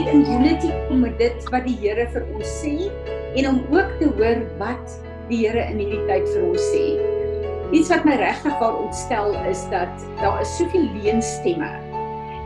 net 0.00 0.12
in 0.14 0.24
unity 0.32 0.70
met 0.96 1.18
dit 1.18 1.48
wat 1.52 1.66
die 1.68 1.76
Here 1.80 2.06
vir 2.14 2.24
ons 2.32 2.50
sê 2.60 2.88
en 3.36 3.48
om 3.50 3.58
ook 3.74 3.90
te 4.00 4.08
hoor 4.16 4.38
wat 4.60 4.94
die 5.28 5.42
Here 5.44 5.66
in 5.68 5.80
hierdie 5.82 6.00
tyd 6.08 6.24
vir 6.32 6.46
ons 6.48 6.68
sê. 6.72 6.84
Iets 7.76 7.90
wat 7.92 8.06
my 8.08 8.16
regtig 8.18 8.54
waar 8.62 8.78
ontstel 8.80 9.36
is 9.50 9.62
dat 9.72 10.06
daar 10.22 10.40
is 10.40 10.54
soveel 10.56 10.88
leenstemme 10.96 11.68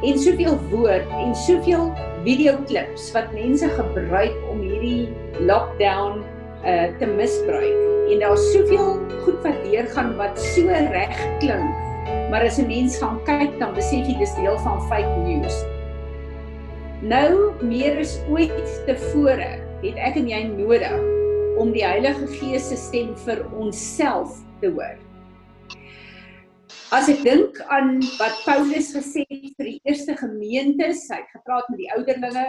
en 0.04 0.18
soveel 0.20 0.58
woord 0.72 1.14
en 1.20 1.32
soveel 1.44 1.86
videoklips 2.26 3.06
wat 3.14 3.30
mense 3.36 3.68
gebruik 3.78 4.34
om 4.50 4.64
hierdie 4.64 5.06
lockdown 5.46 6.24
uh 6.64 6.88
te 6.98 7.08
misbruik 7.08 8.10
en 8.10 8.24
daar's 8.24 8.44
soveel 8.52 8.98
goed 9.24 9.38
wat 9.46 9.62
deurgaan 9.68 10.12
wat 10.18 10.40
so 10.40 10.82
reg 10.96 11.14
klink 11.44 12.28
maar 12.32 12.44
as 12.44 12.58
'n 12.58 12.66
mens 12.66 12.98
gaan 12.98 13.20
kyk 13.28 13.56
dan 13.62 13.72
besef 13.78 14.04
jy 14.10 14.18
dis 14.18 14.34
deel 14.40 14.58
van 14.66 14.82
fake 14.90 15.16
news 15.28 15.62
Nou 17.04 17.52
meer 17.60 17.98
as 18.00 18.14
ooit 18.32 18.54
tevore 18.86 19.48
het 19.82 19.98
ek 20.00 20.14
en 20.16 20.28
jy 20.30 20.38
nodig 20.48 20.94
om 21.60 21.68
die 21.74 21.82
Heilige 21.84 22.24
Gees 22.38 22.70
se 22.70 22.78
stem 22.80 23.10
vir 23.26 23.42
onsself 23.60 24.38
te 24.62 24.70
hoor. 24.72 24.94
As 26.96 27.10
ek 27.12 27.20
dink 27.26 27.60
aan 27.68 27.98
wat 28.16 28.38
Paulus 28.46 28.94
gesê 28.96 29.26
het 29.28 29.52
vir 29.58 29.68
die 29.68 29.82
eerste 29.84 30.16
gemeentes, 30.16 31.02
hy 31.12 31.18
het 31.20 31.36
gepraat 31.36 31.68
met 31.68 31.82
die 31.82 31.90
ouderlinge, 31.92 32.46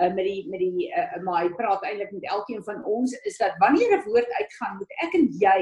uh, 0.00 0.08
met 0.16 0.24
die 0.24 0.48
met 0.48 0.64
die 0.64 0.88
uh, 0.88 1.20
maar 1.26 1.44
hy 1.44 1.52
praat 1.60 1.84
eintlik 1.84 2.16
met 2.16 2.24
elkeen 2.32 2.64
van 2.70 2.80
ons 2.88 3.12
is 3.28 3.36
dat 3.36 3.60
wanneer 3.60 3.98
'n 3.98 4.06
woord 4.08 4.32
uitgaan, 4.40 4.80
moet 4.80 4.96
ek 5.04 5.20
en 5.20 5.28
jy 5.44 5.60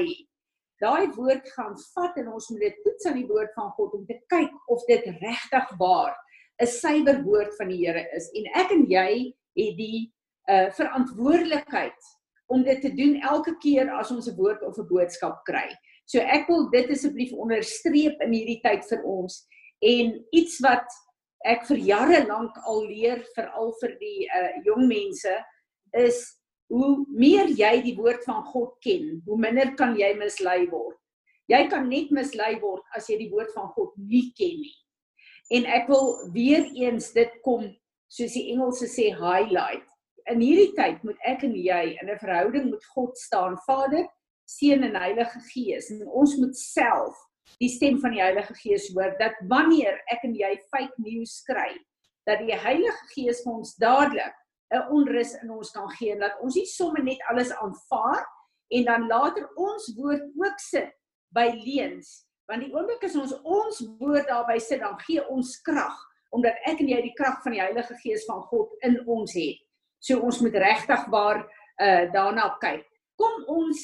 daai 0.79 1.11
woord 1.19 1.43
gaan 1.59 1.75
vat 1.91 2.15
en 2.23 2.31
ons 2.39 2.49
moet 2.55 2.63
dit 2.69 2.81
toets 2.87 3.11
aan 3.11 3.19
die 3.19 3.27
woord 3.27 3.51
van 3.59 3.75
God 3.75 3.99
om 3.99 4.07
te 4.07 4.15
kyk 4.31 4.55
of 4.71 4.87
dit 4.87 5.11
regtig 5.19 5.75
waar 5.83 6.15
'n 6.59 6.67
suiwer 6.67 7.23
woord 7.23 7.55
van 7.57 7.69
die 7.71 7.85
Here 7.85 8.05
is 8.15 8.29
en 8.35 8.47
ek 8.59 8.71
en 8.75 8.85
jy 8.91 9.11
het 9.59 9.75
die 9.77 10.07
uh 10.49 10.69
verantwoordelikheid 10.75 12.07
om 12.49 12.63
dit 12.65 12.81
te 12.81 12.89
doen 12.93 13.19
elke 13.21 13.53
keer 13.61 13.91
as 13.93 14.11
ons 14.11 14.27
'n 14.27 14.35
woord 14.35 14.63
of 14.63 14.77
'n 14.77 14.87
boodskap 14.87 15.43
kry. 15.45 15.69
So 16.05 16.19
ek 16.19 16.47
wil 16.47 16.69
dit 16.69 16.89
asseblief 16.89 17.31
onderstreep 17.33 18.21
in 18.21 18.33
hierdie 18.33 18.61
tyd 18.63 18.85
vir 18.89 19.03
ons 19.03 19.45
en 19.81 20.25
iets 20.31 20.59
wat 20.65 20.87
ek 21.45 21.65
vir 21.67 21.77
jare 21.77 22.25
lank 22.27 22.57
al 22.65 22.83
leer 22.87 23.23
veral 23.35 23.71
vir 23.81 23.95
die 23.99 24.27
uh 24.27 24.49
jong 24.65 24.87
mense 24.87 25.35
is 25.93 26.39
hoe 26.69 27.05
meer 27.09 27.47
jy 27.47 27.81
die 27.81 27.95
woord 27.97 28.25
van 28.25 28.43
God 28.43 28.75
ken, 28.85 29.21
hoe 29.25 29.37
minder 29.37 29.73
kan 29.75 29.95
jy 29.97 30.13
mislei 30.17 30.67
word. 30.69 30.97
Jy 31.49 31.63
kan 31.69 31.87
net 31.89 32.11
mislei 32.13 32.59
word 32.61 32.83
as 32.97 33.09
jy 33.09 33.17
die 33.17 33.31
woord 33.31 33.49
van 33.55 33.71
God 33.73 33.95
nie 33.97 34.29
ken 34.37 34.59
nie. 34.61 34.75
En 35.49 35.65
ek 35.65 35.87
wil 35.89 36.11
weer 36.33 36.65
eens 36.77 37.11
dit 37.15 37.31
kom 37.45 37.65
soos 38.09 38.33
die 38.37 38.51
Engelse 38.53 38.89
sê 38.89 39.09
highlight. 39.17 39.85
In 40.29 40.41
hierdie 40.43 40.75
tyd 40.77 41.01
moet 41.05 41.17
ek 41.25 41.43
en 41.47 41.55
jy 41.57 41.97
in 42.01 42.09
'n 42.09 42.21
verhouding 42.21 42.69
met 42.69 42.85
God 42.93 43.17
staan, 43.17 43.57
Vader, 43.65 44.05
Seun 44.45 44.83
en 44.83 44.95
Heilige 44.95 45.39
Gees. 45.53 45.89
En 45.89 46.07
ons 46.07 46.35
moet 46.37 46.57
self 46.57 47.17
die 47.57 47.69
stem 47.69 47.99
van 47.99 48.13
die 48.13 48.21
Heilige 48.21 48.53
Gees 48.53 48.89
hoor 48.93 49.15
dat 49.17 49.33
wanneer 49.49 49.97
ek 50.13 50.23
en 50.23 50.35
jy 50.35 50.53
fake 50.69 50.93
news 50.97 51.41
kry, 51.49 51.73
dat 52.25 52.39
die 52.45 52.53
Heilige 52.53 53.05
Gees 53.15 53.41
vir 53.41 53.53
ons 53.53 53.75
dadelik 53.75 54.35
'n 54.69 54.85
onrus 54.93 55.33
in 55.41 55.49
ons 55.49 55.71
kan 55.71 55.89
gee 55.97 56.13
en 56.13 56.19
dat 56.19 56.37
ons 56.41 56.55
nie 56.55 56.65
sommer 56.65 57.03
net 57.03 57.21
alles 57.29 57.51
aanvaar 57.51 58.25
en 58.69 58.83
dan 58.85 59.07
later 59.07 59.49
ons 59.55 59.93
woord 59.97 60.21
ook 60.37 60.59
sit 60.59 60.93
by 61.33 61.49
leuns 61.65 62.28
want 62.49 62.65
die 62.65 62.73
oomblik 62.73 63.03
as 63.05 63.15
ons 63.15 63.35
ons 63.45 63.81
woord 64.01 64.27
daarby 64.29 64.57
sit 64.59 64.81
dan 64.81 64.97
gee 65.05 65.21
ons 65.29 65.55
krag 65.65 65.97
omdat 66.35 66.57
ek 66.69 66.81
en 66.83 66.91
jy 66.91 66.99
die 67.05 67.15
krag 67.17 67.39
van 67.43 67.55
die 67.55 67.61
Heilige 67.61 67.95
Gees 68.03 68.25
van 68.29 68.43
God 68.51 68.73
in 68.85 68.99
ons 69.09 69.33
het. 69.33 69.57
So 69.99 70.21
ons 70.25 70.41
moet 70.45 70.57
regtig 70.61 71.07
waar 71.13 71.41
uh 71.81 72.03
daarna 72.13 72.51
kyk. 72.61 72.85
Kom 73.17 73.47
ons 73.49 73.81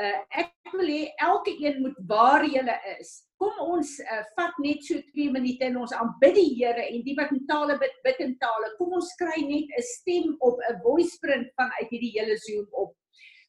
uh 0.00 0.18
ek 0.42 0.74
wil 0.74 0.90
hê 0.90 1.12
elke 1.22 1.54
een 1.62 1.78
moet 1.84 2.00
waar 2.08 2.42
jy 2.46 2.64
is. 2.96 3.14
Kom 3.38 3.54
ons 3.60 3.90
uh, 4.00 4.22
vat 4.38 4.58
net 4.62 4.82
so 4.86 4.98
2 5.14 5.30
minute 5.34 5.66
en 5.66 5.78
ons 5.82 5.92
aanbid 5.94 6.34
die 6.38 6.50
Here 6.56 6.86
en 6.88 7.02
die 7.06 7.14
wat 7.18 7.32
in 7.34 7.42
tale 7.46 7.78
bid, 7.78 7.94
bid 8.06 8.20
in 8.24 8.36
tale. 8.42 8.72
Kom 8.78 8.94
ons 8.98 9.10
kry 9.20 9.42
net 9.44 9.70
'n 9.70 9.86
stem 9.90 10.36
op 10.40 10.58
'n 10.70 10.80
voice 10.82 11.18
print 11.20 11.50
vanuit 11.58 11.90
hierdie 11.90 12.14
hele 12.18 12.36
Zoom 12.46 12.66
op 12.72 12.94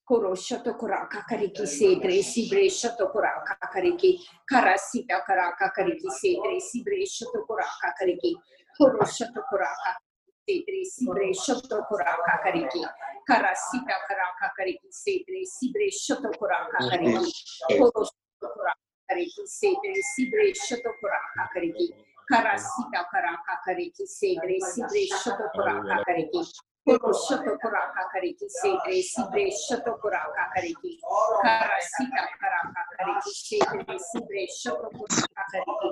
koroshato 0.06 0.78
koraka 0.78 1.26
kariki 1.30 1.66
sedre 1.68 2.22
sibreshato 2.24 3.10
koraka 3.12 3.58
kariki 3.74 4.22
karasita 4.46 5.22
karaka 5.26 5.72
kariki 5.76 6.10
sedre 6.22 6.60
sibreshato 6.62 7.42
koraka 7.48 7.90
kariki 8.00 8.36
koroshato 8.78 9.42
koraka 9.50 9.98
sedre 10.46 10.86
sibreshato 10.86 11.82
koraka 11.90 12.34
kariki 12.44 12.86
karasita 13.28 13.96
karaka 14.08 14.48
kariki 14.58 14.90
sedre 14.92 15.42
sibreshato 15.46 16.30
koraka 16.40 16.78
kariki 16.90 17.34
koroshato 17.78 18.48
koraka 18.54 18.86
kariki 19.10 19.44
sedre 19.48 19.96
sibreshato 20.14 20.90
koraka 21.02 21.50
kariki 21.54 21.86
karasita 22.30 23.02
karaka 23.12 23.54
kariki 23.66 24.06
sedre 24.06 24.58
sibreshato 24.62 25.50
koraka 25.56 25.98
kariki 26.06 26.42
Shotokura 26.86 27.82
Kakariki, 27.98 28.46
Sedre, 28.48 29.02
Sibre, 29.02 29.50
Shotokura 29.50 30.22
Kakariki, 30.38 31.00
Kara 31.42 31.82
Sita 31.82 32.30
Karaka 32.38 32.82
Kariki, 32.94 33.32
Sedre, 33.34 33.98
Sibre, 33.98 34.46
Shotokura 34.54 35.26
Kakariki, 35.34 35.90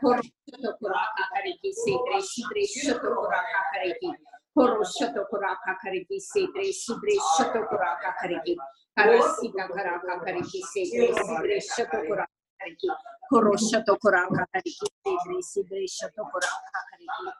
Koro 0.00 0.22
Shotokura 0.46 1.02
Kakariki, 1.18 1.72
Sedre, 1.74 2.22
Sibre, 2.22 2.62
Shotokura 2.62 3.42
Kakariki, 3.42 4.14
Koro 4.54 4.82
Shotokura 4.84 5.56
Kakariki, 5.66 6.20
Sedre, 6.20 6.72
Sibre, 6.72 7.18
Shotokura 7.34 7.98
Kakariki, 7.98 8.54
Kara 8.96 9.20
Sita 9.34 9.66
Karaka 9.66 10.22
Kariki, 10.24 10.62
Sedre, 10.62 11.10
Sibre, 11.26 11.58
Shotokura 11.58 12.24
Kakariki, 12.30 12.88
Koro 13.28 13.52
Shotokura 13.56 14.22
Kakariki, 14.30 14.86
Sedre, 15.02 15.42
Sibre, 15.42 15.86
Shotokura 15.90 16.54
Kakariki, 16.70 17.32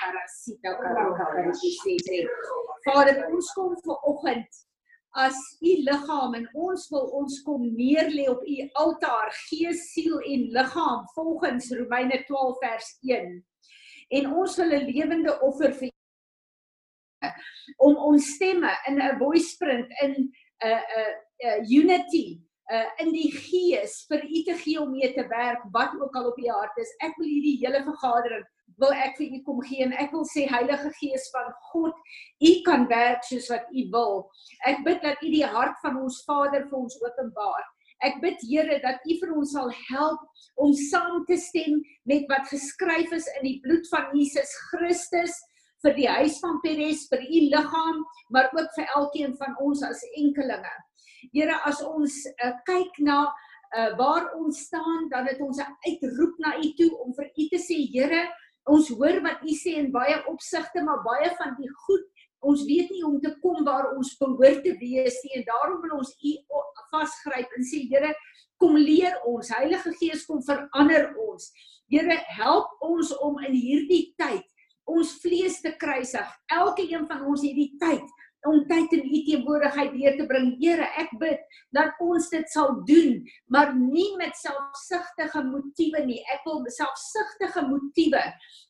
kariki 0.00 0.60
karasita 0.60 0.70
karaka 0.82 1.24
kariki 1.34 1.70
sedre 1.82 2.28
Vader 2.86 3.26
ons 3.32 3.52
kom 3.54 3.74
ver 3.84 3.98
oggend 4.10 4.52
as 5.14 5.36
u 5.62 5.72
liggaam 5.88 6.34
en 6.34 6.46
ons 6.54 6.90
wil 6.90 7.10
ons 7.20 7.42
kom 7.46 7.62
neerlê 7.62 8.28
op 8.28 8.42
u 8.42 8.68
altaar 8.74 9.30
gees 9.48 9.92
siel 9.92 10.18
en 10.20 10.48
liggaam 10.56 11.04
volgens 11.14 11.72
Romeine 11.72 12.24
12 12.26 12.58
vers 12.62 12.88
1 13.02 13.44
en 14.10 14.32
ons 14.34 14.56
wil 14.56 14.72
'n 14.72 14.86
lewende 14.90 15.40
offer 15.40 15.72
vir 15.72 15.92
om 17.78 17.96
ons 17.96 18.34
stemme 18.34 18.72
in 18.88 18.98
'n 18.98 19.18
voice 19.18 19.56
print 19.58 19.88
in 20.02 20.12
'n 20.12 20.28
uh, 20.68 20.82
'n 20.82 21.00
uh, 21.00 21.12
uh, 21.46 21.60
unity 21.68 22.40
uh, 22.72 22.88
in 22.98 23.12
die 23.12 23.30
gees 23.32 24.04
vir 24.08 24.24
u 24.24 24.42
te 24.42 24.54
gee 24.54 24.80
om 24.80 24.90
mee 24.90 25.12
te 25.14 25.26
werk 25.28 25.62
wat 25.72 25.92
ook 26.00 26.16
al 26.16 26.30
op 26.30 26.38
u 26.38 26.48
hart 26.48 26.76
is. 26.78 26.94
Ek 26.98 27.16
wil 27.16 27.28
hierdie 27.28 27.58
hele 27.64 27.82
vergadering 27.84 28.44
wil 28.82 28.92
ek 28.92 29.16
vir 29.18 29.36
u 29.36 29.40
kom 29.46 29.60
gee 29.68 29.84
en 29.86 29.94
ek 30.02 30.12
wil 30.12 30.26
sê 30.26 30.46
Heilige 30.50 30.90
Gees 30.98 31.28
van 31.34 31.52
God, 31.70 31.94
u 32.42 32.52
kan 32.66 32.88
werk 32.90 33.22
soos 33.28 33.48
wat 33.52 33.70
u 33.70 33.86
wil. 33.94 34.24
Ek 34.66 34.82
bid 34.86 35.00
dat 35.04 35.22
u 35.22 35.30
die 35.30 35.46
hart 35.46 35.78
van 35.84 36.00
ons 36.02 36.22
Vader 36.26 36.66
vir 36.70 36.78
ons 36.80 36.98
openbaar. 37.02 37.64
Ek 38.04 38.20
bid 38.20 38.42
Here 38.42 38.80
dat 38.82 39.04
u 39.06 39.16
vir 39.20 39.32
ons 39.38 39.54
sal 39.54 39.70
help 39.88 40.20
om 40.60 40.74
saam 40.90 41.24
te 41.28 41.38
stem 41.40 41.80
met 42.10 42.26
wat 42.28 42.50
geskryf 42.50 43.12
is 43.16 43.28
in 43.38 43.46
die 43.46 43.58
bloed 43.64 43.86
van 43.92 44.10
Jesus 44.16 44.52
Christus 44.70 45.38
vir 45.84 45.96
die 45.98 46.08
huis 46.08 46.38
van 46.40 46.60
Peres, 46.64 47.04
vir 47.10 47.22
u 47.24 47.40
liggaam, 47.52 48.04
maar 48.32 48.48
ook 48.56 48.70
vir 48.76 48.92
elkeen 48.96 49.34
van 49.40 49.56
ons 49.60 49.82
as 49.84 50.00
enkelinge. 50.16 50.72
Here, 51.32 51.56
as 51.68 51.82
ons 51.84 52.22
uh, 52.32 52.52
kyk 52.68 53.00
na 53.04 53.18
uh, 53.26 53.90
waar 53.98 54.30
ons 54.38 54.62
staan, 54.68 55.10
dan 55.12 55.28
het 55.28 55.40
ons 55.44 55.60
'n 55.60 55.76
uitroep 55.88 56.40
na 56.40 56.56
u 56.56 56.72
toe 56.78 56.90
om 57.04 57.12
vir 57.18 57.28
u 57.28 57.48
te 57.52 57.60
sê, 57.60 57.78
Here, 57.92 58.24
ons 58.70 58.88
hoor 58.96 59.20
wat 59.24 59.42
u 59.44 59.54
sê 59.56 59.76
in 59.80 59.90
baie 59.92 60.16
opsigte, 60.30 60.82
maar 60.84 61.02
baie 61.04 61.30
van 61.38 61.54
die 61.58 61.70
goed, 61.86 62.06
ons 62.44 62.64
weet 62.68 62.90
nie 62.92 63.02
hoe 63.02 63.14
om 63.14 63.20
te 63.20 63.32
kom 63.40 63.64
waar 63.64 63.90
ons 63.96 64.14
behoort 64.20 64.62
te 64.64 64.74
wees 64.80 65.16
nie 65.24 65.38
en 65.38 65.46
daarom 65.48 65.80
wil 65.84 65.98
ons 66.02 66.12
u 66.20 66.32
vasgryp 66.92 67.54
en 67.56 67.66
sê 67.66 67.84
Here, 67.90 68.12
kom 68.60 68.76
leer 68.78 69.16
ons, 69.28 69.52
Heilige 69.56 69.92
Gees 69.98 70.24
kom 70.28 70.42
verander 70.46 71.10
ons. 71.20 71.50
Here, 71.90 72.18
help 72.38 72.84
ons 72.84 73.12
om 73.24 73.40
in 73.44 73.56
hierdie 73.56 74.14
tyd 74.20 74.44
ons 74.84 75.14
vlees 75.22 75.60
te 75.64 75.72
kruisig. 75.80 76.28
Elke 76.52 76.84
een 76.84 77.06
van 77.08 77.24
ons 77.24 77.44
het 77.44 77.56
die 77.56 77.72
tyd 77.80 78.04
om 78.50 78.64
tyd 78.68 78.92
in 78.96 79.06
u 79.08 79.20
teenwoordigheid 79.26 79.92
deur 79.94 80.16
te 80.18 80.26
bring. 80.30 80.50
Here, 80.60 80.88
ek 81.00 81.14
bid 81.20 81.40
dat 81.76 81.96
ons 82.04 82.28
dit 82.32 82.50
sal 82.52 82.76
doen, 82.88 83.22
maar 83.52 83.72
nie 83.76 84.10
met 84.20 84.36
selfsugtige 84.40 85.44
motiewe 85.48 86.04
nie. 86.06 86.20
Ek 86.34 86.44
wil 86.48 86.62
selfsugtige 86.72 87.64
motiewe 87.68 88.22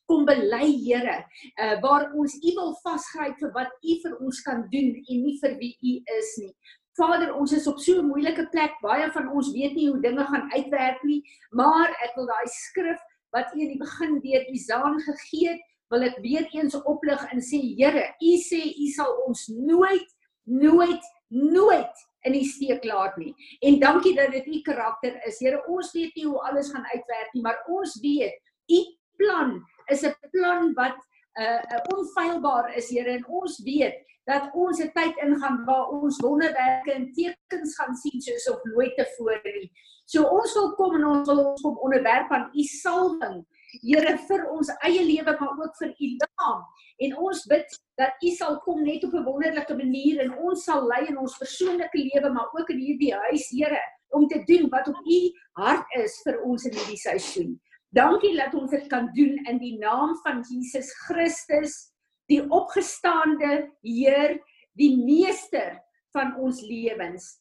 kom 0.09 0.25
bely, 0.27 0.69
Here, 0.85 1.19
uh, 1.57 1.75
waar 1.81 2.11
ons 2.13 2.37
u 2.41 2.55
wil 2.57 2.73
vasgryp 2.83 3.39
vir 3.41 3.53
wat 3.55 3.71
u 3.81 3.99
vir 4.03 4.17
ons 4.21 4.41
kan 4.45 4.65
doen 4.71 4.91
en 4.95 5.23
nie 5.27 5.37
vir 5.41 5.55
wie 5.61 5.73
u 5.81 5.95
is 6.19 6.33
nie. 6.41 6.53
Vader, 6.95 7.33
ons 7.35 7.51
is 7.51 7.67
op 7.67 7.79
so 7.83 7.99
'n 7.99 8.07
moeilike 8.07 8.47
plek. 8.51 8.71
Baie 8.81 9.11
van 9.11 9.27
ons 9.27 9.51
weet 9.51 9.75
nie 9.75 9.89
hoe 9.89 9.99
dinge 9.99 10.25
gaan 10.25 10.51
uitwerk 10.53 11.03
nie, 11.03 11.21
maar 11.51 11.89
ek 11.89 12.15
wil 12.15 12.25
daai 12.25 12.47
skrif 12.47 12.99
wat 13.35 13.51
u 13.55 13.59
in 13.59 13.73
die 13.73 13.81
begin 13.81 14.19
deur 14.23 14.43
Isaan 14.55 14.99
gegee 15.03 15.49
het 15.49 15.61
wil 15.93 16.05
ek 16.07 16.17
weer 16.23 16.47
eens 16.55 16.75
oplig 16.83 17.21
en 17.31 17.41
sê 17.43 17.61
Here, 17.77 18.07
U 18.21 18.31
sê 18.41 18.61
U 18.73 18.87
sal 18.95 19.11
ons 19.27 19.47
nooit 19.53 20.07
nooit 20.45 21.11
nooit 21.29 22.03
in 22.25 22.33
die 22.33 22.45
steek 22.45 22.85
laat 22.85 23.17
nie. 23.17 23.33
En 23.65 23.79
dankie 23.81 24.15
dat 24.17 24.31
dit 24.33 24.45
U 24.47 24.61
karakter 24.65 25.17
is. 25.27 25.39
Here, 25.41 25.61
ons 25.69 25.91
weet 25.93 26.13
nie 26.17 26.25
hoe 26.25 26.41
alles 26.49 26.71
gaan 26.73 26.85
uitwerk 26.93 27.33
nie, 27.33 27.43
maar 27.45 27.61
ons 27.69 27.97
weet 28.01 28.33
U 28.71 28.81
plan 29.19 29.59
is 29.93 30.03
'n 30.03 30.13
plan 30.31 30.73
wat 30.73 30.97
uh, 31.39 31.61
uh 31.61 31.81
onfeilbaar 31.97 32.75
is, 32.77 32.89
Here, 32.89 33.11
en 33.11 33.25
ons 33.27 33.61
weet 33.63 34.01
dat 34.25 34.49
ons 34.53 34.79
'n 34.81 34.91
tyd 34.93 35.17
ingaan 35.21 35.65
waar 35.65 35.89
ons 35.89 36.19
wonderwerke 36.19 36.91
en 36.91 37.11
tekens 37.13 37.75
gaan 37.75 37.95
sien 37.95 38.21
soos 38.21 38.49
op 38.49 38.63
nooit 38.63 38.95
tevore 38.95 39.41
nie. 39.43 39.71
So 40.05 40.23
ons 40.23 40.53
wil 40.53 40.73
kom 40.73 40.95
en 40.95 41.05
ons 41.05 41.27
wil 41.29 41.45
ons 41.45 41.61
kom 41.61 41.77
onderwerp 41.77 42.31
aan 42.31 42.49
u 42.53 42.63
salwing. 42.63 43.45
Here 43.81 44.17
vir 44.27 44.45
ons 44.53 44.69
eie 44.87 45.03
lewe 45.03 45.35
maar 45.39 45.57
ook 45.59 45.75
vir 45.79 45.91
u 45.91 46.09
naam. 46.21 46.63
En 47.05 47.17
ons 47.17 47.43
bid 47.51 47.77
dat 47.99 48.23
u 48.23 48.31
sal 48.35 48.59
kom 48.63 48.83
net 48.83 49.03
op 49.03 49.13
'n 49.13 49.23
wonderlike 49.23 49.75
manier 49.75 50.21
en 50.21 50.37
ons 50.37 50.63
sal 50.63 50.87
lei 50.87 51.05
in 51.07 51.17
ons 51.17 51.37
persoonlike 51.37 51.97
lewe 51.97 52.29
maar 52.33 52.49
ook 52.53 52.69
in 52.69 52.79
hierdie 52.79 53.13
huis, 53.13 53.49
Here, 53.49 53.81
om 54.09 54.27
te 54.27 54.43
doen 54.43 54.69
wat 54.69 54.87
op 54.87 54.99
u 55.05 55.19
hart 55.51 55.85
is 56.03 56.21
vir 56.23 56.41
ons 56.43 56.65
in 56.65 56.73
hierdie 56.73 57.01
seisoen. 57.01 57.59
Dankie 57.89 58.35
dat 58.35 58.53
ons 58.53 58.71
dit 58.71 58.87
kan 58.87 59.09
doen 59.15 59.37
in 59.47 59.57
die 59.57 59.77
naam 59.79 60.15
van 60.23 60.43
Jesus 60.43 60.91
Christus 61.07 61.91
die 62.27 62.41
opgestaande 62.49 63.71
Heer, 63.81 64.39
die 64.73 64.95
meester 64.97 65.79
van 66.11 66.35
ons 66.41 66.61
lewens. 66.61 67.39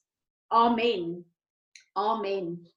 Amen. 0.49 1.25
Amen. 1.95 2.74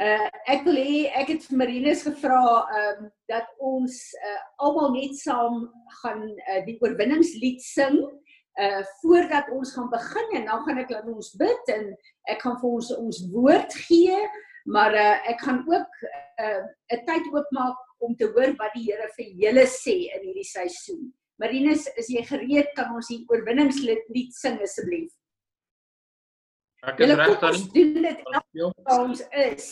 Uh 0.00 0.28
ek 0.48 0.62
wil 0.64 0.78
hê 0.80 1.00
ek 1.12 1.28
het 1.28 1.42
vir 1.44 1.58
Marinus 1.60 2.06
gevra 2.06 2.40
um 2.80 3.00
dat 3.28 3.50
ons 3.60 3.96
uh 4.16 4.38
almal 4.64 4.94
net 4.94 5.18
saam 5.18 5.66
gaan 6.00 6.22
uh, 6.24 6.60
die 6.64 6.78
oorwinningslied 6.80 7.60
sing 7.60 7.98
uh 8.64 8.80
voordat 9.02 9.50
ons 9.52 9.74
gaan 9.76 9.90
begin 9.92 10.32
en 10.38 10.48
dan 10.48 10.62
gaan 10.64 10.80
ek 10.80 10.94
laat 10.94 11.10
ons 11.12 11.34
bid 11.42 11.72
en 11.74 11.84
ek 12.32 12.40
gaan 12.40 12.56
vir 12.62 12.70
ons 12.78 12.88
ons 12.96 13.18
woord 13.34 13.76
gee 13.90 14.16
maar 14.72 14.96
uh 14.96 15.18
ek 15.34 15.44
gaan 15.44 15.60
ook 15.68 15.92
'n 16.00 16.64
uh, 16.96 17.04
tyd 17.10 17.28
oopmaak 17.34 17.84
om 18.00 18.16
te 18.16 18.30
hoor 18.32 18.56
wat 18.56 18.72
die 18.72 18.86
Here 18.88 19.10
vir 19.18 19.28
julle 19.42 19.66
sê 19.68 19.96
in 20.16 20.24
hierdie 20.24 20.48
seisoen. 20.48 21.12
Marinus, 21.40 21.84
is 22.00 22.08
jy 22.08 22.24
gereed 22.24 22.72
kan 22.76 22.88
ons 22.96 23.12
die 23.12 23.20
oorwinningslied 23.28 24.08
lied 24.16 24.32
sing 24.32 24.56
asseblief? 24.64 25.12
Ek 26.88 27.00
is 27.04 27.12
reg. 27.20 27.44
Ons 27.44 27.68
doen 27.76 28.02
dit 28.08 28.24
ons 28.96 29.22
is 29.44 29.70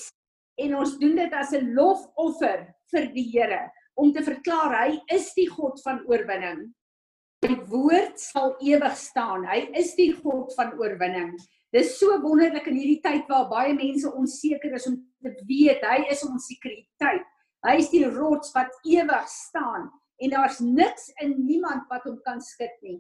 en 0.59 0.75
ons 0.81 0.99
doen 0.99 1.17
dit 1.17 1.33
as 1.33 1.53
'n 1.55 1.75
lofoffer 1.75 2.67
vir 2.93 3.07
die 3.15 3.29
Here 3.33 3.71
om 3.97 4.13
te 4.13 4.23
verklaar 4.23 4.75
hy 4.85 5.01
is 5.15 5.33
die 5.35 5.49
God 5.51 5.81
van 5.83 6.03
oorwinning. 6.07 6.69
Sy 7.45 7.55
woord 7.71 8.19
sal 8.19 8.57
ewig 8.61 8.97
staan. 8.99 9.45
Hy 9.47 9.71
is 9.79 9.95
die 9.95 10.13
God 10.13 10.55
van 10.57 10.73
oorwinning. 10.79 11.37
Dis 11.75 11.99
so 11.99 12.15
wonderlik 12.23 12.67
in 12.67 12.79
hierdie 12.79 13.03
tyd 13.05 13.29
waar 13.29 13.49
baie 13.51 13.75
mense 13.75 14.09
onseker 14.11 14.75
is 14.75 14.87
om 14.89 14.97
te 15.23 15.35
weet 15.51 15.83
hy 15.85 15.99
is 16.11 16.25
ons 16.25 16.47
sekuriteit. 16.49 17.27
Hy 17.67 17.75
is 17.77 17.91
die 17.91 18.07
rots 18.07 18.55
wat 18.55 18.73
ewig 18.87 19.29
staan 19.29 19.91
en 20.19 20.31
daar's 20.35 20.59
niks 20.63 21.11
in 21.23 21.35
niemand 21.47 21.87
wat 21.91 22.07
hom 22.09 22.19
kan 22.25 22.41
skud 22.43 22.75
nie. 22.87 22.99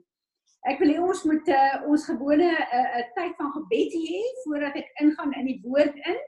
Ek 0.68 0.82
wil 0.82 0.92
hê 0.92 0.98
ons 1.02 1.22
moet 1.24 1.50
uh, 1.54 1.76
ons 1.88 2.04
gewone 2.10 2.48
'n 2.50 2.66
uh, 2.78 2.88
uh, 2.98 3.04
tyd 3.16 3.34
van 3.38 3.52
gebed 3.54 3.94
hê 3.94 4.22
voordat 4.44 4.76
ek 4.76 4.90
ingaan 5.02 5.32
in 5.38 5.46
die 5.46 5.60
woord 5.64 5.94
in. 5.94 6.18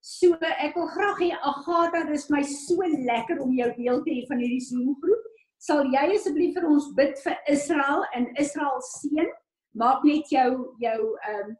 So 0.00 0.36
ek 0.40 0.76
wil 0.76 0.86
graag 0.94 1.18
hê 1.20 1.30
Agatha, 1.42 2.04
dis 2.06 2.28
my 2.30 2.42
so 2.42 2.86
lekker 3.10 3.40
om 3.42 3.52
jou 3.52 3.68
deel 3.76 4.02
te 4.04 4.14
hê 4.14 4.26
van 4.28 4.38
hierdie 4.42 4.62
Zoom 4.62 4.94
groep. 5.02 5.24
Sal 5.58 5.90
jy 5.90 6.04
asseblief 6.14 6.54
vir 6.54 6.66
ons 6.70 6.86
bid 6.94 7.18
vir 7.24 7.36
Israel 7.50 8.04
en 8.14 8.28
Israel 8.38 8.78
seën? 8.92 9.30
Maak 9.74 10.04
net 10.06 10.30
jou 10.30 10.50
jou 10.82 11.00
ehm 11.28 11.50
um, 11.50 11.56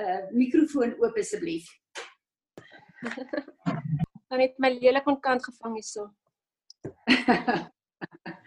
uh 0.00 0.22
mikrofoon 0.34 0.96
oop 0.98 1.18
asseblief. 1.20 1.68
Dan 4.30 4.40
het 4.40 4.56
my 4.58 4.72
lelik 4.74 5.06
aan 5.06 5.20
kant 5.20 5.44
gevang 5.44 5.76
hierso. 5.78 6.08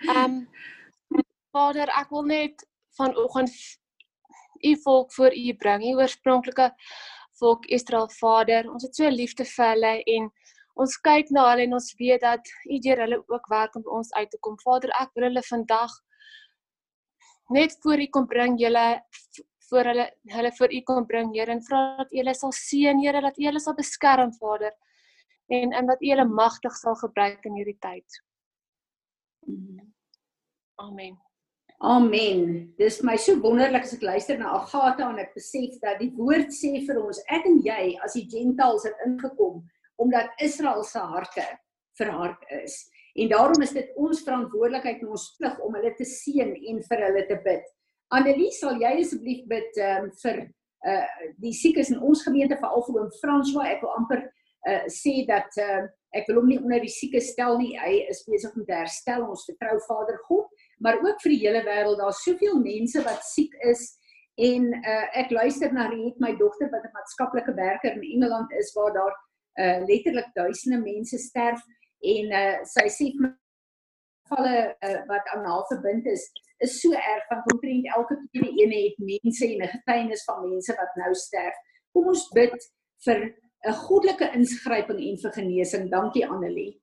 Ehm 0.07 0.42
um, 0.42 0.42
Vader, 1.54 1.90
ek 2.01 2.10
wil 2.13 2.25
net 2.28 2.66
vanoggend 2.98 3.54
u 4.62 4.74
volk 4.83 5.13
voor 5.13 5.33
u 5.33 5.54
bring, 5.62 5.86
u 5.86 5.95
oorspronklike 6.01 6.72
volk 7.39 7.66
Israel 7.66 8.10
Vader. 8.19 8.69
Ons 8.72 8.86
het 8.88 8.95
so 8.95 9.10
liefde 9.10 9.45
vir 9.45 9.72
hulle 9.74 9.94
en 10.16 10.30
ons 10.78 10.98
kyk 11.06 11.31
na 11.34 11.48
hulle 11.51 11.66
en 11.68 11.78
ons 11.80 11.94
weet 12.00 12.22
dat 12.22 12.51
u 12.69 12.80
deur 12.86 13.04
hulle 13.06 13.22
ook 13.25 13.50
werk 13.54 13.75
om 13.80 13.86
ons 14.00 14.13
uit 14.13 14.30
te 14.30 14.39
kom. 14.42 14.57
Vader, 14.63 14.94
ek 15.01 15.13
wil 15.16 15.30
hulle 15.30 15.44
vandag 15.50 15.95
net 17.56 17.78
voor 17.81 18.01
u 18.04 18.07
kom 18.13 18.28
bring, 18.28 18.57
julle 18.60 18.88
voor 19.69 19.92
hulle 19.92 20.07
hulle 20.34 20.51
voor 20.57 20.74
u 20.74 20.81
kom 20.81 21.06
bring, 21.06 21.34
Here, 21.36 21.51
en 21.51 21.63
vra 21.63 21.81
dat 21.98 22.12
u 22.12 22.22
hulle 22.22 22.36
sal 22.36 22.54
seën, 22.56 23.00
Here, 23.04 23.22
dat 23.22 23.38
u 23.40 23.48
hulle 23.50 23.60
sal 23.60 23.75
beskerm, 23.75 24.33
Vader. 24.40 24.74
En 25.48 25.72
en 25.72 25.86
dat 25.88 26.01
u 26.01 26.10
hulle 26.10 26.25
magtig 26.25 26.75
sal 26.75 26.95
gebruik 26.95 27.45
in 27.45 27.60
hierdie 27.60 27.80
tyd. 27.80 28.24
Amen. 30.75 31.27
Amen. 31.80 32.74
Dis 32.78 33.04
my 33.06 33.14
so 33.22 33.36
wonderlik 33.38 33.84
as 33.86 33.94
ek 33.94 34.02
luister 34.02 34.40
na 34.40 34.56
Agatha 34.57 35.12
en 35.12 35.19
ek 35.22 35.36
besef 35.38 35.76
dat 35.84 36.00
die 36.02 36.10
woord 36.18 36.50
sê 36.50 36.72
vir 36.88 36.98
ons 36.98 37.19
ek 37.30 37.46
en 37.46 37.60
jy 37.62 37.92
as 38.02 38.16
die 38.18 38.26
gentiles 38.31 38.88
het 38.88 39.04
ingekom 39.06 39.60
omdat 40.02 40.42
Israel 40.42 40.81
se 40.86 40.98
harte 40.98 41.46
verhard 41.98 42.42
is. 42.64 42.80
En 43.18 43.30
daarom 43.30 43.62
is 43.62 43.76
dit 43.78 43.92
ons 43.98 44.24
verantwoordelikheid 44.26 45.04
en 45.04 45.14
ons 45.14 45.26
plig 45.38 45.60
om 45.66 45.78
hulle 45.78 45.92
te 45.98 46.06
seën 46.06 46.56
en 46.72 46.81
vir 46.90 47.04
hulle 47.06 47.24
te 47.30 47.38
bid. 47.46 47.69
Annelie, 48.14 48.50
sal 48.57 48.81
jy 48.81 48.94
asseblief 49.04 49.46
bid 49.50 49.81
um, 49.86 50.10
vir 50.24 50.48
uh 50.88 51.30
die 51.42 51.54
siekes 51.57 51.90
in 51.94 52.02
ons 52.06 52.22
gemeente 52.26 52.57
veral 52.57 52.86
vir 52.86 53.00
oom 53.04 53.14
François. 53.22 53.69
Ek 53.76 53.86
wil 53.86 53.94
amper 54.00 54.24
uh 54.26 54.84
sê 54.94 55.19
dat 55.30 55.62
uh 55.62 55.86
ek 56.18 56.30
wil 56.30 56.42
hom 56.42 56.50
nie 56.50 56.57
onder 56.62 56.81
die 56.81 56.94
sieke 56.94 57.22
stel 57.22 57.57
nie. 57.62 57.76
Hy 57.78 58.07
is 58.10 58.24
besig 58.26 58.54
om 58.57 58.66
te 58.66 58.78
herstel. 58.78 59.26
Ons 59.30 59.46
vertrou 59.50 59.78
Vader 59.86 60.18
God 60.26 60.50
maar 60.78 61.00
ook 61.02 61.22
vir 61.22 61.34
die 61.34 61.44
hele 61.46 61.64
wêreld. 61.66 62.00
Daar's 62.00 62.24
soveel 62.24 62.60
mense 62.62 63.04
wat 63.04 63.26
siek 63.26 63.54
is 63.72 63.98
en 64.38 64.68
uh, 64.78 65.06
ek 65.18 65.31
luister 65.34 65.74
na 65.74 65.88
Riet, 65.90 66.19
my 66.22 66.36
dogter 66.38 66.69
wat 66.69 66.86
'n 66.86 66.94
maatskaplike 66.94 67.54
werker 67.57 67.96
in 67.98 68.06
Engeland 68.14 68.52
is 68.52 68.74
waar 68.74 68.94
daar 68.94 69.16
uh, 69.62 69.80
letterlik 69.90 70.30
duisende 70.34 70.80
mense 70.81 71.18
sterf 71.18 71.62
en 72.02 72.26
uh, 72.42 72.57
sy 72.64 72.86
sê 72.94 73.10
gevalle 73.18 74.76
uh, 74.86 75.00
wat 75.10 75.26
aan 75.34 75.46
haar 75.46 75.66
verbind 75.72 76.06
is 76.06 76.30
is 76.57 76.80
so 76.81 76.92
erg 76.92 77.26
van 77.30 77.42
omtrent 77.54 77.90
elke 77.96 78.16
tweede 78.31 78.62
een 78.62 78.72
het 78.72 78.98
mense 78.98 79.46
en 79.46 79.62
'n 79.64 79.74
getuienis 79.76 80.24
van 80.24 80.50
mense 80.50 80.74
wat 80.76 80.96
nou 80.96 81.14
sterf. 81.14 81.56
Kom 81.92 82.07
ons 82.07 82.30
bid 82.34 82.56
vir 83.06 83.19
'n 83.68 83.74
goddelike 83.74 84.31
ingryping 84.34 85.00
en 85.00 85.18
vir 85.18 85.31
genesing. 85.31 85.90
Dankie 85.90 86.28
Annelie. 86.28 86.81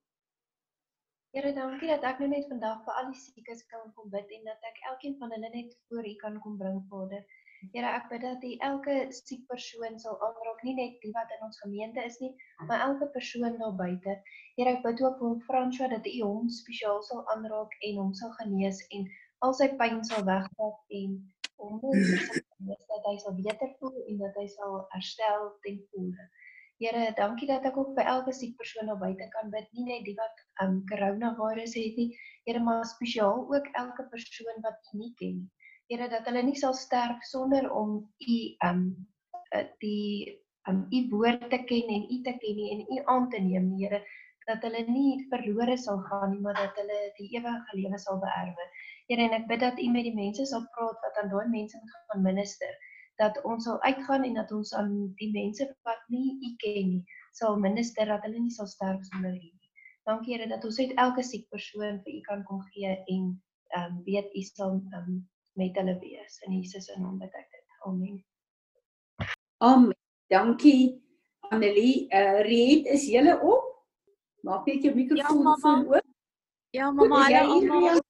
Here, 1.34 1.50
dankie 1.50 1.88
dat 1.90 2.04
ek 2.06 2.20
nou 2.22 2.28
net 2.30 2.44
vandag 2.46 2.82
vir 2.86 2.98
al 2.98 3.08
die 3.10 3.18
siekes 3.18 3.64
kan 3.70 3.88
kom 3.96 4.10
bid 4.10 4.28
en 4.36 4.44
dat 4.46 4.66
ek 4.68 4.76
elkeen 4.90 5.16
van 5.22 5.32
hulle 5.34 5.48
net 5.50 5.72
voor 5.88 6.06
U 6.06 6.12
kan 6.20 6.36
kom 6.44 6.60
bring, 6.60 6.76
Vader. 6.92 7.24
Here, 7.72 7.88
ek 7.90 8.06
bid 8.12 8.22
dat 8.22 8.44
U 8.46 8.52
elke 8.68 8.94
siek 9.16 9.42
persoon 9.50 9.98
sal 10.04 10.14
aanraak, 10.26 10.62
nie 10.68 10.76
net 10.78 11.00
die 11.02 11.10
wat 11.16 11.34
in 11.34 11.42
ons 11.48 11.58
gemeente 11.64 12.04
is 12.10 12.20
nie, 12.22 12.30
maar 12.68 12.84
elke 12.86 13.08
persoon 13.16 13.58
daar 13.64 13.74
buite. 13.82 14.14
Here, 14.60 14.76
ek 14.76 14.86
bid 14.86 15.02
ook 15.02 15.18
vir 15.24 15.34
François 15.48 15.90
dat 15.96 16.06
U 16.12 16.14
hom 16.22 16.54
spesiaal 16.60 17.02
sal 17.08 17.26
aanraak 17.34 17.74
en 17.90 17.98
hom 18.04 18.14
sal 18.20 18.30
genees 18.38 18.78
en 18.94 19.10
al 19.42 19.58
sy 19.58 19.72
pyn 19.82 20.04
sal 20.06 20.22
wegvat 20.30 20.96
en 21.02 21.18
hom 21.64 21.82
dat 22.94 23.10
hy 23.10 23.18
sal 23.24 23.34
beter 23.42 23.74
voel 23.80 23.98
en 24.06 24.22
dat 24.22 24.38
hy 24.38 24.46
sal 24.54 24.84
herstel 24.94 25.50
ten 25.66 25.82
volle. 25.90 26.30
Here, 26.82 27.12
dankie 27.14 27.46
dat 27.46 27.66
ek 27.68 27.76
ook 27.78 27.90
by 27.94 28.02
elke 28.10 28.32
siek 28.34 28.56
persoon 28.58 28.88
op 28.90 28.98
buite 28.98 29.26
kan 29.30 29.50
bid, 29.52 29.66
nie 29.76 29.84
net 29.86 30.00
die 30.08 30.14
wat 30.18 30.40
um 30.64 30.80
coronavirus 30.90 31.76
het 31.78 31.98
nie, 32.00 32.06
Here, 32.48 32.62
maar 32.66 32.80
spesiaal 32.90 33.44
ook 33.52 33.68
elke 33.80 34.06
persoon 34.10 34.58
wat 34.64 34.90
U 34.90 34.98
nie 35.02 35.12
ken 35.20 35.36
nie. 35.36 35.68
Here, 35.92 36.08
dat 36.10 36.26
hulle 36.26 36.42
nie 36.42 36.56
sal 36.58 36.74
sterf 36.74 37.22
sonder 37.30 37.68
om 37.70 37.92
U 38.02 38.38
um 38.68 38.82
die 39.84 40.34
um 40.72 40.80
U 40.90 41.02
woord 41.12 41.46
te 41.52 41.60
ken 41.68 41.92
en 41.98 42.08
U 42.10 42.18
te 42.26 42.34
ken 42.42 42.58
nie 42.58 42.72
en 42.74 42.82
U 42.96 42.98
aan 43.14 43.30
te 43.30 43.42
neem, 43.44 43.70
Here, 43.78 44.02
dat 44.50 44.66
hulle 44.66 44.82
nie 44.88 45.22
verlore 45.30 45.78
sal 45.78 46.02
gaan 46.08 46.34
nie, 46.34 46.42
maar 46.42 46.58
dat 46.58 46.82
hulle 46.82 46.98
die 47.20 47.28
ewige 47.36 47.78
lewe 47.78 48.02
sal 48.02 48.18
beerwe. 48.24 48.66
Here, 49.12 49.28
en 49.28 49.38
ek 49.38 49.46
bid 49.52 49.62
dat 49.62 49.78
U 49.78 49.86
met 49.94 50.10
die 50.10 50.16
mense 50.18 50.50
sal 50.50 50.66
praat 50.74 51.06
wat 51.06 51.22
aan 51.22 51.30
daai 51.36 51.46
mense 51.54 51.78
moet 51.78 52.10
gaan 52.10 52.26
minister 52.32 52.74
dat 53.20 53.38
ons 53.44 53.64
sal 53.64 53.80
uitgaan 53.82 54.24
en 54.24 54.34
dat 54.34 54.52
ons 54.52 54.74
aan 54.74 55.14
die 55.20 55.30
mense 55.32 55.66
wat 55.86 56.02
nie 56.08 56.34
u 56.42 56.54
ken 56.62 56.88
nie 56.88 57.04
sal 57.34 57.58
minister 57.58 58.06
dat 58.06 58.22
hulle 58.26 58.40
nie 58.40 58.54
sal 58.54 58.66
sterf 58.70 59.02
sonder 59.10 59.34
u 59.34 59.38
nie. 59.38 59.70
Dankie 60.06 60.34
Here 60.36 60.48
dat 60.48 60.64
ons 60.64 60.78
uit 60.78 60.92
elke 61.00 61.22
siek 61.24 61.48
persoon 61.50 62.00
vir 62.04 62.18
u 62.18 62.20
kan 62.28 62.44
kom 62.48 62.62
gee 62.74 62.92
en 62.94 63.30
ehm 63.74 63.96
um, 63.96 64.02
weet 64.06 64.30
u 64.34 64.42
sal 64.42 64.78
um, 64.98 65.22
met 65.58 65.76
hulle 65.78 65.98
wees 66.00 66.38
in 66.46 66.58
Jesus 66.58 66.86
se 66.86 66.98
naam 67.00 67.18
bid 67.18 67.34
ek 67.34 67.48
dit. 67.50 67.78
Amen. 67.88 68.18
Amen. 69.58 69.96
Dankie 70.30 71.02
Annelie. 71.50 72.06
Uh 72.10 72.40
Riet, 72.46 72.86
is 72.86 73.08
jy 73.10 73.24
op? 73.34 73.70
Maak 74.44 74.66
net 74.66 74.84
jou 74.84 74.94
mikrofoon 74.94 75.42
ja, 75.42 75.74
oop. 75.88 76.10
Ja, 76.74 76.90
mamma, 76.90 77.24
hallo 77.24 77.58
almal. 77.58 78.00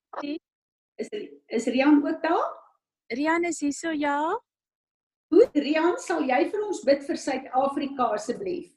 Is 0.97 1.09
is 1.47 1.67
Rian 1.67 2.03
ook 2.07 2.23
daar? 2.23 2.45
Rian 3.07 3.45
is 3.45 3.61
hier 3.61 3.73
so 3.73 3.91
ja. 3.91 4.44
Goed, 5.33 5.57
Rian, 5.57 5.97
sal 5.99 6.25
jy 6.29 6.41
vir 6.51 6.65
ons 6.67 6.83
bid 6.87 7.05
vir 7.07 7.19
Suid-Afrika 7.21 8.11
asseblief? 8.17 8.71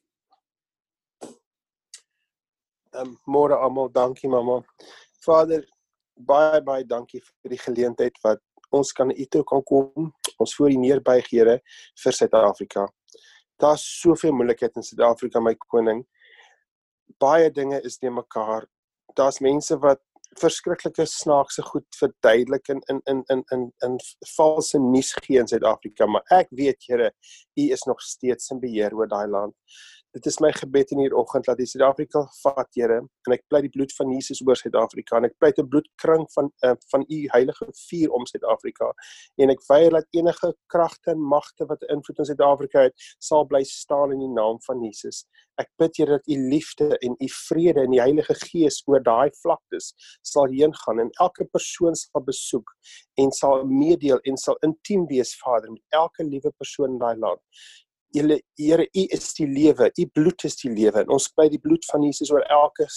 Um, 2.98 3.18
môre 3.27 3.58
almal, 3.62 3.92
dankie 3.94 4.30
mamma. 4.32 4.62
Vader, 5.25 5.66
baie 6.18 6.62
baie 6.66 6.86
dankie 6.88 7.22
vir 7.22 7.54
die 7.54 7.62
geleentheid 7.62 8.16
wat 8.24 8.42
ons 8.74 8.94
kan 8.96 9.12
u 9.12 9.25
toe 9.32 9.44
kan 9.48 9.63
kom. 9.68 10.12
Ons 10.38 10.56
voor 10.58 10.72
u 10.72 10.80
neerbuig, 10.82 11.27
Here, 11.32 11.60
vir 12.04 12.18
Suid-Afrika. 12.20 12.88
Daar's 13.60 13.84
soveel 14.01 14.34
moeilikheid 14.38 14.75
in 14.77 14.86
Suid-Afrika, 14.86 15.42
my 15.42 15.56
koning. 15.68 16.04
Baie 17.22 17.50
dinge 17.51 17.82
is 17.86 18.00
nie 18.01 18.13
mekaar. 18.13 18.68
Daar's 19.18 19.42
mense 19.42 19.77
wat 19.82 20.01
verskriklike 20.41 21.06
snaakse 21.10 21.63
goed 21.65 21.88
verduidelik 22.00 22.70
in 22.74 22.82
in 22.91 23.01
in 23.06 23.24
in 23.34 23.44
in 23.56 23.65
in 23.86 23.98
valse 24.36 24.79
nuus 24.79 25.13
gee 25.24 25.39
in 25.39 25.48
Suid-Afrika, 25.48 26.06
maar 26.06 26.25
ek 26.39 26.51
weet 26.51 26.84
Here, 26.88 27.12
U 27.58 27.67
is 27.74 27.84
nog 27.89 28.01
steeds 28.01 28.51
in 28.53 28.62
beheer 28.62 28.96
oor 28.96 29.10
daai 29.10 29.27
land. 29.27 29.56
Dit 30.16 30.26
is 30.26 30.38
my 30.40 30.50
gebed 30.56 30.92
in 30.96 31.02
hierdie 31.02 31.18
oggend 31.20 31.46
dat 31.50 31.60
U 31.60 31.66
Suid-Afrika 31.68 32.22
vat, 32.42 32.70
Here, 32.80 33.02
en 33.28 33.34
ek 33.36 33.44
pleit 33.52 33.66
die 33.66 33.72
bloed 33.74 33.92
van 33.98 34.14
Jesus 34.14 34.40
oor 34.46 34.56
Suid-Afrika 34.56 35.18
en 35.20 35.28
ek 35.28 35.36
pleit 35.42 35.58
'n 35.60 35.68
bloedkring 35.68 36.24
van 36.36 36.48
uh, 36.66 36.76
van 36.94 37.04
U 37.04 37.18
heilige 37.34 37.68
vuur 37.82 38.14
om 38.16 38.26
Suid-Afrika 38.30 38.94
en 39.44 39.52
ek 39.52 39.66
weier 39.68 39.92
dat 39.98 40.08
enige 40.16 40.54
kragte 40.72 41.12
en 41.12 41.26
magte 41.34 41.68
wat 41.68 41.84
invloed 41.92 42.24
in 42.24 42.30
Suid-Afrika 42.32 42.86
het, 42.88 42.96
sal 43.20 43.46
bly 43.52 43.64
staan 43.68 44.16
in 44.16 44.24
die 44.24 44.32
naam 44.32 44.62
van 44.66 44.82
Jesus. 44.84 45.26
Ek 45.60 45.68
bid 45.82 46.00
Here 46.00 46.18
dat 46.18 46.28
U 46.32 46.38
liefde 46.54 46.88
en 47.04 47.18
U 47.20 47.30
vrede 47.50 47.84
en 47.84 47.92
die 47.92 48.02
Heilige 48.02 48.36
Gees 48.48 48.80
oor 48.88 49.04
daai 49.04 49.30
vlaktes 49.42 49.92
sal 50.24 50.48
heen 50.54 50.74
gaan 50.86 51.04
en 51.04 51.12
elke 51.20 51.46
persoon 51.52 51.96
sal 51.96 52.24
besoek 52.24 52.72
en 53.20 53.32
sal 53.32 53.66
meedeel 53.66 54.24
en 54.24 54.38
sal 54.38 54.56
intiem 54.64 55.04
wees 55.12 55.36
Vader 55.44 55.72
met 55.72 55.84
elke 56.00 56.24
liewe 56.24 56.54
persoon 56.56 56.96
in 56.96 57.02
daai 57.04 57.18
land. 57.18 57.44
Julle 58.16 58.40
Here, 58.58 58.86
U 58.88 59.04
is 59.14 59.34
die 59.38 59.48
lewe, 59.48 59.90
U 60.00 60.06
bloed 60.14 60.44
is 60.48 60.56
die 60.62 60.72
lewe. 60.72 61.04
En 61.04 61.12
ons 61.14 61.28
bid 61.38 61.52
die 61.54 61.62
bloed 61.62 61.86
van 61.92 62.06
Jesus 62.06 62.32
oor 62.34 62.46
elke 62.54 62.88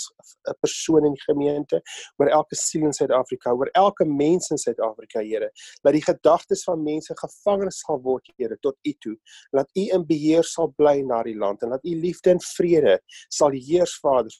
persoon 0.62 1.09
in 1.09 1.17
die 1.17 1.25
gemeente, 1.26 1.81
oor 2.21 2.31
elke 2.33 2.59
siel 2.59 2.87
in 2.88 2.95
Suid-Afrika, 2.97 3.52
oor 3.52 3.71
elke 3.79 4.07
mens 4.09 4.50
in 4.55 4.61
Suid-Afrika, 4.61 5.25
Here. 5.25 5.50
Dat 5.85 5.97
die 5.97 6.05
gedagtes 6.05 6.64
van 6.69 6.85
mense 6.87 7.17
gevangenes 7.19 7.83
sal 7.85 8.00
word, 8.05 8.31
Here, 8.38 8.59
tot 8.62 8.79
U 8.87 8.95
toe. 9.05 9.17
Laat 9.57 9.71
U 9.75 9.88
in 9.99 10.07
beheer 10.07 10.47
sal 10.47 10.71
bly 10.79 11.00
na 11.07 11.25
die 11.26 11.37
land 11.38 11.64
en 11.64 11.75
laat 11.75 11.85
U 11.85 11.97
liefde 11.99 12.37
en 12.37 12.45
vrede 12.55 13.00
sal 13.29 13.57
heers, 13.57 13.99
Vader, 14.00 14.33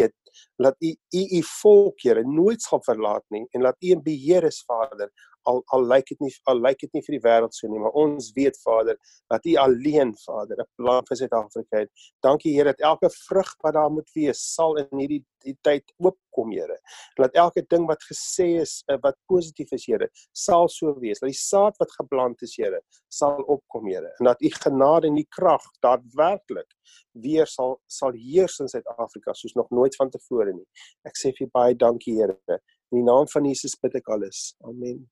weet 0.00 0.14
laat 0.56 0.76
u 0.78 0.90
u 1.10 1.22
u 1.38 1.42
volk 1.62 2.02
Here 2.02 2.22
nooit 2.24 2.62
sal 2.62 2.82
verlaat 2.86 3.24
nie 3.34 3.46
en 3.50 3.64
laat 3.66 3.76
u 3.80 3.92
in 3.96 4.02
beheer 4.02 4.46
is 4.48 4.62
Vader 4.66 5.10
al 5.48 5.62
al 5.74 5.86
lyk 5.92 6.06
dit 6.12 6.20
nie 6.20 6.32
al 6.50 6.60
lyk 6.60 6.78
dit 6.84 6.92
nie 6.94 7.02
vir 7.06 7.16
die 7.16 7.24
wêreld 7.24 7.56
so 7.56 7.68
nie 7.68 7.80
maar 7.80 7.96
ons 8.02 8.30
weet 8.36 8.58
Vader 8.64 8.98
dat 9.32 9.46
u 9.46 9.54
alleen 9.64 10.14
Vader 10.24 10.60
'n 10.60 10.68
plan 10.76 11.04
vir 11.06 11.16
Suid-Afrika 11.16 11.78
het. 11.78 11.90
Dankie 12.20 12.54
Here 12.54 12.64
dat 12.64 12.80
elke 12.80 13.10
vrug 13.10 13.54
wat 13.62 13.74
daar 13.74 13.90
moet 13.90 14.10
wees 14.14 14.40
sal 14.54 14.76
in 14.76 14.98
hierdie 14.98 15.24
die 15.44 15.56
tyd 15.62 15.92
oopkom 15.96 16.52
Here. 16.52 16.76
Laat 17.16 17.34
elke 17.34 17.64
ding 17.68 17.86
wat 17.88 18.02
gesê 18.04 18.60
is 18.60 18.82
eh, 18.88 18.98
wat 19.02 19.16
positief 19.26 19.72
is 19.72 19.86
Here 19.86 20.08
sal 20.32 20.68
so 20.68 20.94
wees. 21.00 21.20
Dat 21.20 21.30
die 21.30 21.38
saad 21.38 21.76
wat 21.78 21.92
geplant 21.92 22.42
is 22.42 22.56
Here 22.56 22.82
sal 23.08 23.42
opkom 23.42 23.86
Here 23.88 24.12
en 24.18 24.24
dat 24.24 24.42
u 24.42 24.50
genade 24.50 25.06
en 25.06 25.16
u 25.16 25.24
krag 25.28 25.64
daadwerklik 25.80 26.68
weer 27.12 27.46
sal 27.46 27.80
sal 27.86 28.12
heers 28.12 28.58
in 28.60 28.68
Suid-Afrika 28.68 29.32
soos 29.32 29.54
nog 29.54 29.70
nooit 29.70 29.96
vantevore 29.96 30.52
nie. 30.52 30.66
Ek 31.04 31.16
sê 31.16 31.32
vir 31.38 31.48
baie 31.52 31.74
dankie 31.74 32.18
Here. 32.20 32.60
In 32.90 32.98
die 32.98 33.06
naam 33.06 33.28
van 33.30 33.46
Jesus 33.46 33.76
bid 33.78 33.94
ek 33.94 34.08
alles. 34.10 34.54
Amen. 34.66 35.06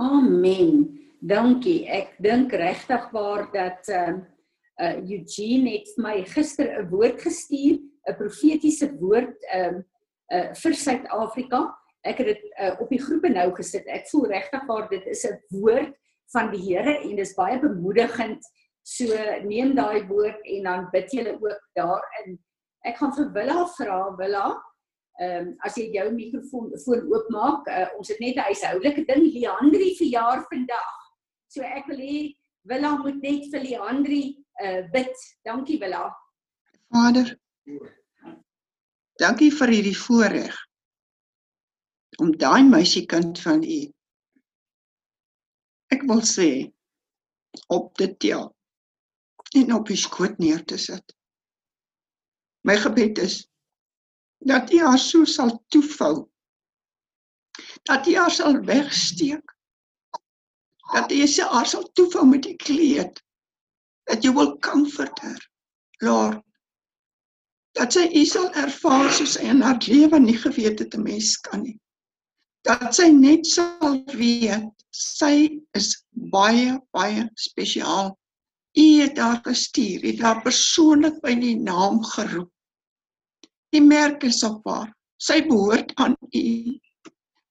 Amen. 0.00 1.00
Dankie. 1.20 1.84
Ek 1.86 2.14
dink 2.24 2.52
regtig 2.56 3.10
waar 3.12 3.48
dat 3.52 3.88
ehm 3.88 4.22
uh, 4.22 4.28
uh, 4.80 4.96
Eugene 5.04 5.70
het 5.70 5.90
my 5.96 6.24
gister 6.24 6.66
'n 6.80 6.88
woord 6.88 7.20
gestuur, 7.20 7.78
'n 8.08 8.16
profetiese 8.16 8.88
woord 8.98 9.36
ehm 9.52 9.74
um, 9.74 9.84
uh, 10.32 10.54
vir 10.54 10.74
Suid-Afrika. 10.74 11.60
Ek 12.02 12.18
het 12.18 12.26
dit 12.26 12.42
uh, 12.58 12.80
op 12.80 12.88
die 12.88 13.02
groepe 13.02 13.28
nou 13.28 13.52
gesit. 13.54 13.86
Ek 13.86 14.08
voel 14.08 14.26
regtig 14.26 14.64
waar 14.66 14.88
dit 14.88 15.06
is 15.06 15.24
'n 15.24 15.38
woord 15.48 15.94
van 16.32 16.50
die 16.50 16.62
Here 16.62 16.98
en 17.02 17.16
dis 17.16 17.34
baie 17.34 17.60
bemoedigend. 17.60 18.42
So 18.82 19.06
neem 19.44 19.74
daai 19.74 20.06
woord 20.08 20.40
en 20.42 20.62
dan 20.62 20.88
bid 20.90 21.12
jy 21.12 21.36
ook 21.36 21.68
daarin. 21.76 22.40
Ek 22.84 22.96
gaan 22.96 23.14
vir 23.14 23.32
Willa 23.32 23.66
vra, 23.76 24.16
Willa, 24.16 24.62
Ehm 25.22 25.46
um, 25.46 25.50
as 25.66 25.76
jy 25.78 25.88
jou 25.94 26.08
mikrofoon 26.10 26.72
foon 26.84 27.02
oopmaak, 27.12 27.68
uh, 27.70 27.88
ons 27.98 28.08
het 28.08 28.20
net 28.20 28.36
'n 28.36 28.46
huishoudelike 28.48 29.04
ding, 29.06 29.26
Leandri 29.34 29.92
verjaar 29.98 30.44
vandag. 30.50 30.94
So 31.48 31.62
ek 31.62 31.86
wil 31.86 32.00
hê 32.00 32.18
Willa 32.70 32.96
moet 32.96 33.22
net 33.22 33.46
vir 33.52 33.60
Leandri 33.60 34.22
uh 34.64 34.82
bid. 34.92 35.14
Dankie 35.44 35.78
Willa. 35.78 36.10
Vader. 36.90 37.38
Dankie 39.20 39.50
vir 39.50 39.68
hierdie 39.68 39.98
voorreg 39.98 40.56
om 42.20 42.32
daai 42.36 42.64
meisiekind 42.68 43.40
van 43.40 43.62
u 43.62 43.80
ek 45.94 46.04
wil 46.08 46.22
sê 46.24 46.48
op 47.68 47.92
te 48.00 48.08
tel 48.24 48.48
en 49.60 49.74
op 49.76 49.88
die 49.88 50.00
skoot 50.00 50.38
neer 50.40 50.64
te 50.64 50.78
sit. 50.80 51.14
My 52.64 52.76
gebed 52.80 53.18
is 53.18 53.42
dat 54.44 54.72
U 54.72 54.78
haar 54.78 54.98
so 54.98 55.24
sal 55.24 55.64
toevou. 55.68 56.28
Dat 57.82 58.06
U 58.06 58.16
haar 58.16 58.30
sal 58.30 58.60
wegsteek. 58.64 59.56
Dat 60.92 61.12
U 61.12 61.26
se 61.26 61.44
haar 61.44 61.66
sal 61.66 61.90
toevou 61.92 62.26
met 62.26 62.42
die 62.42 62.56
kleed. 62.56 63.22
That 64.04 64.22
you 64.22 64.34
will 64.34 64.58
comfort 64.58 65.20
her, 65.20 65.50
Lord. 66.00 66.42
Dat 67.72 67.92
sy 67.92 68.08
U 68.12 68.24
sal 68.28 68.50
ervaar 68.58 69.12
soos 69.14 69.36
sy 69.38 69.46
in 69.48 69.62
haar 69.64 69.78
lewe 69.86 70.18
nie 70.20 70.36
geweet 70.36 70.82
het 70.82 70.94
'n 70.94 71.02
mens 71.02 71.36
kan 71.40 71.62
nie. 71.62 71.78
Dat 72.66 72.94
sy 72.94 73.08
net 73.10 73.46
sal 73.46 74.02
weet 74.12 74.74
sy 74.90 75.62
is 75.72 76.04
baie 76.10 76.80
baie 76.92 77.30
spesiaal. 77.34 78.18
U 78.76 78.86
het 79.00 79.18
haar 79.18 79.40
gestuur, 79.44 80.02
het 80.02 80.20
haar 80.20 80.42
persoonlik 80.42 81.20
by 81.22 81.34
die 81.34 81.56
naam 81.56 82.02
geroep 82.04 82.52
Die 83.72 83.80
merk 83.82 84.24
is 84.28 84.42
op 84.44 84.66
haar. 84.68 84.90
Sy 85.22 85.40
behoort 85.48 85.92
aan 86.02 86.16
U. 86.34 86.46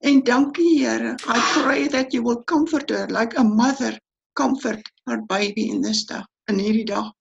En 0.06 0.24
dankie 0.26 0.74
Here. 0.82 1.16
I 1.26 1.40
pray 1.54 1.88
that 1.88 2.14
you 2.14 2.24
will 2.24 2.44
comfort 2.44 2.90
her 2.90 3.08
like 3.10 3.38
a 3.38 3.44
mother 3.44 3.98
comfort 4.36 4.82
her 5.08 5.22
baby 5.22 5.70
in 5.70 5.82
this 5.82 6.06
day, 6.06 6.22
in 6.50 6.60
hierdie 6.60 6.86
dag. 6.86 7.12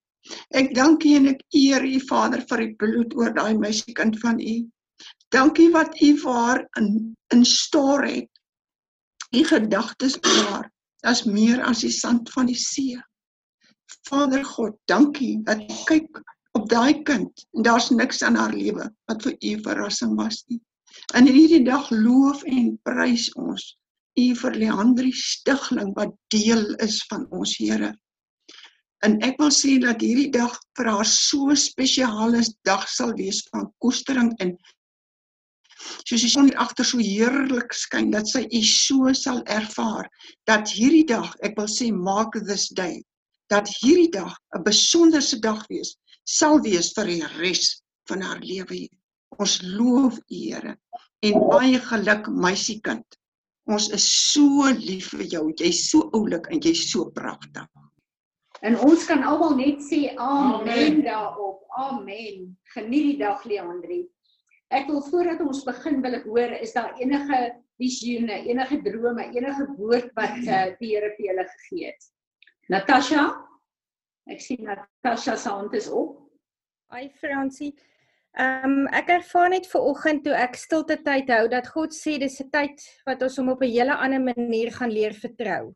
Ek 0.52 0.74
dank 0.76 1.04
U 1.04 1.14
en 1.16 1.30
ek 1.32 1.40
eer 1.56 1.84
U 1.86 2.00
Vader 2.08 2.44
vir 2.50 2.64
die 2.64 2.74
bloed 2.82 3.16
oor 3.16 3.32
daai 3.36 3.56
meisiekind 3.58 4.18
van 4.22 4.40
U. 4.40 4.56
Dankie 5.32 5.70
wat 5.72 5.96
U 6.02 6.10
vir 6.24 6.40
haar 6.40 6.64
in 6.80 6.90
in 7.34 7.44
stoor 7.46 8.04
het. 8.04 8.28
U 9.32 9.44
gedagtes 9.46 10.18
oor 10.20 10.42
haar, 10.50 10.68
is 11.08 11.24
meer 11.24 11.62
as 11.64 11.84
die 11.86 11.94
sand 11.94 12.32
van 12.34 12.50
die 12.50 12.58
see. 12.58 12.98
Vader 14.10 14.44
God, 14.44 14.76
dankie 14.90 15.38
dat 15.46 15.62
U 15.62 15.78
kyk 15.88 16.20
op 16.58 16.68
daai 16.68 17.02
kind 17.06 17.46
en 17.54 17.66
daar's 17.66 17.90
niks 17.90 18.22
aan 18.26 18.38
haar 18.38 18.54
lewe 18.54 18.88
wat 19.10 19.22
vir 19.26 19.36
u 19.40 19.52
verrassing 19.66 20.16
was 20.18 20.42
nie. 20.48 20.60
In 21.14 21.28
hierdie 21.30 21.64
dag 21.64 21.90
loof 21.90 22.42
en 22.50 22.74
prys 22.86 23.28
ons 23.38 23.76
u 24.18 24.26
vir 24.42 24.56
Leandri 24.62 25.12
stigling 25.14 25.92
wat 25.98 26.14
deel 26.34 26.74
is 26.86 26.98
van 27.10 27.26
ons 27.30 27.56
Here. 27.58 27.92
En 29.06 29.16
ek 29.24 29.38
wil 29.40 29.52
sê 29.54 29.78
dat 29.80 30.02
hierdie 30.04 30.32
dag 30.34 30.56
vir 30.76 30.90
haar 30.92 31.08
so 31.08 31.54
spesiale 31.56 32.42
dag 32.68 32.84
sal 32.90 33.14
wees 33.16 33.40
van 33.48 33.70
koestering 33.80 34.34
en 34.44 34.56
soos 36.04 36.20
die 36.26 36.28
son 36.28 36.50
agter 36.60 36.84
so 36.84 37.00
heerlik 37.00 37.72
skyn 37.72 38.10
dat 38.12 38.28
sy 38.28 38.42
u 38.44 38.60
so 38.66 39.14
sal 39.16 39.40
ervaar 39.48 40.10
dat 40.50 40.68
hierdie 40.76 41.06
dag, 41.08 41.30
ek 41.46 41.56
wil 41.56 41.70
sê 41.70 41.88
mark 41.94 42.36
this 42.44 42.68
day, 42.76 43.00
dat 43.48 43.70
hierdie 43.80 44.10
dag 44.12 44.36
'n 44.58 44.66
besonderse 44.66 45.40
dag 45.40 45.64
wees 45.72 45.96
sal 46.30 46.60
wees 46.64 46.92
vir 46.96 47.10
die 47.10 47.22
res 47.38 47.80
van 48.10 48.22
haar 48.26 48.42
lewe. 48.44 48.86
Ons 49.40 49.60
loof 49.64 50.18
U, 50.18 50.36
Here, 50.36 50.76
en 51.26 51.48
baie 51.50 51.80
geluk 51.90 52.28
meisiekind. 52.30 53.18
Ons 53.70 53.90
is 53.94 54.06
so 54.32 54.70
lief 54.74 55.12
vir 55.14 55.26
jou. 55.34 55.44
Jy's 55.58 55.84
so 55.90 56.08
oulik 56.16 56.48
en 56.50 56.62
jy's 56.62 56.88
so 56.90 57.10
pragtig. 57.14 57.66
En 58.66 58.76
ons 58.84 59.04
kan 59.08 59.22
almal 59.24 59.54
net 59.56 59.84
sê 59.86 60.10
amen, 60.16 60.68
amen 60.68 61.04
daarop. 61.06 61.62
Amen. 61.80 62.48
Geniet 62.74 63.06
die 63.12 63.18
dag, 63.22 63.44
Leandri. 63.48 64.02
Ek 64.74 64.88
wil 64.90 65.00
voordat 65.06 65.40
ons 65.42 65.62
begin 65.66 66.00
wil 66.02 66.18
ek 66.18 66.26
hoor 66.28 66.52
is 66.58 66.74
daar 66.76 66.92
enige 67.00 67.38
visioene, 67.80 68.42
enige 68.50 68.80
drome, 68.84 69.24
enige 69.32 69.66
woord 69.78 70.10
wat 70.18 70.36
uh, 70.44 70.66
die 70.80 70.92
Here 70.92 71.12
vir 71.16 71.30
julle 71.30 71.46
gegee 71.54 71.92
het. 71.92 72.10
Natasha? 72.70 73.30
Ek 74.30 74.42
sien 74.42 74.62
Natasha 74.62 75.34
se 75.36 75.50
hand 75.50 75.74
is 75.74 75.88
op. 75.90 76.18
Hi 76.94 77.08
Fransie. 77.20 77.72
Ehm 78.38 78.64
um, 78.66 78.84
ek 78.94 79.08
ervaar 79.10 79.48
net 79.50 79.66
ver 79.66 79.86
oggend 79.90 80.22
toe 80.22 80.36
ek 80.38 80.54
stilte 80.58 80.96
tyd 81.02 81.32
hou 81.34 81.48
dat 81.50 81.66
God 81.74 81.96
sê 81.96 82.14
dis 82.22 82.38
'n 82.44 82.50
tyd 82.54 82.84
wat 83.08 83.24
ons 83.26 83.38
hom 83.42 83.50
op 83.50 83.64
'n 83.66 83.72
hele 83.72 83.96
ander 84.04 84.22
manier 84.22 84.70
gaan 84.76 84.94
leer 84.94 85.16
vertrou. 85.24 85.74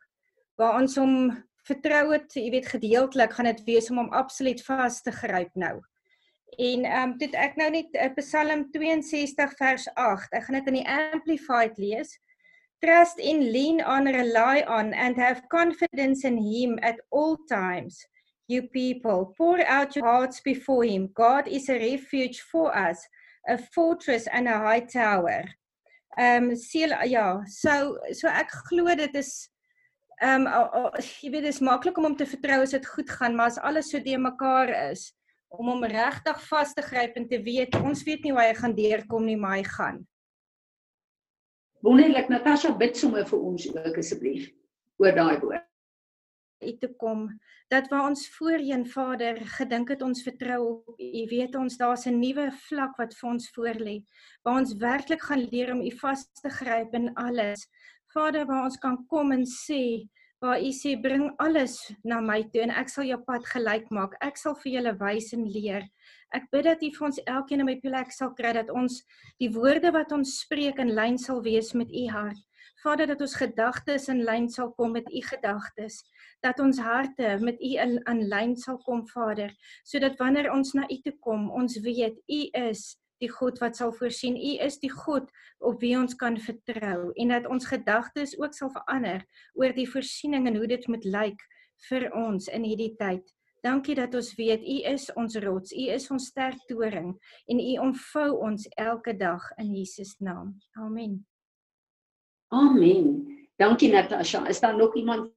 Waar 0.59 0.79
ons 0.83 0.95
hom 0.97 1.35
vertrou 1.67 2.13
het, 2.13 2.31
jy 2.37 2.51
weet 2.55 2.71
gedeeltelik 2.71 3.33
gaan 3.33 3.51
dit 3.51 3.65
wees 3.67 3.91
om 3.91 3.99
hom 3.99 4.13
absoluut 4.15 4.63
vas 4.63 5.03
te 5.03 5.11
gryp 5.11 5.51
nou. 5.55 5.83
En 6.59 6.85
ehm 6.85 7.11
um, 7.11 7.19
dit 7.19 7.35
ek 7.35 7.59
nou 7.59 7.71
net 7.71 7.91
uh, 7.99 8.11
Psalm 8.23 8.71
62 8.71 9.59
vers 9.59 9.89
8. 9.97 10.31
Ek 10.33 10.47
gaan 10.47 10.61
dit 10.63 10.71
in 10.71 10.79
die 10.79 10.89
amplified 10.89 11.79
lees. 11.79 12.19
Trust 12.79 13.19
in 13.19 13.51
lean 13.51 13.83
on 13.83 14.07
rely 14.07 14.63
on 14.69 14.95
and 14.95 15.17
have 15.17 15.49
confidence 15.49 16.23
in 16.23 16.39
him 16.39 16.79
at 16.83 17.01
all 17.11 17.37
times. 17.49 18.05
You 18.47 18.63
people, 18.63 19.35
pour 19.37 19.61
out 19.67 19.97
your 19.97 20.07
hearts 20.07 20.41
before 20.41 20.85
him. 20.85 21.09
God 21.15 21.49
is 21.49 21.69
a 21.69 21.79
refuge 21.79 22.41
for 22.41 22.77
us, 22.77 22.99
a 23.49 23.59
fortress 23.59 24.27
and 24.33 24.49
a 24.49 24.59
high 24.59 24.81
tower. 24.81 25.45
Ehm 26.17 26.51
um, 26.51 26.57
seel 26.57 26.93
ja, 27.07 27.43
so 27.47 27.99
so 28.13 28.29
ek 28.29 28.53
glo 28.69 28.95
dit 28.95 29.17
is 29.19 29.49
ehm 30.23 30.47
um, 30.47 30.93
jy 31.01 31.31
weet 31.33 31.43
dit 31.49 31.51
is 31.51 31.61
maklik 31.61 31.99
om 31.99 32.07
hom 32.07 32.17
te 32.17 32.29
vertrou 32.29 32.61
as 32.63 32.71
dit 32.77 32.87
goed 32.87 33.11
gaan, 33.11 33.35
maar 33.35 33.51
as 33.51 33.59
alles 33.59 33.91
so 33.91 33.99
de 33.99 34.15
mekaar 34.19 34.71
is, 34.93 35.11
om 35.49 35.73
hom 35.73 35.85
regtig 35.91 36.47
vas 36.47 36.75
te 36.75 36.87
gryp 36.87 37.19
en 37.19 37.29
te 37.29 37.43
weet 37.43 37.75
ons 37.83 38.07
weet 38.07 38.23
nie 38.23 38.33
hoe 38.33 38.45
hy 38.45 38.55
gaan 38.61 38.79
deurkom 38.79 39.27
nie, 39.27 39.37
maar 39.37 39.59
hy 39.59 39.67
gaan. 39.75 40.05
Wonderlik 41.83 42.31
Natasha 42.31 42.71
bid 42.79 42.97
sommer 42.97 43.27
vir 43.27 43.43
ons 43.51 43.67
ook 43.75 43.99
asseblief 43.99 44.49
oor 45.03 45.19
daai 45.19 45.41
woord 45.43 45.64
u 46.67 46.73
te 46.79 46.89
kom 46.99 47.27
dat 47.73 47.89
waar 47.89 48.09
ons 48.09 48.29
voorheen 48.37 48.87
Vader 48.87 49.41
gedink 49.57 49.89
het 49.95 50.03
ons 50.03 50.23
vertrou 50.23 50.61
op 50.69 51.01
u 51.01 51.23
weet 51.31 51.55
ons 51.57 51.77
daar's 51.77 52.07
'n 52.07 52.21
nuwe 52.21 52.51
vlak 52.69 52.97
wat 52.99 53.15
vir 53.15 53.31
ons 53.31 53.51
voorlê 53.57 53.97
waar 54.43 54.61
ons 54.61 54.77
werklik 54.77 55.23
gaan 55.23 55.45
leer 55.53 55.73
om 55.73 55.81
u 55.81 55.91
vas 55.91 56.27
te 56.43 56.51
gryp 56.51 56.95
in 56.95 57.15
alles. 57.15 57.69
Vader 58.15 58.47
waar 58.47 58.65
ons 58.65 58.79
kan 58.79 59.07
kom 59.07 59.33
en 59.33 59.45
sê 59.45 60.09
waar 60.41 60.61
u 60.61 60.71
sê 60.73 61.01
bring 61.01 61.33
alles 61.39 61.93
na 62.05 62.21
my 62.21 62.43
toe 62.53 62.63
en 62.63 62.71
ek 62.71 62.89
sal 62.89 63.05
jou 63.05 63.21
pad 63.27 63.47
gelyk 63.47 63.91
maak. 63.91 64.17
Ek 64.21 64.37
sal 64.37 64.55
vir 64.55 64.73
julle 64.73 64.97
wys 65.01 65.33
en 65.33 65.45
leer. 65.49 65.89
Ek 66.35 66.51
bid 66.53 66.65
dat 66.65 66.83
u 66.83 66.91
vir 66.91 67.07
ons 67.07 67.21
elkeen 67.27 67.61
in 67.61 67.67
my 67.67 67.77
plek 67.81 68.13
sal 68.13 68.35
kry 68.35 68.53
dat 68.53 68.71
ons 68.71 69.03
die 69.39 69.49
woorde 69.49 69.93
wat 69.93 70.13
ons 70.13 70.41
spreek 70.41 70.79
in 70.79 70.95
lyn 70.95 71.19
sal 71.19 71.43
wees 71.43 71.75
met 71.75 71.91
u 71.91 72.07
hart 72.09 72.43
Vader 72.85 73.09
dat 73.09 73.23
ons 73.25 73.37
gedagtes 73.41 74.11
in 74.13 74.21
lyn 74.27 74.51
sal 74.53 74.75
kom 74.77 74.93
met 74.93 75.07
u 75.09 75.23
gedagtes, 75.25 76.03
dat 76.45 76.61
ons 76.61 76.79
harte 76.79 77.39
met 77.41 77.61
u 77.61 77.71
in 77.81 78.27
lyn 78.29 78.53
sal 78.61 78.77
kom, 78.85 79.07
Vader, 79.09 79.55
sodat 79.89 80.19
wanneer 80.21 80.51
ons 80.53 80.75
na 80.77 80.85
u 80.91 80.99
toe 81.07 81.15
kom, 81.25 81.49
ons 81.51 81.81
weet 81.81 82.21
u 82.29 82.41
is 82.69 82.93
die 83.23 83.31
God 83.31 83.61
wat 83.63 83.79
sal 83.79 83.93
voorsien. 83.97 84.37
U 84.37 84.53
is 84.67 84.79
die 84.83 84.93
God 84.93 85.31
op 85.65 85.81
wie 85.83 85.95
ons 85.99 86.17
kan 86.21 86.37
vertrou 86.41 87.13
en 87.21 87.33
dat 87.33 87.49
ons 87.49 87.69
gedagtes 87.71 88.37
ook 88.41 88.57
sal 88.57 88.73
verander 88.75 89.25
oor 89.59 89.75
die 89.77 89.89
voorsiening 89.89 90.49
en 90.51 90.59
hoe 90.61 90.69
dit 90.71 90.89
moet 90.91 91.09
lyk 91.09 91.47
vir 91.89 92.11
ons 92.13 92.51
in 92.53 92.67
hierdie 92.67 92.93
tyd. 93.01 93.25
Dankie 93.65 93.97
dat 93.97 94.15
ons 94.15 94.35
weet 94.37 94.61
u 94.61 94.81
is 94.93 95.09
ons 95.17 95.39
rots, 95.41 95.73
u 95.73 95.87
is 95.95 96.11
ons 96.13 96.27
sterk 96.35 96.61
toring 96.69 97.15
en 97.49 97.63
u 97.63 97.77
omvou 97.87 98.31
ons 98.51 98.69
elke 98.77 99.17
dag 99.17 99.47
in 99.57 99.73
Jesus 99.73 100.19
naam. 100.21 100.59
Amen. 100.77 101.23
Amen. 102.49 103.49
Dankie 103.57 103.93
Natasha. 103.93 104.47
Is 104.49 104.61
daar 104.61 104.77
nog 104.77 104.95
iemand 104.95 105.33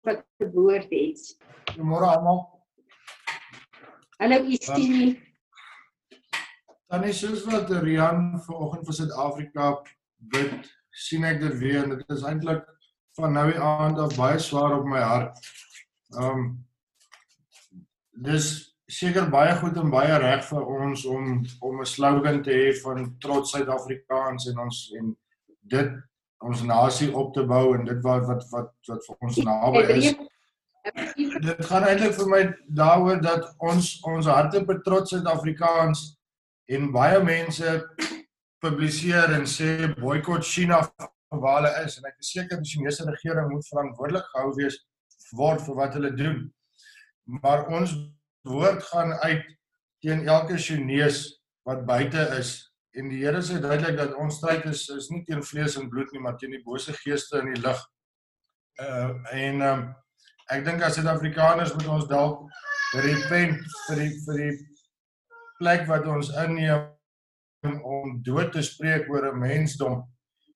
wat 0.00 0.24
'n 0.38 0.50
woord 0.52 0.90
het? 0.90 1.36
Goeiemôre 1.72 2.06
almal. 2.06 2.66
Hallo 4.18 4.44
Istini. 4.44 5.22
Dan 6.86 7.04
is 7.04 7.18
soos 7.18 7.44
wat 7.44 7.70
Rian 7.70 8.40
vanoggend 8.42 8.84
vir 8.84 8.94
Suid-Afrika 8.94 9.82
bid, 10.16 10.66
sien 10.90 11.24
ek 11.24 11.40
dit 11.40 11.54
weer 11.58 11.82
en 11.82 11.94
dit 11.94 12.10
is 12.10 12.24
eintlik 12.26 12.66
van 13.18 13.32
nou 13.32 13.46
die 13.52 13.60
aand 13.60 13.98
af 13.98 14.16
baie 14.16 14.38
swaar 14.38 14.78
op 14.78 14.84
my 14.84 15.00
hart. 15.00 15.38
Um 16.18 16.66
dis 18.10 18.76
seker 18.90 19.30
baie 19.30 19.54
goed 19.56 19.78
en 19.78 19.90
baie 19.90 20.18
reg 20.18 20.44
vir 20.48 20.66
ons 20.66 21.04
om 21.06 21.46
om 21.60 21.80
'n 21.80 21.86
slogan 21.86 22.42
te 22.42 22.50
hê 22.50 22.74
van 22.82 23.16
trots 23.18 23.50
Suid-Afrikaans 23.54 24.48
en 24.50 24.58
ons 24.58 24.92
en 24.98 25.16
dit 25.60 25.90
ons 26.40 26.62
nasie 26.64 27.10
op 27.16 27.34
te 27.34 27.44
bou 27.46 27.74
en 27.76 27.84
dit 27.84 28.02
wat 28.04 28.26
wat 28.28 28.44
wat 28.52 28.70
wat 28.88 29.06
vir 29.06 29.26
ons 29.26 29.40
naby 29.44 29.82
is. 29.96 30.12
Dit 31.44 31.66
gaan 31.68 31.84
eintlik 31.84 32.14
vir 32.16 32.30
my 32.32 32.40
daaroor 32.80 33.20
dat 33.20 33.50
ons 33.58 33.92
ons 34.08 34.30
harte 34.30 34.62
betrots 34.64 35.12
Suid-Afrikaans 35.12 36.04
en 36.72 36.88
baie 36.94 37.18
mense 37.24 37.74
publiseer 38.64 39.34
en 39.36 39.44
sê 39.48 39.90
boikot 39.98 40.46
China 40.46 40.80
waar 41.30 41.60
hulle 41.60 41.74
is 41.84 41.98
en 41.98 42.08
ek 42.08 42.16
is 42.24 42.32
seker 42.34 42.62
die 42.62 42.72
Chinese 42.72 43.06
regering 43.08 43.52
moet 43.52 43.68
verantwoordelik 43.68 44.32
gehou 44.32 44.54
wees 44.56 44.80
word 45.36 45.62
vir 45.66 45.76
wat 45.78 45.94
hulle 45.98 46.10
doen. 46.16 46.40
Maar 47.44 47.68
ons 47.68 47.92
woord 48.48 48.82
gaan 48.88 49.12
uit 49.22 49.44
teen 50.02 50.24
elke 50.28 50.56
Chinese 50.58 51.36
wat 51.68 51.84
buite 51.86 52.24
is 52.38 52.69
En 52.98 53.08
die 53.08 53.22
Here 53.22 53.42
sê 53.42 53.60
duidelik 53.62 53.96
dat 53.98 54.14
ons 54.18 54.40
stryd 54.40 54.66
is 54.70 54.88
is 54.96 55.10
nie 55.14 55.22
teen 55.24 55.42
vlees 55.46 55.76
en 55.78 55.88
bloed 55.90 56.10
nie, 56.12 56.22
maar 56.22 56.38
teen 56.38 56.56
die 56.56 56.64
bose 56.64 56.94
geeste 57.02 57.38
in 57.38 57.52
die 57.54 57.62
lig. 57.62 57.82
Uh 58.82 59.10
en 59.36 59.62
um, 59.66 59.84
ek 60.50 60.64
dink 60.66 60.82
as 60.82 60.96
Suid-Afrikaners 60.98 61.74
moet 61.76 61.90
ons 61.96 62.08
dalk 62.10 62.46
repent 63.04 63.60
vir 63.86 64.02
die 64.02 64.10
vir 64.26 64.40
die 64.42 64.54
plek 65.60 65.86
wat 65.90 66.08
ons 66.10 66.32
inneem 66.42 66.88
om 67.84 68.16
dood 68.26 68.54
te 68.54 68.62
spreek 68.64 69.10
oor 69.12 69.28
'n 69.30 69.38
mensdom 69.38 70.00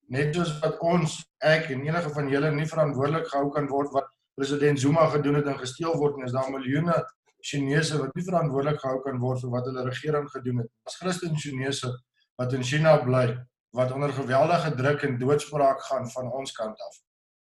net 0.09 0.35
soos 0.35 0.51
wat 0.61 0.81
ons 0.85 1.17
ek 1.41 1.69
en 1.73 1.85
enige 1.85 2.09
van 2.13 2.29
julle 2.29 2.51
nie 2.53 2.67
verantwoordelik 2.69 3.29
gehou 3.31 3.51
kan 3.53 3.69
word 3.69 3.93
wat 3.93 4.09
president 4.37 4.79
Zuma 4.79 5.07
gedoen 5.09 5.39
het 5.39 5.47
en 5.47 5.59
gesteel 5.59 5.95
word 5.97 6.17
en 6.17 6.27
is 6.27 6.35
daar 6.35 6.51
miljoene 6.51 6.97
Chinese 7.45 7.97
wat 8.01 8.13
nie 8.15 8.25
verantwoordelik 8.25 8.81
gehou 8.81 8.99
kan 9.05 9.19
word 9.21 9.41
vir 9.41 9.53
wat 9.53 9.69
hulle 9.69 9.85
regering 9.85 10.27
gedoen 10.33 10.63
het. 10.63 10.69
As 10.89 10.97
Christen 11.01 11.37
Chinese 11.37 11.91
wat 12.35 12.53
in 12.53 12.63
China 12.63 12.97
bly 13.03 13.27
wat 13.75 13.91
onder 13.91 14.13
geweldige 14.13 14.75
druk 14.75 15.01
en 15.01 15.17
doodspraak 15.19 15.81
gaan 15.81 16.09
van 16.09 16.31
ons 16.31 16.51
kant 16.51 16.79
af. 16.79 17.01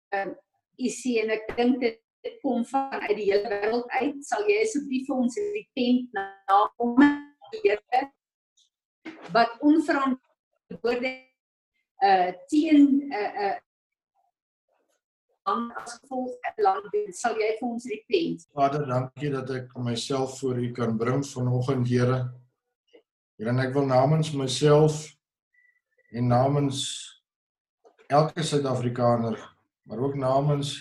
Ehm 0.09 0.29
uh, 0.29 0.35
u 0.79 0.87
sien 0.87 1.29
ek 1.29 1.49
dink 1.57 1.79
dit 1.81 2.35
kom 2.41 2.65
van 2.65 2.91
uit 2.91 3.15
die 3.17 3.31
hele 3.31 3.49
wêreld 3.51 3.89
uit. 3.99 4.19
Sal 4.23 4.45
jy 4.47 4.61
asseblief 4.63 5.07
vir 5.07 5.15
ons 5.15 5.39
repent 5.55 6.13
na 6.13 6.27
kom 6.77 6.95
Here 7.49 8.11
wat 9.33 9.55
onverantwoorde 9.65 11.13
uh 12.05 12.29
teen 12.47 13.11
uh, 13.11 13.31
uh 13.47 13.57
as 15.49 15.97
gevolg 16.01 16.35
land 16.61 16.85
doen 16.93 17.13
sal 17.13 17.37
jy 17.41 17.55
vir 17.57 17.67
ons 17.67 17.85
repent. 17.89 18.45
Vader, 18.53 18.85
dankie 18.85 19.31
dat 19.33 19.49
ek 19.55 19.73
myself 19.81 20.37
voor 20.39 20.59
U 20.61 20.71
kan 20.71 20.97
bring 20.97 21.25
vanoggend, 21.25 21.87
Here. 21.89 22.19
Here, 23.39 23.53
ek 23.63 23.71
wil 23.71 23.85
namens 23.87 24.33
myself 24.35 25.05
en 26.11 26.25
namens 26.27 26.81
elke 28.11 28.43
Suid-Afrikaner, 28.43 29.37
maar 29.87 30.01
ook 30.03 30.17
namens 30.19 30.73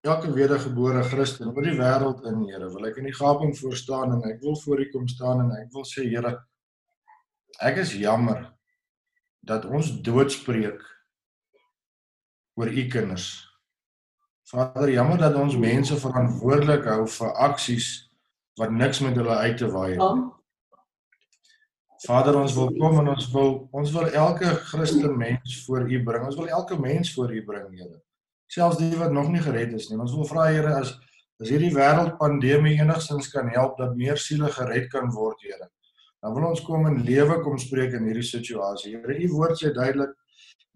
elke 0.00 0.32
wedergebore 0.32 1.02
Christen 1.04 1.52
oor 1.52 1.68
die 1.68 1.76
wêreld 1.76 2.24
in, 2.30 2.40
Here, 2.48 2.72
wil 2.72 2.88
ek 2.88 3.02
in 3.02 3.10
die 3.10 3.14
gaping 3.18 3.52
voor 3.60 3.76
staan 3.76 4.16
en 4.16 4.24
ek 4.30 4.40
wil 4.40 4.56
voor 4.64 4.80
U 4.80 4.88
kom 4.96 5.04
staan 5.12 5.44
en 5.44 5.52
ek 5.60 5.68
wil 5.76 5.84
sê, 5.84 6.08
Here, 6.08 6.32
ek 7.60 7.84
is 7.84 7.92
jammer 8.00 8.46
dat 9.44 9.68
ons 9.68 9.92
doodspreek 10.00 10.80
oor 12.56 12.72
U 12.72 12.88
kinders. 12.88 13.34
Vader, 14.48 14.96
jammer 14.96 15.20
dat 15.20 15.36
ons 15.36 15.60
mense 15.60 16.00
verantwoordelik 16.00 16.88
hou 16.88 17.02
vir 17.20 17.40
aksies 17.52 17.96
wat 18.56 18.72
niks 18.72 19.04
met 19.04 19.20
hulle 19.20 19.42
uit 19.44 19.60
te 19.60 19.68
waai 19.68 19.90
het 19.98 20.08
nie. 20.08 20.30
Vader, 22.02 22.34
ons 22.34 22.54
wil 22.58 22.72
kom 22.80 22.96
en 22.98 23.12
ons 23.12 23.26
wil 23.30 23.52
ons 23.78 23.90
wil 23.94 24.08
elke 24.18 24.48
Christen 24.72 25.12
mens 25.18 25.58
voor 25.66 25.84
U 25.86 26.00
bring. 26.02 26.24
Ons 26.26 26.38
wil 26.40 26.48
elke 26.50 26.78
mens 26.80 27.12
voor 27.14 27.30
U 27.30 27.42
bring, 27.46 27.68
Here. 27.78 28.00
Selfs 28.50 28.80
die 28.80 28.96
wat 28.98 29.14
nog 29.14 29.30
nie 29.30 29.42
gered 29.44 29.76
is 29.78 29.86
nie. 29.90 29.98
Ons 30.02 30.14
wil 30.16 30.26
vra, 30.26 30.48
Here, 30.50 30.74
as 30.80 30.96
as 31.42 31.50
hierdie 31.50 31.72
wêreldpandemie 31.74 32.76
enigstens 32.78 33.30
kan 33.32 33.48
help 33.50 33.78
dat 33.78 33.96
meer 33.98 34.18
siele 34.20 34.50
gered 34.54 34.90
kan 34.90 35.08
word, 35.14 35.38
Here. 35.46 35.70
Dan 36.22 36.36
wil 36.36 36.48
ons 36.50 36.62
kom 36.66 36.86
en 36.90 37.00
lewe 37.06 37.38
kom 37.46 37.56
spreek 37.58 37.94
in 37.98 38.10
hierdie 38.10 38.26
situasie. 38.26 38.96
Here, 38.96 39.16
U 39.22 39.32
woord 39.36 39.62
sê 39.62 39.72
duidelik 39.74 40.14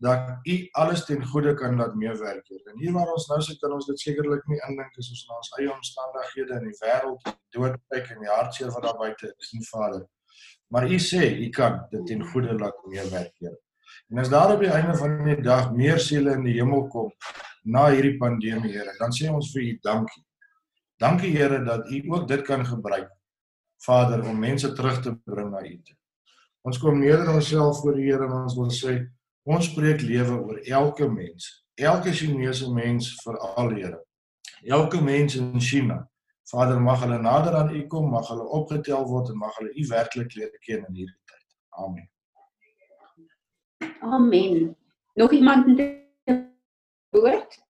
dat 0.03 0.47
U 0.47 0.57
alles 0.83 1.07
ten 1.09 1.23
goeie 1.27 1.55
kan 1.59 1.79
laat 1.79 1.95
meewerk, 1.99 2.47
Here. 2.51 2.67
En 2.71 2.83
hier 2.83 2.95
waar 2.95 3.15
ons 3.15 3.27
nou 3.35 3.43
sit, 3.43 3.59
kan 3.63 3.75
ons 3.75 3.91
dit 3.91 4.03
sekerlik 4.07 4.47
nie 4.51 4.63
indink 4.71 4.95
as 4.99 5.11
ons 5.11 5.27
na 5.27 5.39
ons 5.43 5.55
eie 5.59 5.71
omstandighede 5.75 6.61
in 6.61 6.71
die 6.71 6.79
wêreld, 6.85 7.31
die 7.31 7.59
dood 7.59 7.81
kyk 7.95 8.15
en 8.15 8.23
die 8.23 8.31
hartseer 8.31 8.75
wat 8.75 8.87
daar 8.87 9.01
buite 9.03 9.35
is, 9.35 9.55
nie, 9.55 9.67
Vader. 9.75 10.07
Maar 10.73 10.91
u 10.91 10.99
sê 10.99 11.25
u 11.39 11.49
kan 11.55 11.81
dit 11.91 12.07
ten 12.07 12.25
goeie 12.27 12.55
laat 12.59 12.87
meewerk, 12.87 13.35
Here. 13.39 13.59
En 14.11 14.19
as 14.19 14.31
daar 14.31 14.55
op 14.55 14.61
die 14.61 14.71
einde 14.71 14.97
van 14.99 15.19
die 15.25 15.41
dag 15.43 15.73
meer 15.73 15.99
siele 15.99 16.35
in 16.39 16.45
die 16.47 16.57
hemel 16.59 16.87
kom 16.89 17.13
na 17.65 17.89
hierdie 17.91 18.17
pandemie, 18.19 18.73
Here, 18.73 18.95
dan 18.99 19.15
sê 19.15 19.31
ons 19.31 19.53
vir 19.55 19.63
u 19.63 19.79
dankie. 19.83 20.25
Dankie 20.99 21.31
Here 21.37 21.63
dat 21.65 21.91
u 21.91 22.03
ook 22.11 22.29
dit 22.29 22.43
kan 22.43 22.67
gebruik 22.67 23.11
Vader, 23.77 24.25
om 24.29 24.39
mense 24.39 24.73
terug 24.73 25.01
te 25.03 25.15
bring 25.25 25.51
na 25.51 25.63
U 25.63 25.77
toe. 25.85 25.97
Ons 26.67 26.79
kom 26.83 26.99
neder 26.99 27.29
onsself 27.31 27.81
voor 27.81 27.95
die 27.99 28.09
Here 28.09 28.27
en 28.27 28.35
ons 28.43 28.57
wil 28.59 28.73
sê 28.75 28.97
ons 29.47 29.69
spreek 29.71 30.03
lewe 30.03 30.41
oor 30.41 30.59
elke 30.65 31.07
mens, 31.11 31.51
elke 31.79 32.15
Chinese 32.17 32.71
mens 32.73 33.13
vir 33.23 33.39
al 33.53 33.75
Here. 33.77 34.01
Elke 34.65 35.03
mens 35.03 35.37
in 35.39 35.61
China. 35.61 36.01
Vader, 36.51 36.81
mag 36.81 37.01
hulle 37.03 37.19
nader 37.19 37.55
aan 37.55 37.75
U 37.75 37.87
kom, 37.87 38.11
mag 38.11 38.29
hulle 38.31 38.45
opgetel 38.59 39.07
word 39.11 39.31
en 39.33 39.39
mag 39.43 39.57
hulle 39.59 39.73
U 39.75 39.87
werklik 39.91 40.35
leer 40.39 40.53
ken 40.67 40.85
in 40.89 40.99
hierdie 41.01 41.23
tyd. 41.31 41.47
Amen. 41.85 42.11
Amen. 44.01 44.77
Nog 45.15 45.33
iemand 45.33 45.67
in 45.67 45.79
woord? 47.11 47.65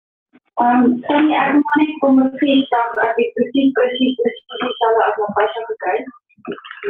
Um, 0.62 1.00
kan 1.08 1.28
jy 1.28 1.36
ek 1.42 1.58
maar 1.58 1.78
net 1.80 2.00
kom 2.00 2.20
sê 2.40 2.56
dat 2.72 2.98
ek 3.04 3.20
presies 3.36 3.72
presies 3.76 4.16
presies 4.20 4.64
dieselfde 4.64 5.04
as 5.08 5.20
wat 5.20 5.36
baie 5.38 5.64
gekry 5.68 5.96
het. 5.98 6.10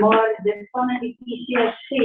Maar 0.03 0.35
dit 0.47 0.65
van 0.75 0.93
die 1.03 1.15
PCC 1.19 2.03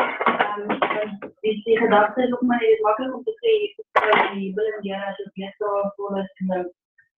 ehm 0.00 0.70
um, 0.70 1.30
dis 1.46 1.62
die 1.66 1.78
gedagte 1.82 2.22
is 2.26 2.32
ook 2.32 2.46
maar 2.50 2.62
net 2.62 2.82
maklik 2.86 3.14
om 3.14 3.24
te 3.26 3.34
sê 3.42 3.54
dat 3.98 4.34
die 4.34 4.52
Willem 4.54 4.82
Jare 4.86 5.10
as 5.10 5.18
dit 5.22 5.42
net 5.44 5.54
so 5.58 5.82
vol 5.96 6.22
is 6.22 6.30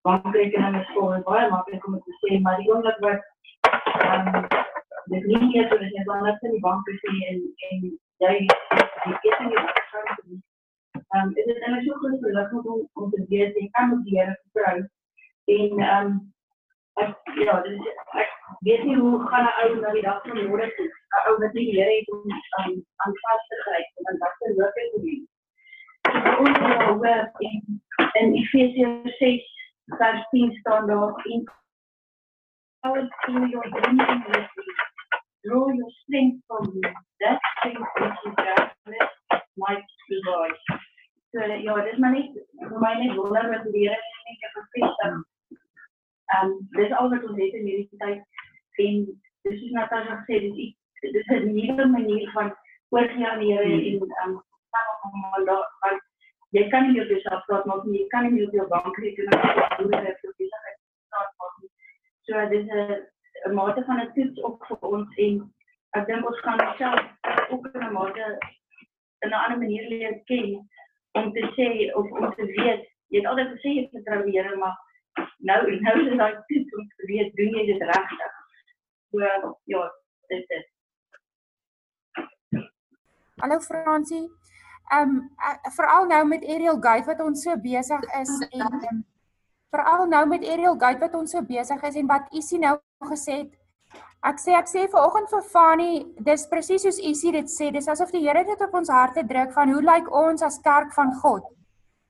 in 0.02 0.10
die 0.10 0.22
bankrekening 0.22 0.80
is 0.80 0.94
vol 0.94 1.14
en 1.14 1.22
baie 1.22 1.48
maklik 1.50 1.86
om 1.86 1.98
te 2.04 2.12
sê 2.20 2.40
maar 2.40 2.56
die 2.58 2.70
oomblik 2.70 2.98
wat 3.00 3.20
ehm 4.06 4.34
um, 4.34 4.46
dit 5.12 5.24
nie 5.26 5.42
meer 5.48 5.68
so 5.68 5.76
is 5.76 6.06
dan 6.06 6.24
net 6.24 6.42
in 6.42 6.50
die 6.50 6.64
bank 6.68 6.88
is 6.88 7.02
en 7.10 7.38
en 7.70 7.84
jy 8.24 8.34
die 9.04 9.18
ketting 9.22 9.52
is 9.52 9.62
waarskynlik 9.62 10.42
Ehm 11.12 11.28
um, 11.28 11.36
is 11.36 11.44
dit 11.44 11.58
dan 11.60 11.82
so 11.84 11.94
goed 12.00 12.20
vir 12.20 12.30
hulle 12.32 12.60
om 12.74 13.02
om 13.02 13.10
te 13.12 13.24
weet 13.30 13.56
jy 13.60 13.68
kan 13.76 13.90
met 13.90 14.04
die 14.04 14.14
Here 14.18 14.34
vertrou. 14.42 14.78
En 15.54 15.82
ehm 15.86 16.06
um, 16.06 16.14
ek 17.02 17.34
ja, 17.40 17.56
dis 17.66 17.88
ek 18.22 18.30
weet 18.68 18.84
nie 18.88 18.96
hoe 18.96 19.18
gaan 19.28 19.48
'n 19.48 19.56
ou 19.64 19.74
na 19.80 19.92
die 19.96 20.04
dag 20.06 20.22
van 20.26 20.40
môre 20.48 20.68
toe. 20.76 20.88
'n 20.88 21.26
Ou 21.28 21.34
wat 21.42 21.52
nie 21.58 21.66
die 21.68 21.76
Here 21.78 21.96
het 21.98 22.08
om 22.16 22.24
um, 22.30 22.72
aan 23.04 23.18
vas 23.22 23.44
te 23.48 23.60
gryp 23.64 24.08
en 24.08 24.18
dat 24.24 24.34
se 24.38 24.54
werk 24.60 24.80
te 24.94 25.00
doen. 25.04 25.22
Ons 26.44 26.58
hoor 26.88 27.20
in 27.48 27.60
in 28.20 28.34
Efesiërs 28.40 29.18
6 29.18 29.61
vers 29.98 30.28
10 30.30 30.52
staan 30.60 30.86
daar 30.86 31.26
in 31.26 31.48
our 32.80 32.98
in 33.28 33.48
your 33.48 33.68
dreams 33.70 34.48
draw 35.42 35.66
your 35.78 35.90
strength 36.02 36.40
from 36.46 36.80
that 37.20 37.38
strength 37.58 37.90
which 38.00 38.20
is 38.26 38.34
God 38.36 39.42
might 39.56 39.84
provide. 40.08 40.58
So 41.32 41.40
ja, 41.40 41.74
dis 41.84 41.98
maar 41.98 42.12
net 42.12 42.34
vir 42.60 42.80
my 42.84 42.92
net 43.00 43.16
wonder 43.16 43.48
wat 43.50 43.64
die 43.72 43.84
Here 43.86 43.98
net 44.26 44.46
ek 44.48 44.56
bevestig. 44.58 45.18
Ehm 46.36 46.54
dis 46.78 46.94
al 46.98 47.10
wat 47.14 47.26
ons 47.28 47.40
het 47.40 47.58
in 47.60 47.68
hierdie 47.70 48.00
tyd 48.02 48.20
en 48.86 49.02
dis 49.48 49.64
is 49.68 49.74
net 49.78 49.94
as 49.98 50.10
ek 50.16 50.24
sê 50.28 50.40
dis 50.46 50.74
dit 51.02 51.20
is 51.22 51.32
'n 51.38 51.52
nuwe 51.56 51.86
manier 51.96 52.30
van 52.36 52.54
oorgee 52.94 53.28
aan 53.28 53.42
die 53.44 53.52
Here 53.52 53.78
en 53.90 54.08
ehm 54.22 54.34
saam 54.72 54.86
met 54.88 55.00
hom 55.02 55.20
maar 55.24 56.00
jy 56.56 56.68
kan 56.72 56.88
nie 56.88 57.00
op 57.02 57.08
jouself 57.14 57.44
praat 57.48 57.64
maar 57.68 57.86
jy 57.96 58.06
kan 58.14 58.28
nie 58.28 58.46
op 58.46 58.52
jou 58.58 58.66
bankrekening 58.68 59.42
doen 59.78 59.94
en 59.98 60.08
vir 60.20 60.34
besigheid 60.38 60.78
start 61.06 61.32
maak 61.40 61.54
nie. 61.62 61.70
So 62.28 62.46
dis 62.52 62.68
'n 62.68 63.00
'n 63.48 63.54
mate 63.54 63.84
van 63.84 64.00
'n 64.00 64.12
toets 64.16 64.40
op 64.48 64.66
vir 64.68 64.88
ons 64.88 65.16
en 65.26 65.38
ek 65.96 66.06
dink 66.06 66.26
ons 66.26 66.40
gaan 66.44 66.60
self 66.78 67.00
ook 67.50 67.66
in 67.74 67.86
'n 67.86 67.92
mate 67.92 68.26
in 69.24 69.30
'n 69.30 69.42
ander 69.44 69.58
manier 69.58 69.88
leer 69.88 70.20
ken 70.30 70.68
om 71.12 71.32
te 71.32 71.44
sê 71.56 71.68
of 71.94 72.10
om 72.10 72.34
te 72.34 72.44
weet, 72.44 72.82
jy 73.08 73.18
het 73.18 73.26
altyd 73.26 73.48
gesê 73.54 73.68
jy 73.76 73.88
vertrou 73.92 74.22
die 74.24 74.38
Here, 74.38 74.56
maar 74.56 74.76
nou 75.38 75.60
nou 75.86 75.94
is 76.00 76.08
dit 76.10 76.18
daai 76.18 76.36
tyd 76.48 76.76
om 76.76 76.86
te 76.96 77.06
weet 77.06 77.34
doen 77.36 77.58
jy 77.58 77.66
dit 77.66 77.82
regtig. 77.94 78.32
So 79.10 79.18
ja, 79.64 79.82
dit 80.28 80.50
is. 80.58 80.68
Hallo 83.40 83.58
Fransie. 83.60 84.30
Um, 84.92 85.30
veral 85.76 86.04
nou 86.10 86.24
met 86.28 86.44
Ariel 86.44 86.76
Gate 86.76 87.08
wat 87.08 87.20
ons 87.24 87.42
so 87.46 87.56
besig 87.56 88.02
is 88.20 88.32
en 88.50 88.74
um, 88.90 88.98
veral 89.72 90.04
nou 90.06 90.26
met 90.28 90.44
Ariel 90.44 90.76
Gate 90.76 91.00
wat 91.00 91.14
ons 91.16 91.32
so 91.32 91.40
besig 91.48 91.82
is 91.88 91.96
en 91.96 92.10
wat 92.10 92.28
Isie 92.36 92.60
nou 92.60 92.76
gesê 93.08 93.38
het 93.44 93.52
Ek 94.22 94.38
sê 94.38 94.52
ek 94.54 94.68
sê 94.70 94.84
vanoggend 94.86 95.32
vir 95.32 95.40
Fani, 95.50 95.94
dis 96.22 96.44
presies 96.46 96.84
soos 96.86 97.00
Isie 97.02 97.32
dit 97.34 97.48
sê, 97.50 97.72
dis 97.74 97.88
asof 97.90 98.12
die 98.14 98.20
Here 98.22 98.44
dit 98.46 98.60
op 98.62 98.76
ons 98.78 98.90
harte 98.94 99.24
druk 99.26 99.50
van 99.56 99.72
hoe 99.74 99.82
lyk 99.82 100.10
ons 100.14 100.44
as 100.46 100.60
kerk 100.62 100.92
van 100.94 101.10
God? 101.18 101.48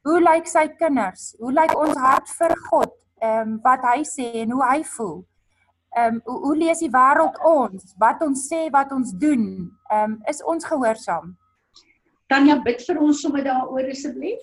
Hoe 0.04 0.18
lyk 0.20 0.50
sy 0.50 0.66
kinders? 0.76 1.30
Hoe 1.40 1.54
lyk 1.56 1.72
ons 1.72 1.96
hart 1.96 2.28
vir 2.36 2.52
God? 2.66 2.92
Ehm 3.22 3.54
um, 3.54 3.54
wat 3.64 3.86
hy 3.88 4.02
sê 4.04 4.26
en 4.42 4.52
hoe 4.52 4.64
hy 4.66 4.82
voel. 4.92 5.22
Ehm 5.96 6.18
um, 6.20 6.40
hoe 6.44 6.56
lees 6.60 6.84
die 6.84 6.90
wêreld 6.92 7.38
ons? 7.48 7.94
Wat 8.04 8.20
ons 8.28 8.44
sê, 8.50 8.66
wat 8.74 8.92
ons 8.92 9.16
doen? 9.16 9.46
Ehm 9.88 10.18
um, 10.18 10.18
is 10.28 10.44
ons 10.44 10.68
gehoorsaam? 10.68 11.32
Tanya 12.32 12.54
bid 12.64 12.80
vir 12.80 12.96
ons 13.04 13.18
sommer 13.20 13.42
daaroor 13.44 13.90
asseblief. 13.92 14.40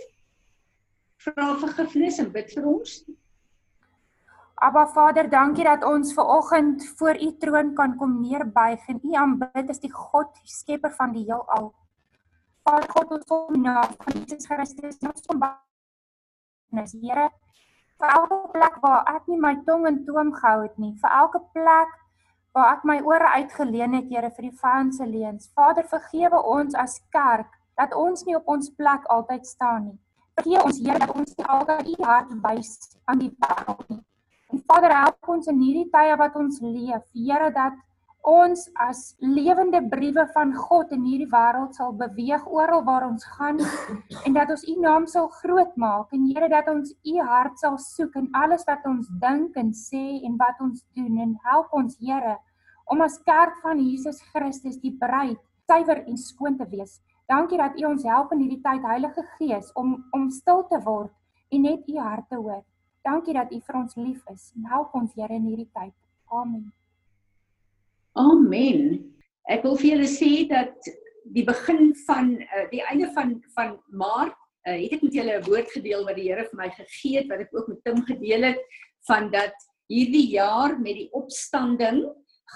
Vra 1.25 1.55
vergifnis 1.57 2.19
en 2.21 2.27
bid 2.35 2.51
vir 2.53 2.67
ons. 2.69 2.99
Abba 4.61 4.83
Vader, 4.93 5.25
dankie 5.31 5.65
dat 5.65 5.81
ons 5.87 6.13
ver 6.13 6.29
oggend 6.35 6.85
voor 6.99 7.17
U 7.17 7.31
troon 7.41 7.73
kan 7.73 7.95
kom 7.97 8.19
neerbuig 8.21 8.85
en 8.93 9.01
U 9.01 9.17
aanbid 9.23 9.73
as 9.73 9.81
die 9.81 9.89
God, 9.89 10.29
die 10.37 10.53
skepper 10.53 10.93
van 10.99 11.17
die 11.17 11.25
heelal. 11.31 11.71
Vader 12.67 12.89
God, 12.93 13.17
ons 13.17 13.27
kom 13.31 13.57
na 13.63 13.81
van 13.89 14.21
Jesus 14.21 14.45
Christus, 14.45 15.01
ons 15.09 15.25
kom 15.25 15.41
bid. 15.41 16.95
Here, 17.01 17.29
vir 17.97 18.17
elke 18.21 18.41
plek 18.53 18.81
waar 18.85 19.15
ek 19.17 19.31
nie 19.31 19.41
my 19.41 19.55
tong 19.65 19.89
in 19.89 20.03
toom 20.05 20.35
gehou 20.37 20.67
het 20.67 20.77
nie, 20.77 20.93
vir 21.01 21.21
elke 21.23 21.41
plek 21.55 21.95
waar 22.53 22.75
ek 22.75 22.85
my 22.85 23.01
ore 23.01 23.33
uitgeleen 23.39 23.97
het, 23.97 24.11
Here, 24.13 24.29
vir 24.35 24.51
die 24.51 24.57
vyand 24.61 24.99
se 24.99 25.09
leuns. 25.09 25.49
Vader, 25.57 25.89
vergewe 25.89 26.43
ons 26.59 26.77
as 26.77 27.01
kerk 27.09 27.55
dat 27.79 27.95
ons 27.95 28.25
nie 28.27 28.35
op 28.37 28.47
ons 28.51 28.71
plek 28.75 29.07
altyd 29.15 29.47
staan 29.47 29.89
nie. 29.89 29.97
Vergewe 30.39 30.63
ons, 30.67 30.79
Here, 30.83 30.99
dat 30.99 31.15
ons 31.15 31.35
nie 31.35 31.49
altyd 31.55 31.91
U 31.93 31.97
hart 32.03 32.31
wys 32.43 32.73
aan 33.11 33.23
die 33.23 33.31
wêreld 33.43 33.85
nie. 33.89 34.01
En 34.49 34.63
Vader, 34.67 34.95
help 35.03 35.31
ons 35.35 35.47
in 35.51 35.61
hierdie 35.61 35.87
tye 35.93 36.17
wat 36.19 36.35
ons 36.39 36.59
leef, 36.63 37.05
Here, 37.15 37.51
dat 37.55 37.77
ons 38.29 38.65
as 38.83 39.15
lewende 39.23 39.79
briewe 39.91 40.25
van 40.33 40.51
God 40.53 40.91
in 40.91 41.05
hierdie 41.07 41.29
wêreld 41.31 41.77
sal 41.77 41.93
beweeg 41.95 42.43
oral 42.51 42.83
waar 42.83 43.05
ons 43.07 43.23
gaan 43.37 43.61
en 44.25 44.35
dat 44.35 44.51
ons 44.51 44.65
U 44.67 44.75
naam 44.83 45.07
sal 45.07 45.29
groot 45.39 45.71
maak 45.79 46.11
en 46.13 46.27
Here 46.27 46.49
dat 46.51 46.67
ons 46.67 46.91
U 46.91 47.15
hart 47.23 47.55
sal 47.63 47.77
soek 47.79 48.17
in 48.19 48.27
alles 48.35 48.67
wat 48.67 48.83
ons 48.85 49.07
dink 49.23 49.55
en 49.55 49.71
sê 49.71 50.19
en 50.27 50.35
wat 50.37 50.59
ons 50.59 50.83
doen 50.99 51.15
en 51.25 51.37
help 51.47 51.71
ons 51.71 51.95
Here 52.03 52.35
om 52.91 53.01
as 53.01 53.19
kerk 53.23 53.55
van 53.63 53.79
Jesus 53.79 54.19
Christus 54.33 54.81
die 54.83 54.95
bruid 54.99 55.39
suiwer 55.69 56.03
en 56.09 56.17
skoon 56.17 56.57
te 56.57 56.65
wees. 56.69 56.99
Dankie 57.29 57.59
dat 57.61 57.77
U 57.77 57.85
ons 57.91 58.03
help 58.09 58.31
in 58.33 58.39
hierdie 58.41 58.61
tyd 58.65 58.85
Heilige 58.89 59.23
Gees 59.37 59.69
om 59.77 59.93
om 60.17 60.29
stil 60.33 60.63
te 60.71 60.79
word 60.81 61.13
en 61.53 61.61
net 61.67 61.85
U 61.85 61.97
hart 62.01 62.25
te 62.29 62.39
hoor. 62.41 62.63
Dankie 63.05 63.35
dat 63.37 63.51
U 63.53 63.59
vir 63.67 63.77
ons 63.77 63.95
lief 64.01 64.23
is. 64.33 64.49
Help 64.71 64.95
ons 64.97 65.13
Here 65.13 65.37
in 65.37 65.45
hierdie 65.45 65.69
tyd. 65.77 65.93
Amen. 66.33 66.71
Amen. 68.17 68.97
Ek 69.45 69.61
wil 69.65 69.77
vir 69.77 69.91
julle 69.91 70.09
sê 70.09 70.31
dat 70.49 70.89
die 71.29 71.45
begin 71.45 71.93
van 72.07 72.33
uh, 72.41 72.65
die 72.73 72.81
einde 72.89 73.11
van 73.13 73.37
van 73.53 73.77
Maart 73.93 74.33
uh, 74.65 74.73
het 74.73 74.97
ek 74.97 75.05
met 75.05 75.21
julle 75.21 75.37
'n 75.37 75.45
woord 75.45 75.69
gedeel 75.77 76.05
wat 76.09 76.17
die 76.17 76.29
Here 76.31 76.49
vir 76.49 76.61
my 76.65 76.69
gegee 76.81 77.21
het 77.21 77.29
wat 77.29 77.45
ek 77.45 77.53
ook 77.53 77.69
met 77.69 77.83
Tim 77.85 78.01
gedeel 78.09 78.53
het 78.53 78.61
van 79.05 79.29
dat 79.29 79.53
hierdie 79.89 80.29
jaar 80.33 80.79
met 80.81 80.97
die 80.97 81.11
opstanding 81.13 82.07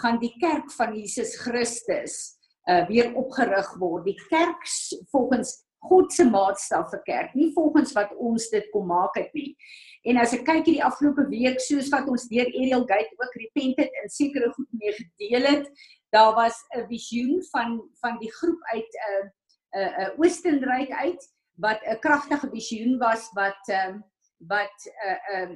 gaan 0.01 0.17
die 0.17 0.33
kerk 0.41 0.73
van 0.73 0.97
Jesus 0.97 1.38
Christus 1.38 2.41
uh, 2.69 2.86
weer 2.88 3.13
opgerig 3.15 3.69
word. 3.80 4.06
Die 4.06 4.19
kerk 4.30 4.67
volgens 5.12 5.63
God 5.84 6.13
se 6.15 6.23
maatstaf 6.23 6.91
vir 6.93 7.02
kerk, 7.04 7.34
nie 7.36 7.49
volgens 7.56 7.91
wat 7.97 8.13
ons 8.15 8.45
dit 8.54 8.69
kom 8.71 8.88
maak 8.88 9.17
het 9.19 9.34
nie. 9.36 9.52
En 10.08 10.19
as 10.21 10.32
ek 10.36 10.45
kyk 10.47 10.63
hierdie 10.67 10.84
afgelope 10.84 11.26
week 11.32 11.60
soos 11.63 11.89
wat 11.91 12.08
ons 12.12 12.30
deur 12.32 12.47
Ariel 12.47 12.86
Gate 12.88 13.19
ook 13.19 13.36
repented 13.41 13.99
en 14.02 14.12
sekere 14.12 14.52
goed 14.56 14.69
mee 14.80 14.95
gedeel 14.95 15.47
het, 15.49 15.67
daar 16.15 16.34
was 16.39 16.56
'n 16.78 16.88
visioen 16.88 17.43
van 17.52 17.82
van 18.02 18.19
die 18.19 18.32
groep 18.32 18.60
uit 18.73 18.91
'n 18.95 19.12
uh, 19.12 19.23
'n 19.23 19.84
uh, 19.84 20.08
uh, 20.08 20.19
Oostenryk 20.19 20.91
uit 20.91 21.21
wat 21.60 21.80
'n 21.84 21.99
kragtige 21.99 22.49
visioen 22.49 22.97
was 22.97 23.30
wat 23.34 23.62
uh, 23.67 23.95
wat 24.47 24.78
'n 24.86 25.08
uh, 25.08 25.36
ehm 25.36 25.52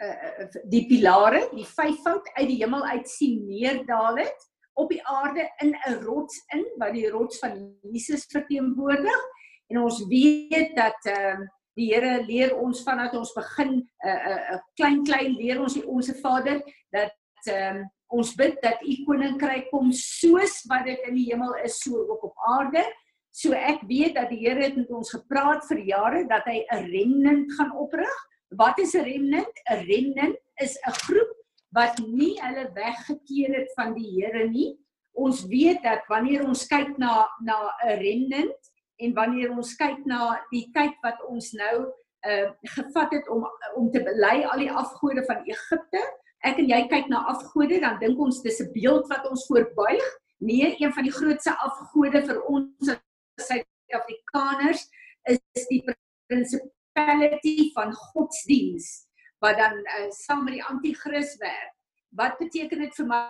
uh, 0.00 0.44
uh, 0.44 0.62
die 0.70 0.86
pilare, 0.86 1.48
die 1.52 1.66
vyfvoud 1.66 2.30
uit 2.34 2.48
die 2.48 2.60
hemel 2.62 2.84
uit 2.84 3.08
sien 3.08 3.46
neerdaal 3.46 4.16
het 4.16 4.48
op 4.78 4.92
die 4.94 5.02
aarde 5.06 5.44
in 5.64 5.74
'n 5.74 6.00
rots 6.06 6.42
in 6.54 6.64
wat 6.78 6.92
die 6.94 7.10
rots 7.10 7.38
van 7.42 7.54
Jesus 7.82 8.26
verteenwoordig 8.30 9.20
en 9.68 9.80
ons 9.82 10.06
weet 10.06 10.76
dat 10.76 10.98
ehm 11.04 11.42
uh, 11.42 11.48
die 11.78 11.92
Here 11.94 12.24
leer 12.26 12.56
ons 12.58 12.82
vandat 12.82 13.14
ons 13.14 13.32
begin 13.32 13.72
'n 13.74 14.08
uh, 14.08 14.26
'n 14.26 14.54
uh, 14.54 14.60
klein 14.74 15.04
klein 15.04 15.34
leer 15.38 15.60
ons 15.60 15.74
die 15.74 15.86
onsse 15.86 16.14
Vader 16.22 16.62
dat 16.90 17.14
um, 17.52 17.84
ons 18.08 18.34
bid 18.34 18.56
dat 18.62 18.82
u 18.82 18.94
koninkryk 19.06 19.68
kom 19.70 19.92
soos 19.92 20.64
wat 20.70 20.84
dit 20.84 20.98
in 21.08 21.14
die 21.14 21.28
hemel 21.30 21.54
is 21.64 21.78
so 21.78 21.98
ook 22.08 22.24
op 22.24 22.34
aarde. 22.56 22.84
So 23.30 23.52
ek 23.52 23.84
weet 23.86 24.14
dat 24.14 24.30
die 24.32 24.40
Here 24.42 24.62
het 24.62 24.76
met 24.76 24.90
ons 24.90 25.12
gepraat 25.14 25.66
vir 25.68 25.78
jare 25.78 26.26
dat 26.26 26.44
hy 26.44 26.64
'n 26.66 26.90
remnant 26.90 27.52
gaan 27.58 27.72
oprig. 27.76 28.16
Wat 28.56 28.78
is 28.78 28.94
'n 28.94 29.04
remnant? 29.04 29.54
'n 29.70 29.84
Remnant 29.86 30.36
is 30.56 30.78
'n 30.86 30.96
groep 31.06 31.37
wat 31.76 31.98
nie 32.00 32.34
hulle 32.40 32.68
weggekeer 32.74 33.54
het 33.60 33.72
van 33.76 33.94
die 33.96 34.08
Here 34.16 34.48
nie. 34.48 34.72
Ons 35.18 35.44
weet 35.50 35.82
dat 35.82 36.06
wanneer 36.08 36.46
ons 36.46 36.66
kyk 36.70 36.96
na 36.98 37.26
na 37.44 37.72
'n 37.84 37.98
remnant 38.00 38.70
en 38.98 39.14
wanneer 39.14 39.50
ons 39.50 39.74
kyk 39.76 40.06
na 40.06 40.38
die 40.50 40.70
tyd 40.74 40.94
wat 41.02 41.18
ons 41.28 41.52
nou 41.52 41.92
uh 42.26 42.50
gevat 42.62 43.12
het 43.12 43.28
om 43.28 43.46
om 43.76 43.90
te 43.90 44.02
bely 44.02 44.44
al 44.44 44.58
die 44.58 44.72
afgode 44.72 45.24
van 45.24 45.44
Egipte. 45.44 46.02
Ek 46.42 46.58
en 46.58 46.68
jy 46.68 46.86
kyk 46.88 47.08
na 47.08 47.24
afgode 47.26 47.80
dan 47.80 47.98
dink 47.98 48.18
ons 48.18 48.42
dis 48.42 48.60
'n 48.60 48.72
beeld 48.72 49.06
wat 49.08 49.28
ons 49.30 49.46
voorbuig. 49.46 50.06
Nee, 50.38 50.76
een 50.78 50.92
van 50.92 51.02
die 51.02 51.12
grootste 51.12 51.56
afgode 51.58 52.22
vir 52.22 52.42
ons 52.46 52.90
Suid-Afrikaners 53.38 54.88
is 55.24 55.66
die 55.68 55.82
principality 56.26 57.72
van 57.74 57.92
godsdiens 57.92 59.07
wat 59.44 59.58
dan 59.58 59.78
uh, 59.78 60.08
saam 60.10 60.44
met 60.44 60.58
die 60.58 60.64
anti-kris 60.64 61.36
werk. 61.42 61.74
Wat 62.16 62.38
beteken 62.38 62.78
dit 62.78 62.94
vir 62.94 63.06
my 63.06 63.22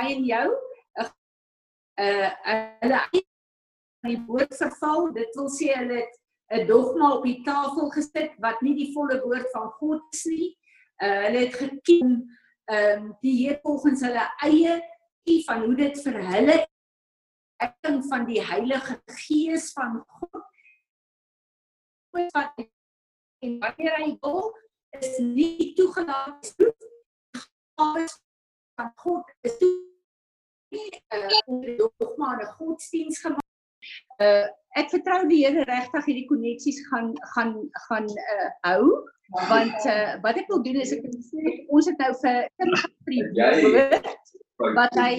en 0.00 0.24
jou? 0.24 0.48
'n 2.00 2.04
uh, 2.08 2.30
hulle 2.80 3.00
die 4.02 4.18
woord 4.26 4.54
verval, 4.56 5.12
dit 5.12 5.36
wil 5.38 5.50
sê 5.52 5.74
hulle 5.76 6.00
het 6.00 6.14
'n 6.52 6.66
dogma 6.66 7.12
op 7.16 7.24
die 7.24 7.42
tafel 7.44 7.90
gesit 7.90 8.32
wat 8.40 8.62
nie 8.62 8.74
die 8.74 8.92
volle 8.94 9.20
woord 9.22 9.48
van 9.52 9.70
God 9.78 10.02
is 10.12 10.24
nie. 10.24 10.48
Uh, 11.02 11.20
hulle 11.26 11.44
het 11.46 11.54
gekiem 11.54 12.22
ehm 12.70 13.02
um, 13.02 13.16
die 13.20 13.36
Here 13.42 13.58
volgens 13.62 14.00
hulle 14.06 14.24
eie 14.46 14.80
idee 15.24 15.44
van 15.44 15.64
hoe 15.64 15.74
dit 15.76 16.02
vir 16.04 16.18
hulle 16.34 16.58
ekking 17.62 18.02
van 18.08 18.26
die 18.26 18.42
Heilige 18.42 18.98
Gees 19.06 19.72
van 19.72 20.02
God 20.06 20.44
wat 22.34 22.60
en 23.42 23.58
wanneer 23.58 23.96
hy 23.98 24.10
wil 24.22 24.52
is 25.00 25.18
nie 25.18 25.72
toegelaat 25.74 26.54
is 27.98 28.18
van 28.76 28.92
God 28.96 29.24
is 29.40 29.56
toe 29.58 29.72
nie 30.72 30.88
uh, 31.14 31.40
onder 31.46 31.76
dogma 31.76 32.36
'n 32.36 32.52
godsdiens 32.56 33.20
gemaak. 33.20 33.48
Uh 34.18 34.46
ek 34.80 34.88
vertrou 34.90 35.26
die 35.28 35.44
Here 35.44 35.64
regtig 35.68 36.04
hierdie 36.08 36.28
koneksies 36.28 36.78
gaan 36.88 37.12
gaan 37.34 37.52
gaan 37.88 38.06
uh 38.08 38.48
hou 38.68 38.84
want 39.48 39.86
uh 39.94 40.20
wat 40.24 40.38
ek 40.40 40.48
wil 40.52 40.62
doen 40.62 40.80
is 40.84 40.92
ek 40.96 41.04
sê 41.28 41.56
ons 41.68 41.88
het 41.90 41.98
nou 41.98 42.12
vir 42.22 42.48
Tim 42.56 42.72
gepreek 42.84 43.30
wat 44.78 44.94
hy 45.00 45.14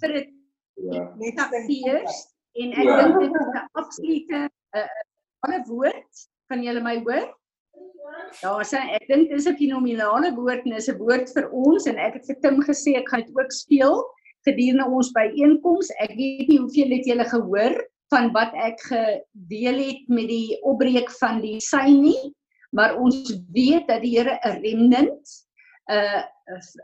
vir 0.00 0.16
dit 0.18 0.28
net 1.22 1.38
afsies 1.46 2.18
en 2.62 2.74
ek 2.82 2.90
dink 2.98 3.20
dit 3.20 3.38
is 3.42 3.48
'n 3.54 3.68
absolute 3.82 4.40
uh, 4.78 5.00
ander 5.46 5.62
woord 5.68 6.26
kan 6.50 6.62
julle 6.66 6.82
my 6.82 6.98
hoor 7.06 7.30
Ja, 8.40 8.52
sê 8.64 8.80
ek 8.96 9.04
dink 9.10 9.30
dis 9.30 9.46
'n 9.46 9.56
fenominale 9.58 10.32
woord 10.36 10.64
en 10.66 10.76
is 10.78 10.88
'n 10.88 10.98
woord 10.98 11.28
vir 11.34 11.46
ons 11.52 11.86
en 11.86 11.98
ek 11.98 12.14
het 12.16 12.26
vir 12.26 12.38
Tim 12.42 12.62
gesê 12.62 12.96
ek 12.96 13.08
gaan 13.08 13.24
dit 13.26 13.36
ook 13.36 13.52
speel 13.52 13.96
gedurende 14.46 14.86
ons 14.88 15.12
byeenkoms. 15.12 15.90
Ek 16.00 16.14
weet 16.16 16.48
nie 16.48 16.58
hoeveel 16.58 16.96
het 16.96 17.06
julle 17.06 17.26
gehoor 17.28 17.74
van 18.12 18.32
wat 18.32 18.52
ek 18.54 18.80
gedeel 18.88 19.78
het 19.78 20.08
met 20.08 20.28
die 20.28 20.58
opbreek 20.62 21.10
van 21.20 21.40
die 21.40 21.60
sein 21.60 22.02
nie, 22.02 22.32
maar 22.72 22.96
ons 22.96 23.32
weet 23.52 23.86
dat 23.88 24.02
die 24.02 24.16
Here 24.16 24.38
'n 24.44 24.62
remnant 24.64 25.24
uh, 25.90 26.22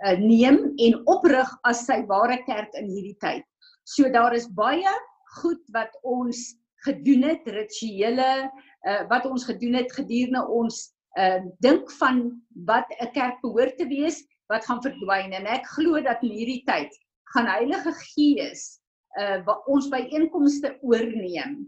uh 0.07 0.19
neem 0.19 0.75
en 0.77 1.01
oprig 1.07 1.49
as 1.65 1.87
sy 1.87 2.05
ware 2.07 2.39
kerk 2.45 2.75
in 2.75 2.89
hierdie 2.89 3.19
tyd. 3.21 3.45
So 3.85 4.09
daar 4.13 4.35
is 4.35 4.49
baie 4.49 4.93
goed 5.41 5.65
wat 5.73 5.93
ons 6.03 6.57
gedoen 6.85 7.23
het, 7.23 7.43
rituele 7.47 8.51
uh 8.87 9.03
wat 9.09 9.25
ons 9.27 9.45
gedoen 9.45 9.75
het 9.75 9.93
gedurende 9.93 10.45
ons 10.47 10.93
uh 11.19 11.41
dink 11.65 11.91
van 12.01 12.25
wat 12.71 12.91
'n 13.01 13.13
kerk 13.15 13.41
behoort 13.43 13.79
te 13.79 13.87
wees 13.91 14.23
wat 14.53 14.65
gaan 14.65 14.83
verdwyn 14.83 15.33
en 15.33 15.47
ek 15.47 15.67
glo 15.77 16.01
dat 16.01 16.23
in 16.23 16.35
hierdie 16.35 16.65
tyd 16.67 16.93
gaan 17.35 17.51
Heilige 17.51 17.93
Gees 18.03 18.81
uh 19.21 19.57
ons 19.67 19.89
byeenkomste 19.93 20.77
oorneem 20.83 21.59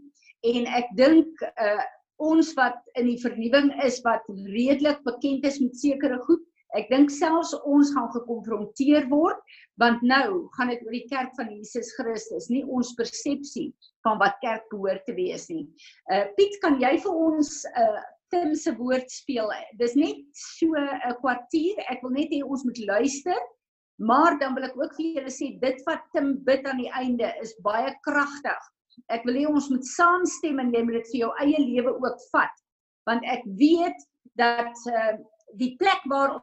en 0.53 0.69
ek 0.79 0.93
dink 0.97 1.43
uh 1.51 1.81
ons 2.21 2.53
wat 2.53 2.77
in 2.99 3.07
die 3.09 3.21
vernuwing 3.21 3.71
is 3.83 4.01
wat 4.05 4.25
redelik 4.29 5.01
bekend 5.03 5.45
is 5.45 5.59
met 5.59 5.77
sekere 5.77 6.19
goed 6.27 6.43
ek 6.77 6.87
dink 6.91 7.11
selfs 7.11 7.51
ons 7.67 7.91
gaan 7.95 8.09
gekonfronteer 8.13 9.07
word 9.11 9.39
want 9.81 10.03
nou 10.05 10.47
gaan 10.55 10.71
dit 10.71 10.83
oor 10.85 10.95
die 10.95 11.07
kerk 11.09 11.33
van 11.39 11.49
Jesus 11.51 11.91
Christus 11.97 12.47
nie 12.53 12.63
ons 12.63 12.93
persepsie 12.99 13.71
van 14.05 14.21
wat 14.21 14.39
kerk 14.41 14.63
behoort 14.71 15.03
te 15.05 15.15
wees 15.17 15.49
nie. 15.51 15.65
Uh 16.11 16.25
Piet, 16.37 16.57
kan 16.63 16.79
jy 16.81 16.95
vir 17.03 17.21
ons 17.27 17.61
uh 17.75 18.01
Tim 18.31 18.53
se 18.55 18.73
woord 18.77 19.11
speel. 19.11 19.51
Dis 19.79 19.95
net 19.95 20.19
so 20.33 20.75
'n 20.75 21.15
kwartier. 21.21 21.79
Ek 21.91 22.01
wil 22.01 22.15
net 22.15 22.31
hê 22.31 22.41
ons 22.43 22.63
moet 22.63 22.79
luister. 22.87 23.39
Maar 24.01 24.39
dan 24.39 24.53
wil 24.55 24.63
ek 24.63 24.77
ook 24.77 24.93
vir 24.97 25.05
julle 25.15 25.31
sê 25.31 25.59
dit 25.61 25.81
wat 25.85 26.05
Tim 26.15 26.43
bid 26.43 26.65
aan 26.65 26.79
die 26.81 26.91
einde 26.97 27.27
is 27.41 27.53
baie 27.61 27.91
kragtig. 28.07 28.61
Ek 29.13 29.25
wil 29.27 29.35
hê 29.35 29.45
ons 29.47 29.69
moet 29.69 29.85
saamstem 29.85 30.59
en 30.59 30.71
jy 30.73 30.83
moet 30.83 30.97
dit 31.01 31.11
vir 31.11 31.19
jou 31.19 31.31
eie 31.43 31.59
lewe 31.59 31.93
ook 31.99 32.23
vat. 32.31 32.55
Want 33.05 33.27
ek 33.29 33.43
weet 33.59 33.99
dat 34.39 34.73
uh, 34.89 35.13
die 35.59 35.75
plek 35.77 36.01
waar 36.09 36.39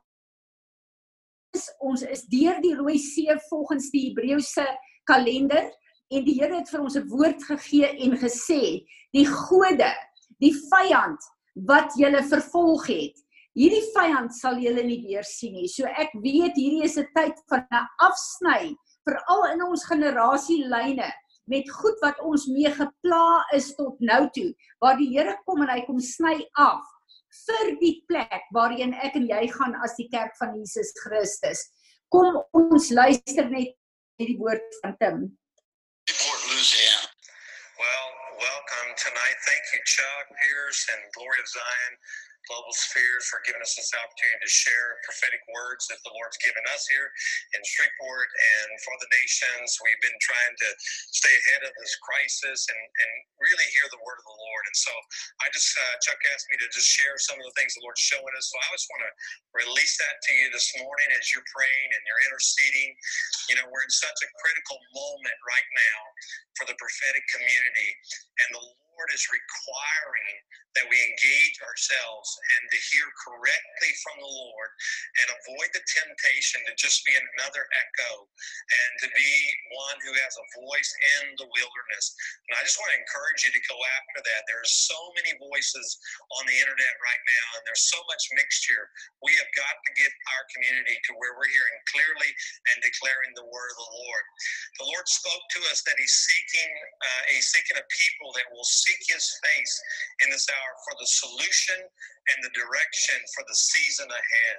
is, 1.57 1.67
ons 1.81 2.05
is 2.07 2.23
deur 2.31 2.61
die 2.63 2.77
Rooi 2.79 2.99
See 2.99 3.35
volgens 3.49 3.91
die 3.91 4.09
Hebreëse 4.09 4.67
kalender 5.11 5.67
en 6.15 6.25
die 6.25 6.37
Here 6.39 6.61
het 6.61 6.71
vir 6.71 6.85
ons 6.85 6.97
'n 6.97 7.09
woord 7.11 7.43
gegee 7.51 7.91
en 8.05 8.17
gesê 8.23 8.85
die 9.13 9.27
gode, 9.27 9.91
die 10.39 10.55
vyand 10.71 11.21
wat 11.67 11.97
julle 11.99 12.23
vervolg 12.23 12.87
het. 12.91 13.17
Hierdie 13.59 13.85
vyand 13.95 14.35
sal 14.37 14.61
julle 14.63 14.85
nie 14.87 15.01
weer 15.03 15.27
sien 15.27 15.57
nie. 15.57 15.69
So 15.69 15.89
ek 15.99 16.13
weet 16.23 16.55
hierdie 16.55 16.85
is 16.85 16.99
'n 16.99 17.09
tyd 17.17 17.35
van 17.49 17.67
'n 17.73 17.87
afsny 17.99 18.77
veral 19.09 19.53
in 19.53 19.63
ons 19.63 19.85
generasielyne 19.85 21.11
met 21.49 21.71
goed 21.71 21.99
wat 22.05 22.21
ons 22.21 22.47
mee 22.47 22.71
gepla 22.71 23.45
is 23.57 23.75
tot 23.75 23.97
nou 24.01 24.29
toe 24.37 24.53
waar 24.81 24.97
die 25.01 25.09
Here 25.09 25.37
kom 25.47 25.63
en 25.65 25.73
hy 25.73 25.81
kom 25.87 26.01
sny 26.01 26.37
af 26.61 26.85
vir 27.47 27.75
die 27.81 27.97
plek 28.09 28.45
waarheen 28.57 28.95
ek 28.95 29.17
en 29.17 29.27
jy 29.29 29.49
gaan 29.57 29.75
as 29.85 29.97
die 29.97 30.09
kerk 30.13 30.37
van 30.41 30.55
Jesus 30.57 30.93
Christus. 31.03 31.65
Kom 32.13 32.41
ons 32.57 32.91
luister 32.91 33.51
net 33.51 33.75
hierdie 34.21 34.39
woord 34.41 34.81
van 34.83 34.97
Tim. 35.01 35.19
Welcome 38.39 38.91
tonight. 38.95 39.39
Thank 39.47 39.65
you, 39.75 39.83
Chuck 39.85 40.27
Pierce 40.39 40.87
and 40.95 41.03
Glory 41.15 41.43
of 41.43 41.49
Zion 41.51 41.95
Global 42.49 42.73
Spheres 42.73 43.29
for 43.29 43.45
giving 43.45 43.61
us 43.61 43.77
this 43.77 43.93
opportunity 43.93 44.41
to 44.41 44.51
share 44.51 44.97
prophetic 45.05 45.45
words 45.53 45.85
that 45.93 46.01
the 46.03 46.13
Lord's 46.17 46.41
given 46.41 46.65
us 46.73 46.89
here 46.89 47.13
in 47.53 47.61
Shreveport 47.61 48.29
and 48.33 48.69
for 48.81 48.97
the 49.05 49.09
nations. 49.13 49.77
We've 49.85 50.01
been 50.01 50.17
trying 50.25 50.57
to 50.57 50.69
stay 51.13 51.33
ahead 51.45 51.69
of 51.69 51.73
this 51.77 51.95
crisis 52.01 52.65
and, 52.73 52.81
and 52.81 53.13
really 53.37 53.69
hear 53.77 53.85
the 53.93 54.01
word 54.01 54.17
of 54.17 54.27
the 54.27 54.39
Lord. 54.41 54.65
And 54.65 54.77
so 54.77 54.93
I 55.45 55.53
just, 55.53 55.69
uh, 55.77 55.95
Chuck 56.09 56.21
asked 56.33 56.49
me 56.49 56.57
to 56.57 56.69
just 56.73 56.89
share 56.89 57.21
some 57.21 57.37
of 57.37 57.45
the 57.45 57.55
things 57.55 57.77
the 57.77 57.85
Lord's 57.85 58.01
showing 58.01 58.33
us. 58.33 58.49
So 58.49 58.57
I 58.57 58.67
just 58.73 58.89
want 58.89 59.05
to 59.05 59.13
release 59.53 60.01
that 60.01 60.17
to 60.25 60.31
you 60.33 60.49
this 60.49 60.73
morning 60.81 61.09
as 61.21 61.29
you're 61.37 61.47
praying 61.53 61.89
and 61.93 62.03
you're 62.09 62.25
interceding. 62.33 62.97
You 63.53 63.55
know, 63.61 63.69
we're 63.69 63.85
in 63.85 63.93
such 63.93 64.19
a 64.25 64.29
critical 64.41 64.81
moment 64.97 65.39
right 65.45 65.71
now 65.77 66.01
for 66.57 66.65
the 66.65 66.77
prophetic 66.81 67.25
community. 67.29 67.91
And 68.41 68.49
the 68.57 68.63
Lord 68.99 69.15
is 69.15 69.31
requiring 69.31 70.35
that 70.75 70.91
we 70.91 70.99
engage 70.99 71.57
ourselves 71.63 72.29
and 72.59 72.63
to 72.67 72.79
hear 72.91 73.07
correctly 73.23 73.93
from 74.03 74.19
the 74.19 74.27
Lord 74.27 74.71
and 75.23 75.29
avoid 75.39 75.71
the 75.71 75.87
temptation 75.87 76.67
to 76.67 76.75
just 76.75 77.07
be 77.07 77.15
another 77.15 77.63
echo 77.63 78.27
and 78.27 78.93
to 79.07 79.09
be 79.15 79.33
one 79.75 79.99
who 80.03 80.15
has 80.19 80.35
a 80.35 80.51
voice 80.67 80.91
in 81.23 81.35
the 81.39 81.47
wilderness. 81.47 82.07
And 82.51 82.59
I 82.59 82.67
just 82.67 82.79
want 82.83 82.91
to 82.91 82.99
encourage 82.99 83.47
you 83.47 83.55
to 83.55 83.69
go 83.71 83.79
after 84.03 84.19
that. 84.27 84.47
There's 84.51 84.75
so 84.75 84.99
many 85.15 85.39
voices 85.39 85.99
on 86.39 86.47
the 86.51 86.59
internet 86.59 86.95
right 86.99 87.23
now, 87.23 87.47
and 87.59 87.63
there's 87.71 87.87
so 87.87 88.03
much 88.11 88.23
mixture. 88.35 88.91
We 89.23 89.39
have 89.39 89.51
got 89.55 89.79
to 89.79 89.91
get 89.95 90.11
our 90.11 90.45
community 90.59 90.99
to 91.07 91.11
where 91.23 91.39
we're 91.39 91.51
hearing 91.55 91.79
clearly 91.95 92.31
and 92.75 92.83
declaring 92.83 93.31
the 93.39 93.47
word 93.47 93.71
of 93.75 93.79
the 93.79 93.93
Lord. 93.95 94.25
The 94.83 94.89
Lord 94.91 95.07
spoke 95.07 95.45
to 95.59 95.61
us 95.71 95.83
that 95.87 95.99
He's 95.99 96.15
seeking, 96.15 96.73
uh, 97.03 97.23
He's 97.35 97.51
seeking 97.51 97.79
a 97.79 97.87
people 97.89 98.31
that 98.37 98.47
will 98.53 98.67
see 98.67 98.88
seek 98.89 99.05
his 99.13 99.29
face 99.45 99.75
in 100.25 100.33
this 100.33 100.49
hour 100.49 100.73
for 100.89 100.97
the 100.97 101.05
solution 101.05 101.77
and 101.85 102.39
the 102.41 102.53
direction 102.57 103.21
for 103.37 103.45
the 103.45 103.57
season 103.57 104.09
ahead. 104.09 104.57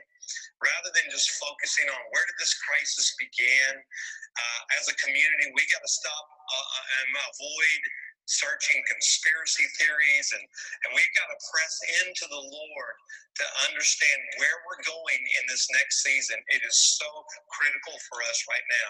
Rather 0.61 0.93
than 0.93 1.09
just 1.09 1.33
focusing 1.41 1.89
on 1.89 2.01
where 2.13 2.25
did 2.29 2.37
this 2.37 2.53
crisis 2.61 3.17
begin, 3.17 3.73
uh, 3.73 4.61
as 4.77 4.85
a 4.85 4.95
community, 5.01 5.49
we 5.57 5.65
got 5.73 5.81
to 5.81 5.89
stop 5.89 6.25
uh, 6.29 6.53
uh, 6.53 6.85
and 7.01 7.09
avoid 7.17 7.81
searching 8.29 8.77
conspiracy 8.85 9.65
theories 9.81 10.29
and, 10.37 10.45
and 10.45 10.93
we've 10.93 11.17
got 11.17 11.25
to 11.33 11.39
press 11.49 11.73
into 12.05 12.29
the 12.29 12.37
Lord 12.45 12.95
to 13.41 13.45
understand 13.65 14.21
where 14.37 14.57
we're 14.69 14.85
going 14.85 15.21
in 15.41 15.43
this 15.49 15.65
next 15.73 16.05
season. 16.05 16.37
It 16.53 16.61
is 16.61 16.77
so 16.77 17.09
critical 17.49 17.97
for 18.05 18.21
us 18.29 18.37
right 18.45 18.67
now. 18.69 18.89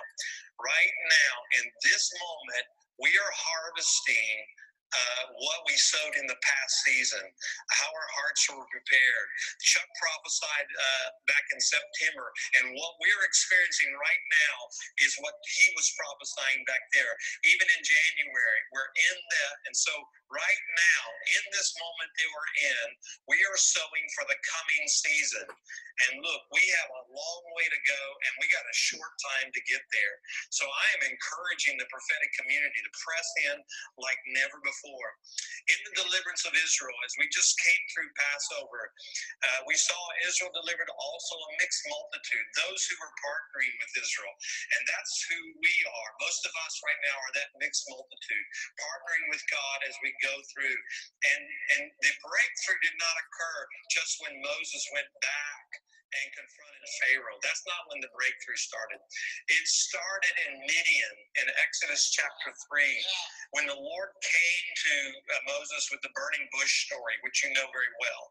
Right 0.60 0.96
now, 1.08 1.34
in 1.64 1.66
this 1.88 2.12
moment, 2.20 2.68
we 3.00 3.16
are 3.16 3.32
harvesting 3.32 4.36
uh, 4.90 5.24
what 5.38 5.60
we 5.70 5.76
sowed 5.78 6.16
in 6.18 6.26
the 6.26 6.40
past 6.42 6.74
season, 6.82 7.22
how 7.70 7.90
our 7.94 8.10
hearts 8.18 8.42
were 8.50 8.66
prepared. 8.74 9.28
Chuck 9.62 9.86
prophesied 10.02 10.70
uh, 10.70 11.08
back 11.30 11.46
in 11.54 11.62
September, 11.62 12.34
and 12.58 12.74
what 12.74 12.98
we're 12.98 13.26
experiencing 13.26 13.94
right 13.94 14.24
now 14.50 14.58
is 15.06 15.14
what 15.22 15.38
he 15.46 15.66
was 15.78 15.94
prophesying 15.94 16.66
back 16.66 16.82
there. 16.98 17.14
Even 17.46 17.68
in 17.70 17.82
January, 17.86 18.62
we're 18.74 18.92
in 19.14 19.18
that. 19.18 19.56
And 19.70 19.76
so, 19.78 19.94
right 20.30 20.64
now, 20.94 21.04
in 21.42 21.44
this 21.54 21.74
moment 21.78 22.10
that 22.14 22.30
we're 22.30 22.54
in, 22.74 22.88
we 23.30 23.38
are 23.46 23.60
sowing 23.62 24.06
for 24.18 24.26
the 24.30 24.38
coming 24.46 24.86
season. 24.90 25.48
And 26.10 26.22
look, 26.24 26.44
we 26.54 26.64
have 26.82 26.90
a 26.90 27.04
long 27.14 27.44
way 27.58 27.68
to 27.70 27.82
go, 27.86 28.04
and 28.26 28.34
we 28.42 28.48
got 28.50 28.66
a 28.66 28.76
short 28.78 29.14
time 29.22 29.54
to 29.54 29.62
get 29.70 29.84
there. 29.94 30.16
So, 30.50 30.66
I 30.66 30.86
am 30.98 31.14
encouraging 31.14 31.78
the 31.78 31.90
prophetic 31.94 32.34
community 32.42 32.82
to 32.82 32.92
press 32.98 33.30
in 33.54 33.58
like 34.02 34.18
never 34.34 34.58
before. 34.66 34.79
In 34.84 35.80
the 35.86 35.94
deliverance 36.02 36.48
of 36.48 36.56
Israel, 36.56 36.96
as 37.06 37.14
we 37.20 37.28
just 37.30 37.54
came 37.60 37.84
through 37.92 38.10
Passover, 38.16 38.90
uh, 39.44 39.60
we 39.68 39.76
saw 39.76 40.00
Israel 40.26 40.50
delivered 40.56 40.90
also 40.96 41.36
a 41.36 41.50
mixed 41.60 41.84
multitude, 41.92 42.48
those 42.58 42.82
who 42.88 42.96
were 42.98 43.14
partnering 43.22 43.76
with 43.78 43.92
Israel. 44.00 44.34
And 44.74 44.82
that's 44.88 45.16
who 45.30 45.40
we 45.60 45.74
are. 45.86 46.10
Most 46.24 46.42
of 46.48 46.54
us 46.66 46.76
right 46.88 47.02
now 47.06 47.18
are 47.20 47.34
that 47.38 47.54
mixed 47.60 47.86
multitude, 47.92 48.48
partnering 48.80 49.26
with 49.30 49.44
God 49.52 49.78
as 49.86 49.96
we 50.02 50.16
go 50.24 50.34
through. 50.56 50.80
And, 51.36 51.44
and 51.78 51.84
the 52.02 52.14
breakthrough 52.24 52.80
did 52.82 52.98
not 52.98 53.16
occur 53.20 53.60
just 53.92 54.18
when 54.24 54.42
Moses 54.42 54.84
went 54.96 55.12
back 55.22 55.68
and 56.10 56.28
confronted 56.34 56.86
Pharaoh. 57.06 57.38
That's 57.46 57.64
not 57.70 57.86
when 57.94 58.02
the 58.02 58.12
breakthrough 58.18 58.58
started. 58.58 58.98
It 59.50 59.66
started 59.70 60.34
in 60.50 60.62
Midian 60.66 61.16
in 61.44 61.46
Exodus 61.62 62.10
chapter 62.10 62.50
3 62.70 62.82
when 63.54 63.66
the 63.70 63.78
Lord 63.78 64.12
came 64.22 64.66
to 64.90 64.96
uh, 65.14 65.42
Moses 65.54 65.90
with 65.94 66.02
the 66.02 66.14
burning 66.18 66.46
bush 66.54 66.90
story, 66.90 67.16
which 67.22 67.46
you 67.46 67.54
know 67.54 67.68
very 67.70 67.94
well. 68.02 68.24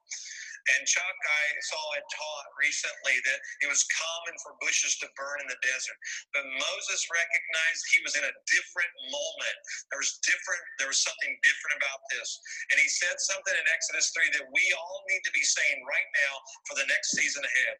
And 0.76 0.84
Chuck, 0.84 1.16
I 1.24 1.44
saw 1.64 1.84
it 1.96 2.06
taught 2.12 2.48
recently 2.60 3.16
that 3.24 3.40
it 3.64 3.68
was 3.68 3.80
common 3.88 4.34
for 4.44 4.60
bushes 4.60 5.00
to 5.00 5.08
burn 5.16 5.40
in 5.40 5.48
the 5.48 5.60
desert. 5.64 5.98
But 6.36 6.44
Moses 6.60 7.00
recognized 7.08 7.82
he 7.88 8.04
was 8.04 8.14
in 8.16 8.24
a 8.26 8.38
different 8.52 8.92
moment. 9.08 9.56
There 9.88 10.02
was 10.02 10.20
different, 10.24 10.62
there 10.76 10.92
was 10.92 11.00
something 11.00 11.32
different 11.40 11.80
about 11.80 12.00
this. 12.12 12.28
And 12.72 12.76
he 12.80 12.88
said 12.88 13.16
something 13.16 13.56
in 13.56 13.66
Exodus 13.72 14.12
3 14.12 14.36
that 14.40 14.50
we 14.52 14.64
all 14.76 15.00
need 15.08 15.24
to 15.24 15.32
be 15.32 15.44
saying 15.44 15.80
right 15.88 16.10
now 16.28 16.34
for 16.68 16.74
the 16.76 16.88
next 16.88 17.16
season 17.16 17.40
ahead. 17.44 17.76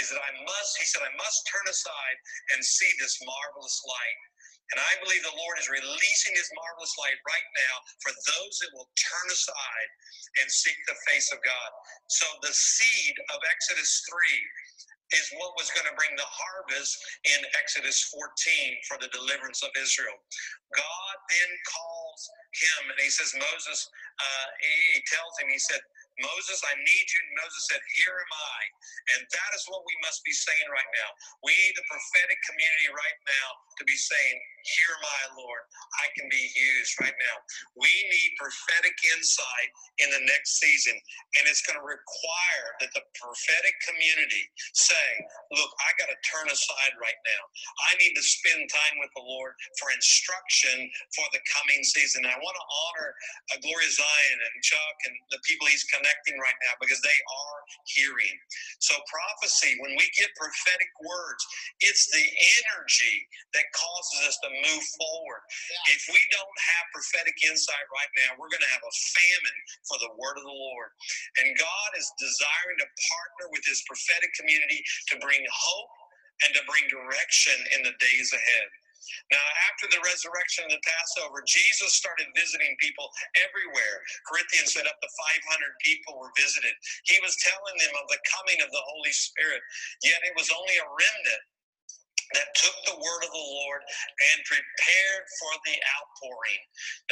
Is 0.00 0.08
that 0.08 0.24
I 0.24 0.32
must, 0.48 0.72
he 0.80 0.88
said, 0.88 1.04
I 1.04 1.12
must 1.20 1.44
turn 1.52 1.66
aside 1.68 2.18
and 2.56 2.64
see 2.64 2.88
this 2.96 3.20
marvelous 3.20 3.76
light. 3.84 4.20
And 4.72 4.80
I 4.80 4.92
believe 5.04 5.20
the 5.20 5.36
Lord 5.36 5.56
is 5.60 5.68
releasing 5.68 6.32
his 6.32 6.48
marvelous 6.56 6.96
light 6.96 7.20
right 7.28 7.48
now 7.56 7.76
for 8.00 8.12
those 8.16 8.54
that 8.64 8.72
will 8.72 8.88
turn 8.96 9.28
aside 9.28 9.88
and 10.40 10.48
seek 10.48 10.76
the 10.88 10.96
face 11.12 11.28
of 11.32 11.40
God. 11.44 11.70
So 12.08 12.24
the 12.40 12.52
seed 12.56 13.16
of 13.32 13.38
Exodus 13.52 14.04
3 14.08 14.16
is 15.12 15.28
what 15.36 15.52
was 15.60 15.68
going 15.76 15.84
to 15.84 15.96
bring 15.96 16.12
the 16.16 16.28
harvest 16.28 16.96
in 17.28 17.40
Exodus 17.60 18.00
14 18.16 18.24
for 18.88 18.96
the 18.96 19.12
deliverance 19.12 19.60
of 19.60 19.68
Israel. 19.76 20.16
God 20.72 21.16
then 21.28 21.52
calls 21.68 22.20
him 22.56 22.80
and 22.96 23.00
he 23.00 23.12
says, 23.12 23.36
Moses, 23.36 23.88
uh, 24.16 24.48
he 24.96 25.04
tells 25.12 25.36
him, 25.36 25.52
he 25.52 25.60
said, 25.60 25.84
Moses, 26.20 26.60
I 26.64 26.76
need 26.76 27.06
you. 27.08 27.20
And 27.24 27.32
Moses 27.40 27.62
said, 27.72 27.80
Here 27.96 28.12
am 28.12 28.32
I. 28.36 28.60
And 29.16 29.20
that 29.24 29.50
is 29.56 29.64
what 29.72 29.80
we 29.88 29.96
must 30.04 30.20
be 30.28 30.34
saying 30.36 30.68
right 30.68 30.92
now. 30.92 31.10
We 31.40 31.56
need 31.56 31.76
the 31.76 31.88
prophetic 31.88 32.36
community 32.44 32.88
right 32.92 33.20
now 33.24 33.48
to 33.80 33.82
be 33.88 33.96
saying, 33.96 34.36
Am 34.62 35.02
I, 35.02 35.22
Lord. 35.38 35.64
I 36.02 36.06
can 36.14 36.30
be 36.30 36.44
used 36.54 36.94
right 37.02 37.16
now. 37.16 37.36
We 37.74 37.90
need 37.90 38.30
prophetic 38.38 38.94
insight 39.16 39.70
in 40.00 40.08
the 40.14 40.22
next 40.30 40.62
season. 40.62 40.94
And 41.38 41.44
it's 41.50 41.62
going 41.66 41.78
to 41.78 41.86
require 41.86 42.68
that 42.80 42.92
the 42.94 43.04
prophetic 43.18 43.74
community 43.84 44.46
say, 44.74 45.08
Look, 45.52 45.70
I 45.82 45.90
got 45.98 46.08
to 46.12 46.18
turn 46.24 46.46
aside 46.48 46.94
right 47.00 47.20
now. 47.26 47.42
I 47.90 47.98
need 48.00 48.14
to 48.14 48.24
spend 48.24 48.62
time 48.70 48.96
with 49.02 49.12
the 49.16 49.24
Lord 49.24 49.54
for 49.80 49.90
instruction 49.92 50.88
for 51.16 51.26
the 51.34 51.42
coming 51.60 51.82
season. 51.84 52.24
And 52.24 52.32
I 52.32 52.38
want 52.38 52.56
to 52.56 52.66
honor 52.66 53.10
uh, 53.52 53.58
Gloria 53.64 53.92
Zion 53.92 54.38
and 54.38 54.54
Chuck 54.62 54.96
and 55.10 55.16
the 55.34 55.40
people 55.44 55.66
he's 55.68 55.84
connecting 55.90 56.38
right 56.40 56.58
now 56.64 56.78
because 56.80 57.00
they 57.02 57.18
are 57.18 57.58
hearing. 57.90 58.36
So, 58.80 58.94
prophecy, 59.10 59.76
when 59.82 59.96
we 59.98 60.06
get 60.16 60.30
prophetic 60.38 60.90
words, 61.02 61.42
it's 61.82 62.08
the 62.12 62.24
energy 62.64 63.26
that 63.54 63.66
causes 63.74 64.20
us 64.28 64.36
to 64.44 64.50
move 64.60 64.84
forward. 64.98 65.42
Yeah. 65.48 65.96
If 65.96 66.02
we 66.12 66.20
don't 66.30 66.58
have 66.76 66.84
prophetic 66.92 67.36
insight 67.46 67.86
right 67.88 68.12
now, 68.26 68.36
we're 68.36 68.52
going 68.52 68.64
to 68.64 68.74
have 68.74 68.84
a 68.84 68.94
famine 69.16 69.58
for 69.88 69.96
the 70.04 70.12
word 70.20 70.36
of 70.36 70.44
the 70.44 70.52
Lord. 70.52 70.90
And 71.40 71.56
God 71.56 71.90
is 71.96 72.08
desiring 72.20 72.78
to 72.84 72.88
partner 72.88 73.46
with 73.52 73.64
his 73.64 73.80
prophetic 73.88 74.32
community 74.36 74.84
to 75.12 75.20
bring 75.22 75.42
hope 75.48 75.94
and 76.46 76.50
to 76.56 76.62
bring 76.66 76.84
direction 76.90 77.56
in 77.76 77.86
the 77.86 77.94
days 77.98 78.30
ahead. 78.34 78.68
Now, 79.34 79.42
after 79.72 79.90
the 79.90 80.02
resurrection 80.06 80.70
of 80.70 80.72
the 80.72 80.82
Passover, 80.86 81.42
Jesus 81.42 81.98
started 81.98 82.30
visiting 82.38 82.78
people 82.78 83.10
everywhere. 83.34 83.98
Corinthians 84.30 84.72
said 84.74 84.86
up 84.86 84.98
to 85.02 85.10
500 85.10 85.74
people 85.82 86.14
were 86.22 86.30
visited. 86.38 86.70
He 87.10 87.18
was 87.18 87.34
telling 87.42 87.76
them 87.82 87.94
of 87.98 88.06
the 88.06 88.22
coming 88.30 88.62
of 88.62 88.70
the 88.70 88.84
Holy 88.94 89.10
Spirit, 89.10 89.62
yet 90.06 90.22
it 90.22 90.38
was 90.38 90.54
only 90.54 90.78
a 90.78 90.86
remnant 90.86 91.42
that 92.34 92.54
took 92.56 92.76
the 92.86 92.98
word 93.00 93.22
of 93.24 93.32
the 93.32 93.48
Lord 93.62 93.82
and 93.82 94.38
prepared 94.48 95.24
for 95.38 95.52
the 95.68 95.76
outpouring. 95.98 96.62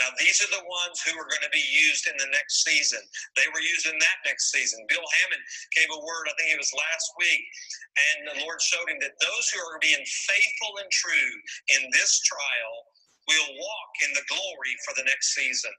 Now, 0.00 0.10
these 0.18 0.40
are 0.40 0.52
the 0.52 0.66
ones 0.66 0.96
who 1.04 1.14
are 1.18 1.28
going 1.28 1.44
to 1.46 1.54
be 1.54 1.64
used 1.64 2.08
in 2.08 2.16
the 2.16 2.30
next 2.32 2.64
season. 2.64 3.00
They 3.36 3.48
were 3.52 3.62
used 3.62 3.86
in 3.86 3.96
that 3.98 4.18
next 4.24 4.52
season. 4.52 4.84
Bill 4.88 5.04
Hammond 5.04 5.44
gave 5.76 5.90
a 5.92 6.00
word, 6.00 6.28
I 6.28 6.34
think 6.38 6.54
it 6.54 6.62
was 6.62 6.74
last 6.74 7.08
week, 7.18 7.42
and 7.96 8.18
the 8.32 8.38
Lord 8.44 8.60
showed 8.60 8.88
him 8.88 9.00
that 9.02 9.18
those 9.20 9.46
who 9.52 9.60
are 9.60 9.82
being 9.82 10.04
faithful 10.04 10.72
and 10.80 10.90
true 10.90 11.32
in 11.76 11.82
this 11.92 12.20
trial 12.24 12.74
will 13.28 13.50
walk 13.60 13.92
in 14.02 14.10
the 14.14 14.26
glory 14.26 14.74
for 14.86 14.94
the 14.96 15.06
next 15.06 15.34
season. 15.34 15.72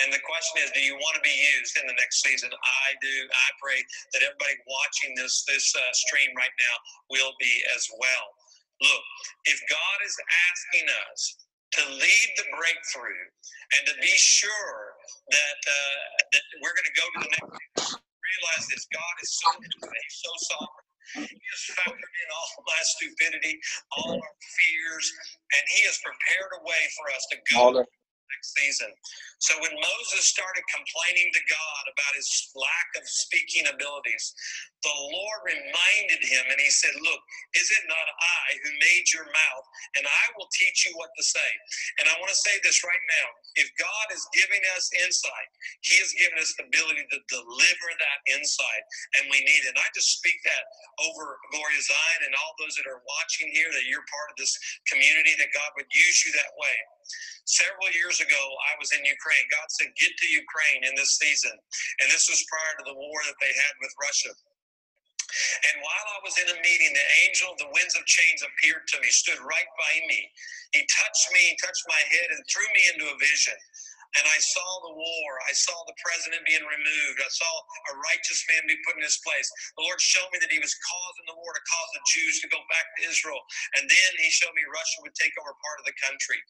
And 0.00 0.08
the 0.08 0.22
question 0.24 0.64
is, 0.64 0.72
do 0.72 0.80
you 0.80 0.96
want 0.96 1.16
to 1.20 1.24
be 1.24 1.34
used 1.60 1.76
in 1.76 1.84
the 1.84 1.98
next 2.00 2.24
season? 2.24 2.48
I 2.48 2.88
do. 3.04 3.16
I 3.28 3.48
pray 3.60 3.84
that 4.16 4.24
everybody 4.24 4.56
watching 4.64 5.12
this 5.12 5.44
this 5.44 5.68
uh, 5.76 5.92
stream 5.92 6.32
right 6.32 6.54
now 6.56 6.76
will 7.12 7.36
be 7.36 7.52
as 7.76 7.84
well. 8.00 8.26
Look, 8.82 9.04
if 9.46 9.58
God 9.70 9.98
is 10.04 10.16
asking 10.52 10.86
us 11.12 11.20
to 11.78 11.82
lead 11.92 12.28
the 12.36 12.46
breakthrough 12.56 13.24
and 13.78 13.82
to 13.88 13.94
be 14.00 14.14
sure 14.16 14.80
that 15.30 15.58
uh, 15.66 16.00
that 16.32 16.44
we're 16.62 16.74
going 16.76 16.90
to 16.90 16.98
go 16.98 17.06
to 17.06 17.18
the 17.26 17.30
next, 17.30 17.96
realize 17.96 18.64
this: 18.72 18.86
God 18.92 19.14
is 19.22 19.30
so 19.36 19.48
He's 19.60 20.18
so 20.20 20.32
sovereign. 20.54 20.86
He 21.28 21.48
has 21.50 21.62
factored 21.76 22.14
in 22.22 22.28
all 22.32 22.48
my 22.64 22.82
stupidity, 22.84 23.58
all 23.98 24.14
our 24.14 24.34
fears, 24.40 25.06
and 25.56 25.64
He 25.74 25.80
has 25.88 25.98
prepared 26.00 26.50
a 26.56 26.62
way 26.64 26.82
for 26.96 27.06
us 27.14 27.24
to 27.32 27.38
go 27.52 27.84
next 28.36 28.54
season. 28.54 28.90
So 29.40 29.56
when 29.60 29.74
Moses 29.74 30.26
started 30.28 30.64
complaining 30.70 31.30
to 31.32 31.42
God 31.50 31.82
about 31.90 32.14
his 32.16 32.28
lack 32.54 32.88
of 33.00 33.04
speaking 33.08 33.66
abilities, 33.66 34.34
the 34.80 34.96
Lord 35.12 35.40
reminded 35.44 36.22
him 36.24 36.44
and 36.48 36.60
he 36.60 36.72
said, 36.72 36.96
Look, 36.96 37.22
is 37.56 37.68
it 37.68 37.84
not 37.88 38.06
I 38.06 38.46
who 38.64 38.70
made 38.72 39.06
your 39.12 39.28
mouth, 39.28 39.66
and 40.00 40.04
I 40.06 40.24
will 40.36 40.48
teach 40.56 40.88
you 40.88 40.96
what 40.96 41.12
to 41.16 41.24
say? 41.24 41.50
And 42.00 42.08
I 42.08 42.16
want 42.20 42.32
to 42.32 42.40
say 42.46 42.56
this 42.64 42.80
right 42.84 43.04
now. 43.20 43.28
If 43.60 43.68
God 43.76 44.06
is 44.14 44.24
giving 44.32 44.62
us 44.76 44.88
insight, 45.04 45.50
He 45.84 46.00
has 46.00 46.12
given 46.16 46.38
us 46.40 46.54
the 46.56 46.64
ability 46.68 47.04
to 47.12 47.18
deliver 47.28 47.88
that 48.00 48.18
insight, 48.32 48.84
and 49.20 49.28
we 49.28 49.44
need 49.44 49.62
it. 49.68 49.76
And 49.76 49.80
I 49.80 49.88
just 49.92 50.16
speak 50.16 50.38
that 50.48 50.64
over 51.10 51.36
Gloria 51.52 51.82
Zion 51.82 52.20
and 52.28 52.34
all 52.38 52.54
those 52.60 52.76
that 52.80 52.88
are 52.88 53.02
watching 53.04 53.52
here 53.52 53.68
that 53.72 53.88
you're 53.88 54.06
part 54.08 54.32
of 54.32 54.36
this 54.40 54.52
community, 54.88 55.36
that 55.40 55.52
God 55.52 55.70
would 55.76 55.90
use 55.92 56.18
you 56.24 56.32
that 56.36 56.52
way. 56.56 56.76
Several 57.44 57.90
years 57.92 58.20
ago, 58.20 58.42
I 58.70 58.78
was 58.78 58.92
in 58.92 59.02
Ukraine. 59.02 59.46
God 59.50 59.68
said, 59.74 59.90
Get 59.98 60.12
to 60.14 60.26
Ukraine 60.30 60.86
in 60.86 60.94
this 60.94 61.18
season. 61.18 61.54
And 62.00 62.06
this 62.10 62.30
was 62.30 62.44
prior 62.46 62.74
to 62.78 62.84
the 62.86 62.98
war 62.98 63.18
that 63.26 63.38
they 63.40 63.50
had 63.50 63.74
with 63.80 63.92
Russia. 64.00 64.32
And 65.70 65.76
while 65.78 66.06
I 66.10 66.20
was 66.26 66.34
in 66.42 66.48
a 66.50 66.58
meeting, 66.58 66.90
the 66.90 67.10
angel 67.26 67.54
of 67.54 67.58
the 67.62 67.70
winds 67.70 67.94
of 67.94 68.02
change 68.06 68.42
appeared 68.42 68.82
to 68.90 68.96
me, 68.98 69.08
stood 69.14 69.38
right 69.38 69.70
by 69.78 69.94
me. 70.10 70.26
He 70.74 70.82
touched 70.90 71.30
me, 71.30 71.54
he 71.54 71.56
touched 71.62 71.86
my 71.86 72.02
head, 72.10 72.34
and 72.34 72.42
threw 72.50 72.66
me 72.74 72.82
into 72.90 73.06
a 73.06 73.16
vision 73.18 73.54
and 74.18 74.24
I 74.26 74.38
saw 74.42 74.68
the 74.90 74.94
war. 74.96 75.30
I 75.46 75.54
saw 75.54 75.76
the 75.86 75.94
president 76.02 76.42
being 76.48 76.64
removed. 76.66 77.18
I 77.22 77.30
saw 77.30 77.52
a 77.90 77.94
righteous 78.10 78.42
man 78.50 78.66
be 78.66 78.78
put 78.82 78.98
in 78.98 79.04
his 79.06 79.20
place. 79.22 79.46
The 79.78 79.86
Lord 79.86 80.02
showed 80.02 80.26
me 80.34 80.42
that 80.42 80.50
he 80.50 80.58
was 80.58 80.74
causing 80.82 81.26
the 81.30 81.38
war 81.38 81.52
to 81.54 81.62
cause 81.62 81.90
the 81.94 82.04
Jews 82.10 82.42
to 82.42 82.48
go 82.50 82.58
back 82.72 82.86
to 82.98 83.06
Israel. 83.06 83.38
And 83.78 83.86
then 83.86 84.10
he 84.18 84.30
showed 84.34 84.54
me 84.58 84.66
Russia 84.66 84.98
would 85.06 85.14
take 85.14 85.34
over 85.38 85.54
part 85.54 85.78
of 85.78 85.86
the 85.86 85.96
country. 86.02 86.40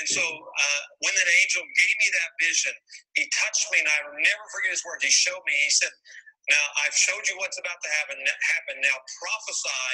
And 0.00 0.06
so 0.10 0.24
uh, 0.24 0.82
when 1.06 1.14
that 1.14 1.30
angel 1.46 1.62
gave 1.62 1.96
me 2.02 2.08
that 2.10 2.30
vision, 2.42 2.74
he 3.14 3.30
touched 3.30 3.70
me, 3.70 3.86
and 3.86 3.90
I 3.90 3.98
will 4.10 4.18
never 4.18 4.44
forget 4.50 4.74
his 4.74 4.82
words. 4.82 5.06
He 5.06 5.12
showed 5.14 5.42
me, 5.46 5.54
he 5.54 5.70
said, 5.70 5.94
Now, 6.50 6.66
I've 6.86 6.94
showed 6.94 7.24
you 7.26 7.36
what's 7.42 7.58
about 7.58 7.80
to 7.82 7.90
happen. 8.02 8.18
Happen 8.22 8.78
now. 8.82 8.96
Prophesy 9.18 9.92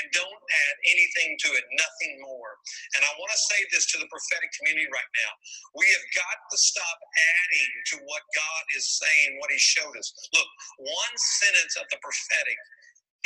and 0.00 0.04
don't 0.10 0.42
add 0.42 0.76
anything 0.90 1.38
to 1.46 1.48
it, 1.54 1.64
nothing 1.78 2.18
more. 2.24 2.58
And 2.98 3.02
I 3.06 3.12
want 3.20 3.30
to 3.30 3.40
say 3.40 3.60
this 3.70 3.86
to 3.94 4.02
the 4.02 4.08
prophetic 4.10 4.50
community 4.58 4.90
right 4.90 5.12
now. 5.26 5.32
We 5.78 5.86
have 5.86 6.06
got 6.16 6.38
to 6.50 6.56
stop 6.58 6.98
adding 7.14 7.72
to 7.94 7.96
what 8.08 8.22
God 8.34 8.64
is 8.74 8.86
saying, 8.98 9.38
what 9.38 9.52
He 9.54 9.60
showed 9.60 9.94
us. 9.94 10.10
Look, 10.34 10.50
one 10.80 11.14
sentence 11.16 11.78
of 11.78 11.86
the 11.92 12.00
prophetic 12.02 12.58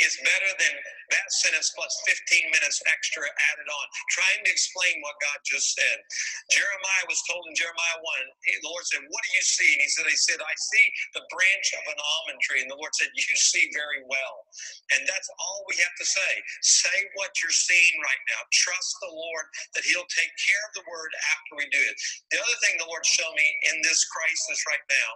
is 0.03 0.13
better 0.21 0.51
than 0.61 0.75
that 1.13 1.27
sentence 1.41 1.71
plus 1.73 1.93
15 2.05 2.53
minutes 2.53 2.83
extra 2.85 3.25
added 3.25 3.69
on, 3.69 3.85
trying 4.13 4.41
to 4.45 4.51
explain 4.51 4.99
what 5.01 5.17
God 5.23 5.39
just 5.47 5.73
said. 5.73 5.97
Jeremiah 6.51 7.07
was 7.07 7.21
told 7.25 7.47
in 7.47 7.55
Jeremiah 7.57 7.99
1, 8.03 8.61
the 8.61 8.69
Lord 8.69 8.85
said, 8.85 9.03
What 9.07 9.23
do 9.23 9.31
you 9.33 9.45
see? 9.45 9.69
And 9.73 9.81
he 9.81 9.89
said, 9.89 10.05
He 10.05 10.19
said, 10.19 10.39
I 10.43 10.55
see 10.55 10.85
the 11.17 11.25
branch 11.31 11.67
of 11.79 11.83
an 11.89 11.99
almond 11.99 12.39
tree. 12.43 12.61
And 12.61 12.69
the 12.69 12.79
Lord 12.79 12.93
said, 12.93 13.09
You 13.15 13.37
see 13.39 13.71
very 13.73 14.03
well. 14.05 14.35
And 14.93 15.07
that's 15.07 15.29
all 15.39 15.65
we 15.65 15.79
have 15.81 15.95
to 15.97 16.07
say. 16.07 16.31
Say 16.61 16.97
what 17.17 17.33
you're 17.41 17.55
seeing 17.55 17.95
right 18.03 18.23
now. 18.35 18.41
Trust 18.53 18.99
the 19.01 19.13
Lord 19.13 19.45
that 19.73 19.87
He'll 19.87 20.09
take 20.11 20.33
care 20.37 20.63
of 20.69 20.73
the 20.77 20.85
word 20.85 21.11
after 21.33 21.51
we 21.57 21.65
do 21.73 21.81
it. 21.81 21.95
The 22.29 22.39
other 22.41 22.57
thing 22.61 22.77
the 22.77 22.89
Lord 22.89 23.05
showed 23.05 23.33
me 23.33 23.47
in 23.73 23.81
this 23.81 24.05
crisis 24.11 24.59
right 24.69 24.85
now 24.91 25.11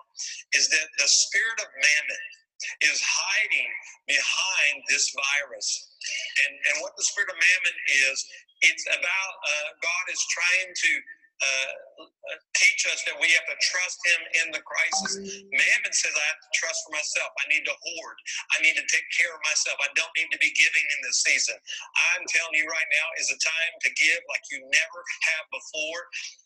is 0.57 0.71
that 0.73 0.87
the 0.97 1.09
spirit 1.09 1.59
of 1.61 1.69
mammon 1.75 2.23
is 2.81 2.99
hiding 3.01 3.71
behind 4.07 4.83
this 4.89 5.13
virus. 5.13 5.69
And, 6.47 6.53
and 6.57 6.75
what 6.81 6.95
the 6.97 7.03
spirit 7.03 7.29
of 7.29 7.37
mammon 7.37 7.77
is, 8.09 8.17
it's 8.61 8.85
about 8.87 9.33
uh, 9.41 9.69
God 9.81 10.05
is 10.13 10.21
trying 10.29 10.71
to 10.73 10.91
uh, 11.41 12.05
teach 12.55 12.85
us 12.93 13.01
that 13.09 13.17
we 13.17 13.27
have 13.33 13.47
to 13.49 13.57
trust 13.59 13.97
Him 14.05 14.21
in 14.45 14.47
the 14.53 14.61
crisis. 14.61 15.17
Mammon 15.49 15.93
says, 15.93 16.13
I 16.13 16.25
have 16.29 16.41
to 16.41 16.51
trust 16.53 16.79
for 16.85 16.93
myself. 16.93 17.29
I 17.41 17.45
need 17.49 17.65
to 17.65 17.75
hoard. 17.75 18.17
I 18.55 18.57
need 18.61 18.77
to 18.77 18.85
take 18.87 19.07
care 19.13 19.33
of 19.33 19.41
myself. 19.45 19.77
I 19.81 19.89
don't 19.97 20.13
need 20.13 20.29
to 20.33 20.39
be 20.39 20.53
giving 20.53 20.85
in 20.97 20.99
this 21.05 21.25
season. 21.25 21.57
I'm 22.13 22.23
telling 22.29 22.55
you 22.55 22.69
right 22.69 22.89
now 22.93 23.07
is 23.17 23.29
a 23.33 23.39
time 23.41 23.73
to 23.85 23.89
give 23.97 24.21
like 24.29 24.45
you 24.53 24.61
never 24.69 24.99
have 25.33 25.45
before. 25.49 26.01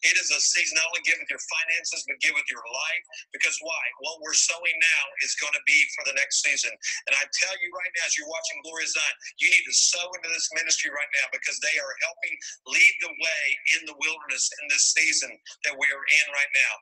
It 0.07 0.15
is 0.17 0.31
a 0.31 0.39
season 0.39 0.79
not 0.79 0.87
only 0.91 1.03
give 1.03 1.19
with 1.19 1.31
your 1.31 1.43
finances, 1.43 2.07
but 2.07 2.17
give 2.23 2.35
with 2.35 2.47
your 2.47 2.63
life. 2.63 3.05
Because 3.35 3.55
why? 3.61 3.83
What 4.03 4.23
we're 4.23 4.37
sowing 4.37 4.77
now 4.79 5.03
is 5.27 5.35
going 5.39 5.55
to 5.55 5.63
be 5.67 5.79
for 5.99 6.07
the 6.07 6.15
next 6.15 6.41
season. 6.43 6.71
And 7.11 7.13
I 7.19 7.23
tell 7.35 7.55
you 7.59 7.69
right 7.75 7.91
now, 7.99 8.05
as 8.07 8.15
you're 8.15 8.31
watching 8.31 8.57
Glory 8.63 8.87
Zion, 8.87 9.15
you 9.43 9.51
need 9.51 9.65
to 9.67 9.75
sow 9.75 10.05
into 10.15 10.29
this 10.31 10.47
ministry 10.55 10.91
right 10.91 11.11
now 11.19 11.27
because 11.35 11.59
they 11.59 11.75
are 11.79 11.93
helping 12.05 12.35
lead 12.71 12.93
the 13.03 13.13
way 13.13 13.43
in 13.79 13.81
the 13.87 13.97
wilderness 13.99 14.47
in 14.61 14.65
this 14.71 14.84
season 14.93 15.33
that 15.65 15.75
we 15.77 15.87
are 15.89 16.05
in 16.05 16.27
right 16.35 16.53
now. 16.53 16.75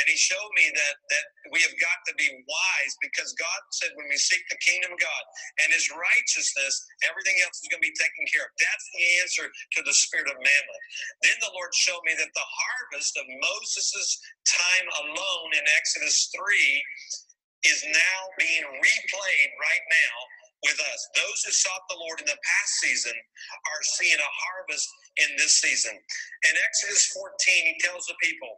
And 0.00 0.04
he 0.12 0.16
showed 0.18 0.52
me 0.56 0.68
that 0.74 0.96
that 1.16 1.26
we 1.52 1.62
have 1.64 1.76
got 1.80 1.98
to 2.10 2.14
be 2.18 2.28
wise 2.28 2.94
because 3.00 3.32
God 3.38 3.60
said 3.72 3.94
when 3.96 4.10
we 4.10 4.18
seek 4.18 4.42
the 4.50 4.60
kingdom 4.60 4.92
of 4.92 5.00
God 5.00 5.24
and 5.64 5.72
his 5.72 5.88
righteousness, 5.88 6.74
everything 7.06 7.38
else 7.44 7.58
is 7.62 7.68
going 7.70 7.80
to 7.80 7.88
be 7.88 7.96
taken 7.96 8.24
care 8.28 8.44
of. 8.44 8.52
That's 8.60 8.86
the 8.92 9.04
answer 9.24 9.46
to 9.48 9.80
the 9.86 9.94
spirit 9.96 10.28
of 10.28 10.38
mammon. 10.38 10.80
Then 11.24 11.38
the 11.40 11.54
Lord 11.54 11.72
showed 11.72 12.04
me 12.04 12.14
that 12.18 12.32
the 12.34 12.50
harvest 12.50 13.16
of 13.16 13.26
Moses' 13.28 14.20
time 14.44 14.88
alone 15.06 15.50
in 15.56 15.64
Exodus 15.78 16.30
3 16.34 16.84
is 17.66 17.80
now 17.88 18.20
being 18.38 18.64
replayed 18.64 19.52
right 19.58 19.86
now 19.90 20.16
with 20.64 20.78
us. 20.80 21.00
Those 21.16 21.40
who 21.44 21.52
sought 21.52 21.84
the 21.88 22.00
Lord 22.00 22.20
in 22.20 22.28
the 22.28 22.38
past 22.38 22.72
season 22.80 23.12
are 23.14 23.84
seeing 23.98 24.18
a 24.18 24.32
harvest 24.48 24.88
in 25.18 25.36
this 25.36 25.58
season. 25.58 25.92
In 25.92 26.54
Exodus 26.64 27.06
14, 27.12 27.30
he 27.66 27.76
tells 27.80 28.06
the 28.06 28.14
people, 28.22 28.56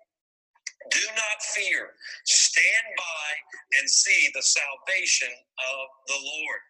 do 0.90 1.04
not 1.14 1.38
fear. 1.58 1.90
Stand 2.24 2.86
by 2.96 3.28
and 3.78 3.90
see 3.90 4.30
the 4.32 4.42
salvation 4.42 5.28
of 5.28 5.86
the 6.06 6.20
Lord. 6.22 6.62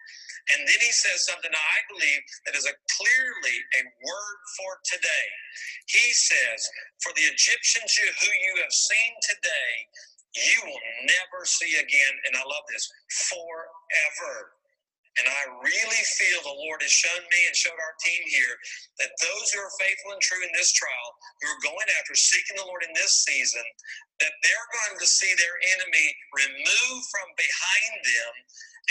And 0.56 0.64
then 0.64 0.80
he 0.80 0.92
says 0.92 1.28
something 1.28 1.52
I 1.52 1.78
believe 1.92 2.22
that 2.46 2.56
is 2.56 2.64
a 2.64 2.72
clearly 2.96 3.56
a 3.76 3.82
word 3.84 4.38
for 4.56 4.80
today. 4.88 5.28
He 5.92 6.08
says, 6.16 6.60
For 7.04 7.12
the 7.14 7.28
Egyptians 7.28 7.92
who 8.00 8.32
you 8.32 8.54
have 8.64 8.72
seen 8.72 9.12
today, 9.28 9.72
you 10.34 10.58
will 10.64 10.84
never 11.04 11.44
see 11.44 11.76
again. 11.76 12.14
And 12.26 12.34
I 12.36 12.42
love 12.48 12.64
this 12.72 12.88
forever. 13.28 14.56
And 15.18 15.26
I 15.26 15.42
really 15.62 16.02
feel 16.14 16.38
the 16.46 16.62
Lord 16.68 16.78
has 16.82 16.94
shown 16.94 17.22
me 17.26 17.40
and 17.50 17.54
showed 17.56 17.74
our 17.74 17.96
team 17.98 18.22
here 18.30 18.54
that 19.02 19.14
those 19.18 19.50
who 19.50 19.58
are 19.58 19.80
faithful 19.82 20.14
and 20.14 20.22
true 20.22 20.42
in 20.46 20.52
this 20.54 20.70
trial, 20.70 21.10
who 21.42 21.50
are 21.50 21.66
going 21.66 21.88
after 21.98 22.14
seeking 22.14 22.58
the 22.58 22.68
Lord 22.70 22.86
in 22.86 22.94
this 22.94 23.26
season, 23.26 23.64
that 24.22 24.34
they're 24.46 24.70
going 24.86 24.98
to 24.98 25.08
see 25.08 25.34
their 25.34 25.58
enemy 25.74 26.06
removed 26.34 27.06
from 27.10 27.28
behind 27.34 27.94
them 28.06 28.34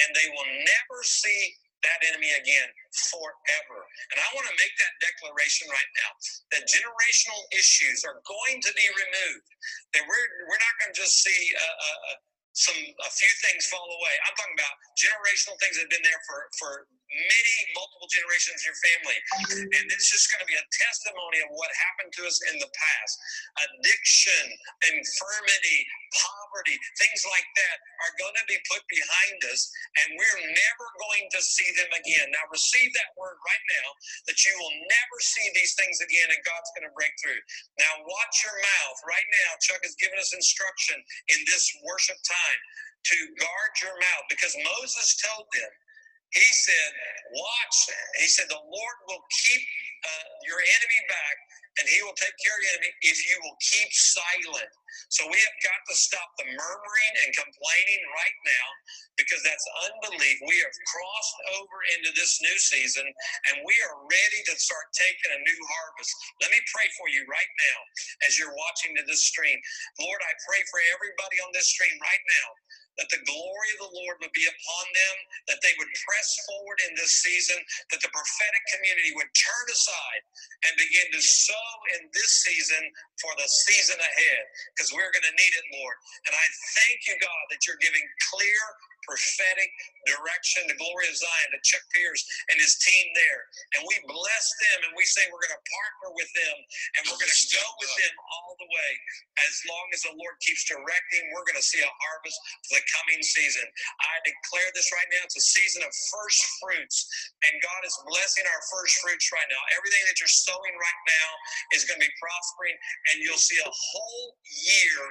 and 0.04 0.10
they 0.14 0.28
will 0.36 0.52
never 0.68 1.00
see 1.04 1.56
that 1.86 2.00
enemy 2.10 2.34
again 2.34 2.70
forever. 3.14 3.80
And 4.12 4.18
I 4.18 4.28
want 4.34 4.50
to 4.50 4.56
make 4.58 4.74
that 4.82 4.94
declaration 4.98 5.70
right 5.70 5.92
now 6.02 6.12
that 6.58 6.66
generational 6.66 7.42
issues 7.54 8.02
are 8.04 8.20
going 8.26 8.58
to 8.66 8.72
be 8.74 8.88
removed. 8.98 9.50
That 9.94 10.04
we're, 10.10 10.28
we're 10.50 10.62
not 10.62 10.76
going 10.82 10.92
to 10.92 10.98
just 10.98 11.22
see 11.22 11.42
a, 11.54 11.68
a, 11.70 11.92
some 12.58 12.74
a 12.74 13.12
few 13.14 13.34
things 13.46 13.70
fall 13.70 13.86
away. 13.86 14.16
I'm 14.26 14.34
talking 14.34 14.58
about 14.58 14.76
generational 14.98 15.58
things 15.62 15.78
that 15.78 15.86
have 15.86 15.94
been 15.94 16.02
there 16.02 16.22
for 16.26 16.50
for 16.58 16.72
many 17.08 17.58
multiple 17.78 18.10
generations 18.10 18.60
in 18.62 18.74
your 18.74 18.80
family, 18.84 19.18
and 19.80 19.86
it's 19.94 20.10
just 20.10 20.28
going 20.34 20.42
to 20.44 20.50
be 20.50 20.58
a 20.58 20.68
testimony 20.74 21.40
of 21.46 21.50
what 21.56 21.70
happened 21.88 22.12
to 22.18 22.26
us 22.26 22.36
in 22.52 22.58
the 22.60 22.68
past. 22.68 23.14
Addiction, 23.64 24.44
infirmity, 24.92 25.80
poverty, 26.18 26.76
things 27.00 27.22
like 27.30 27.48
that 27.62 27.78
are 28.04 28.14
going 28.20 28.36
to 28.42 28.46
be 28.50 28.60
put 28.68 28.84
behind 28.90 29.40
us, 29.54 29.70
and 30.04 30.18
we're 30.18 30.42
never 30.50 30.86
going 30.98 31.26
to 31.38 31.42
see 31.46 31.70
them 31.78 31.92
again. 31.96 32.28
Now, 32.34 32.44
receive 32.50 32.90
that 32.98 33.14
word 33.16 33.38
right 33.46 33.66
now 33.82 33.88
that 34.28 34.40
you 34.44 34.54
will 34.58 34.76
never 34.90 35.18
see 35.22 35.48
these 35.56 35.78
things 35.78 36.02
again, 36.02 36.34
and 36.34 36.42
God's 36.44 36.74
going 36.76 36.90
to 36.90 36.96
break 36.98 37.14
through. 37.22 37.40
Now, 37.80 38.04
watch 38.04 38.36
your 38.44 38.58
mouth 38.58 39.00
right 39.06 39.30
now. 39.46 39.50
Chuck 39.64 39.82
has 39.86 39.96
given 40.02 40.18
us 40.20 40.34
instruction 40.36 41.00
in 41.32 41.40
this 41.48 41.70
worship 41.86 42.20
time 42.26 42.47
to 43.14 43.18
guard 43.40 43.72
your 43.82 43.96
mouth 43.98 44.26
because 44.30 44.56
Moses 44.64 45.16
told 45.22 45.48
them 45.54 45.72
he 46.36 46.44
said, 46.52 46.92
Watch. 47.32 47.78
He 48.20 48.28
said, 48.28 48.48
The 48.50 48.60
Lord 48.60 48.98
will 49.08 49.24
keep 49.44 49.64
uh, 50.04 50.28
your 50.46 50.60
enemy 50.60 51.02
back 51.08 51.36
and 51.80 51.86
he 51.90 52.00
will 52.02 52.18
take 52.18 52.34
care 52.42 52.56
of 52.56 52.62
your 52.64 52.72
enemy 52.78 52.92
if 53.06 53.18
you 53.30 53.38
will 53.46 53.58
keep 53.62 53.90
silent. 53.94 54.72
So 55.14 55.24
we 55.30 55.38
have 55.38 55.58
got 55.64 55.82
to 55.88 55.96
stop 55.96 56.30
the 56.42 56.48
murmuring 56.50 57.14
and 57.24 57.32
complaining 57.38 58.04
right 58.18 58.40
now 58.44 58.68
because 59.16 59.42
that's 59.46 59.66
unbelief. 59.88 60.38
We 60.44 60.58
have 60.66 60.76
crossed 60.90 61.40
over 61.62 61.78
into 61.98 62.12
this 62.18 62.42
new 62.42 62.58
season 62.58 63.06
and 63.06 63.56
we 63.64 63.76
are 63.88 63.98
ready 64.04 64.42
to 64.52 64.54
start 64.58 64.88
taking 64.98 65.32
a 65.38 65.44
new 65.46 65.62
harvest. 65.70 66.12
Let 66.42 66.52
me 66.52 66.62
pray 66.74 66.88
for 66.98 67.08
you 67.08 67.24
right 67.30 67.54
now 67.72 67.80
as 68.28 68.36
you're 68.36 68.56
watching 68.56 68.98
to 68.98 69.04
this 69.06 69.24
stream. 69.28 69.58
Lord, 70.02 70.22
I 70.24 70.34
pray 70.50 70.62
for 70.74 70.82
everybody 70.92 71.38
on 71.46 71.54
this 71.54 71.70
stream 71.70 71.96
right 72.02 72.26
now 72.42 72.50
that 72.98 73.10
the 73.14 73.22
glory 73.26 73.70
of 73.78 73.80
the 73.88 73.94
Lord 74.04 74.18
would 74.22 74.34
be 74.34 74.46
upon 74.50 74.86
them, 74.94 75.16
that 75.54 75.62
they 75.62 75.74
would 75.78 75.92
press 76.04 76.30
forward 76.50 76.80
in 76.90 76.98
this 76.98 77.22
season, 77.22 77.58
that 77.94 78.02
the 78.02 78.12
prophetic 78.12 78.64
community 78.74 79.14
would 79.18 79.30
turn 79.34 79.68
aside 79.70 80.22
and 80.68 80.74
begin 80.82 81.08
to 81.14 81.22
sow 81.22 81.70
in 81.98 82.10
this 82.14 82.44
season 82.46 82.82
for 83.22 83.34
the 83.38 83.48
season 83.48 83.98
ahead, 83.98 84.44
because 84.74 84.94
we're 84.94 85.14
going 85.14 85.26
to 85.26 85.38
need 85.38 85.54
it, 85.58 85.68
Lord. 85.82 85.98
And 86.30 86.34
I 86.34 86.46
thank 86.86 87.06
you, 87.10 87.16
God, 87.22 87.44
that 87.54 87.66
you're 87.66 87.82
giving 87.82 88.04
clear 88.34 88.62
prophetic 89.08 89.72
direction, 90.04 90.68
the 90.68 90.76
glory 90.76 91.08
of 91.08 91.16
Zion, 91.16 91.50
to 91.56 91.60
Chuck 91.64 91.84
Pierce 91.96 92.28
and 92.52 92.60
his 92.60 92.76
team 92.76 93.06
there. 93.16 93.42
And 93.80 93.88
we 93.88 93.96
bless 94.04 94.46
them 94.68 94.80
and 94.90 94.94
we 95.00 95.08
say 95.08 95.24
we're 95.32 95.44
going 95.48 95.56
to 95.56 95.64
partner 95.64 96.12
with 96.12 96.28
them 96.36 96.58
and 97.00 97.02
we're 97.08 97.20
going 97.20 97.32
to 97.32 97.44
go 97.56 97.66
with 97.80 97.94
them 97.96 98.16
all 98.20 98.54
the 98.60 98.68
way. 98.68 98.92
As 99.48 99.56
long 99.72 99.88
as 99.96 100.04
the 100.04 100.14
Lord 100.20 100.36
keeps 100.44 100.68
directing, 100.68 101.24
we're 101.32 101.48
going 101.48 101.60
to 101.60 101.66
see 101.66 101.80
a 101.80 101.88
harvest 101.88 102.38
for 102.68 102.76
the 102.80 102.87
coming 102.94 103.22
season. 103.24 103.66
I 104.00 104.14
declare 104.24 104.70
this 104.76 104.90
right 104.94 105.10
now. 105.12 105.24
It's 105.28 105.40
a 105.40 105.44
season 105.44 105.84
of 105.84 105.92
first 106.12 106.42
fruits, 106.62 107.08
and 107.48 107.54
God 107.60 107.82
is 107.84 107.96
blessing 108.08 108.46
our 108.48 108.62
first 108.72 109.00
fruits 109.04 109.32
right 109.34 109.48
now. 109.50 109.62
Everything 109.76 110.04
that 110.08 110.20
you're 110.20 110.32
sowing 110.32 110.76
right 110.76 111.02
now 111.08 111.30
is 111.76 111.84
going 111.86 112.00
to 112.00 112.06
be 112.06 112.14
prospering, 112.22 112.76
and 113.14 113.24
you'll 113.24 113.42
see 113.42 113.60
a 113.62 113.72
whole 113.72 114.28
year 114.46 115.04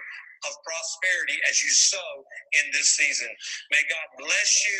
of 0.44 0.52
prosperity 0.62 1.40
as 1.48 1.64
you 1.64 1.72
sow 1.72 2.12
in 2.62 2.70
this 2.70 2.94
season. 2.94 3.28
May 3.72 3.82
God 3.88 4.08
bless 4.20 4.50
you. 4.68 4.78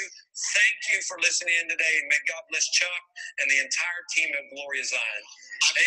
Thank 0.52 0.78
you 0.92 0.98
for 1.08 1.16
listening 1.18 1.56
in 1.64 1.68
today, 1.72 1.94
and 1.96 2.06
may 2.12 2.22
God 2.28 2.44
bless 2.52 2.68
Chuck 2.76 3.02
and 3.40 3.48
the 3.48 3.58
entire 3.58 4.02
team 4.12 4.30
of 4.36 4.44
Gloria 4.52 4.84
Zion. 4.84 5.24
I 5.64 5.80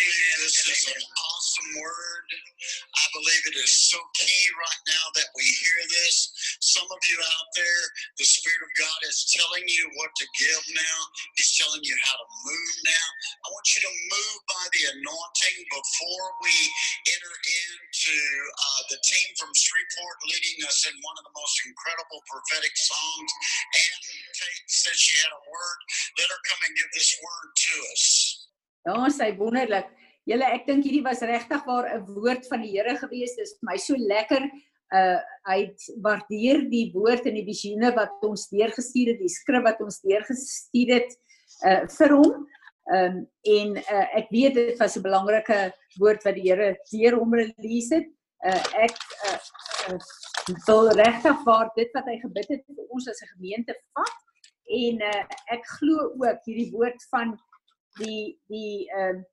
awesome 1.60 1.80
word. 1.80 2.24
I 2.96 3.04
believe 3.12 3.44
it 3.52 3.58
is 3.60 3.72
so 3.92 3.98
key 4.16 4.44
right 4.56 4.82
now 4.88 5.04
that 5.16 5.28
we 5.36 5.44
hear 5.44 5.80
this. 5.88 6.32
some 6.60 6.88
of 6.88 7.00
you 7.08 7.16
out 7.20 7.48
there, 7.56 7.82
the 8.16 8.24
Spirit 8.24 8.60
of 8.64 8.72
God 8.76 9.00
is 9.08 9.28
telling 9.32 9.64
you 9.68 9.84
what 9.96 10.12
to 10.16 10.26
give 10.36 10.62
now. 10.76 10.98
He's 11.36 11.56
telling 11.56 11.80
you 11.84 11.96
how 12.04 12.16
to 12.16 12.26
move 12.44 12.74
now. 12.84 13.08
I 13.44 13.46
want 13.52 13.66
you 13.76 13.80
to 13.84 13.92
move 13.92 14.38
by 14.48 14.64
the 14.72 14.82
anointing 14.96 15.58
before 15.72 16.28
we 16.44 16.56
enter 17.12 17.34
into 17.36 18.16
uh, 18.16 18.82
the 18.92 18.98
team 19.04 19.28
from 19.40 19.50
Shreveport 19.56 20.16
leading 20.28 20.64
us 20.68 20.84
in 20.88 20.94
one 21.04 21.16
of 21.20 21.24
the 21.28 21.34
most 21.36 21.56
incredible 21.64 22.20
prophetic 22.28 22.72
songs. 22.76 23.30
And 23.72 24.00
Kate 24.36 24.68
said 24.68 24.96
she 24.96 25.16
had 25.20 25.32
a 25.32 25.42
word. 25.48 25.78
Let 26.20 26.28
her 26.32 26.40
come 26.48 26.60
and 26.68 26.74
give 26.76 26.90
this 26.96 27.12
word 27.20 27.48
to 27.52 27.72
us. 27.92 28.04
Ja, 28.88 29.08
sy 29.12 29.32
wonderlik. 29.36 29.99
Julle 30.30 30.46
ek 30.54 30.66
dink 30.68 30.84
hierdie 30.86 31.02
was 31.02 31.22
regtig 31.26 31.64
waar 31.66 31.88
'n 31.90 32.04
woord 32.14 32.46
van 32.50 32.62
die 32.62 32.70
Here 32.76 32.94
gewees. 32.96 33.34
Dit 33.34 33.46
is 33.46 33.56
vir 33.58 33.66
my 33.70 33.76
so 33.76 33.96
lekker. 33.96 34.46
Uh 34.94 35.18
hy 35.46 35.58
waardeer 36.04 36.62
die 36.70 36.90
woord 36.94 37.26
en 37.26 37.34
die 37.38 37.46
visioene 37.46 37.90
wat 37.96 38.22
ons 38.26 38.48
deurgestuur 38.50 39.12
het, 39.12 39.20
die 39.20 39.30
skrif 39.30 39.62
wat 39.66 39.80
ons 39.80 40.00
deurgestuur 40.06 40.94
het 40.94 41.10
uh 41.66 41.82
vir 41.98 42.14
hom. 42.14 42.46
Um 42.94 43.16
en 43.56 43.76
uh 43.80 44.06
ek 44.20 44.30
weet 44.30 44.54
dit 44.54 44.78
was 44.78 44.96
'n 44.96 45.02
belangrike 45.02 45.72
woord 45.98 46.22
wat 46.24 46.34
die 46.34 46.46
Here 46.46 46.76
deur 46.92 47.18
hom 47.18 47.34
release 47.34 47.94
het. 47.94 48.06
Uh 48.46 48.62
ek 48.86 48.96
uh, 49.30 49.38
uh 49.90 49.98
wil 50.66 50.90
regtig 50.90 51.44
waar 51.44 51.70
dit 51.76 51.90
wat 51.94 52.06
hy 52.06 52.16
gebid 52.22 52.48
het 52.48 52.62
vir 52.66 52.86
ons 52.88 53.08
as 53.08 53.22
'n 53.22 53.34
gemeente 53.34 53.74
vat 53.94 54.16
en 54.70 55.02
uh 55.02 55.22
ek 55.54 55.66
glo 55.78 56.14
ook 56.22 56.40
hierdie 56.46 56.70
woord 56.70 57.02
van 57.10 57.38
die 57.98 58.38
die 58.48 58.86
ehm 58.94 59.18
uh, 59.18 59.28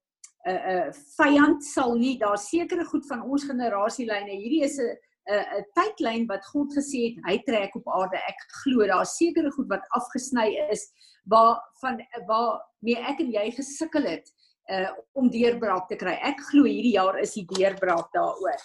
'n 0.48 0.56
uh, 0.56 0.62
'n 0.74 0.88
uh, 0.88 0.94
vyand 1.18 1.64
sal 1.64 1.96
nie 1.96 2.18
daar 2.20 2.38
sekere 2.38 2.86
goed 2.86 3.06
van 3.08 3.22
ons 3.22 3.44
generasielyne. 3.44 4.32
Hierdie 4.32 4.64
is 4.64 4.78
'n 4.80 4.96
'n 5.28 5.46
'n 5.60 5.66
tydlyn 5.76 6.28
wat 6.28 6.46
God 6.54 6.72
gesê 6.74 7.00
het 7.08 7.18
hy 7.28 7.38
trek 7.46 7.76
op 7.76 7.88
aarde. 7.88 8.18
Ek 8.18 8.40
glo 8.64 8.88
daar 8.88 9.06
sekere 9.06 9.52
goed 9.52 9.68
wat 9.68 9.84
afgesny 10.00 10.56
is 10.72 10.88
waar 11.26 11.60
van 11.82 12.00
waar 12.28 12.62
mee 12.80 12.96
ek 12.96 13.20
en 13.20 13.32
jy 13.32 13.52
gesukkel 13.52 14.04
het 14.04 14.32
uh 14.72 14.92
om 15.14 15.30
deurbraak 15.30 15.88
te 15.88 15.96
kry. 15.96 16.16
Ek 16.24 16.40
glo 16.52 16.64
hierdie 16.64 16.96
jaar 16.96 17.20
is 17.20 17.34
die 17.34 17.46
deurbraak 17.46 18.12
daaroor. 18.14 18.64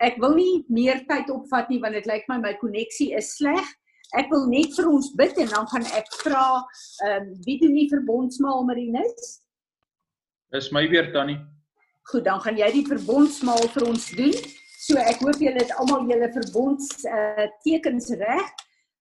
Ek 0.00 0.18
wil 0.20 0.34
nie 0.34 0.64
meer 0.68 1.04
tyd 1.08 1.30
opvat 1.30 1.68
nie 1.68 1.80
want 1.80 1.94
dit 1.94 2.06
lyk 2.06 2.28
my 2.28 2.38
my 2.38 2.54
koneksie 2.60 3.12
is 3.16 3.36
sleg. 3.36 3.64
Ek 4.14 4.28
wil 4.30 4.46
net 4.46 4.74
vir 4.76 4.88
ons 4.88 5.14
bid 5.18 5.38
en 5.42 5.48
dan 5.52 5.66
gaan 5.72 5.86
ek 6.00 6.10
vra 6.22 6.44
ehm 7.06 7.22
um, 7.22 7.32
wie 7.46 7.58
doen 7.60 7.74
nie 7.76 7.88
verbondsmaal 7.92 8.64
Marinus? 8.68 9.43
Dis 10.54 10.70
my 10.70 10.84
weer 10.86 11.12
tannie. 11.12 11.40
Goed, 12.02 12.24
dan 12.24 12.38
gaan 12.40 12.54
jy 12.54 12.68
die 12.76 12.84
verbondsmaal 12.86 13.64
vir 13.74 13.86
ons 13.88 14.04
doen. 14.14 14.34
So 14.84 15.00
ek 15.00 15.18
hoop 15.24 15.40
julle 15.42 15.58
het 15.58 15.72
almal 15.82 16.04
julle 16.06 16.28
verbonds 16.30 17.00
uh 17.10 17.46
tekens 17.64 18.12
reg. 18.20 18.52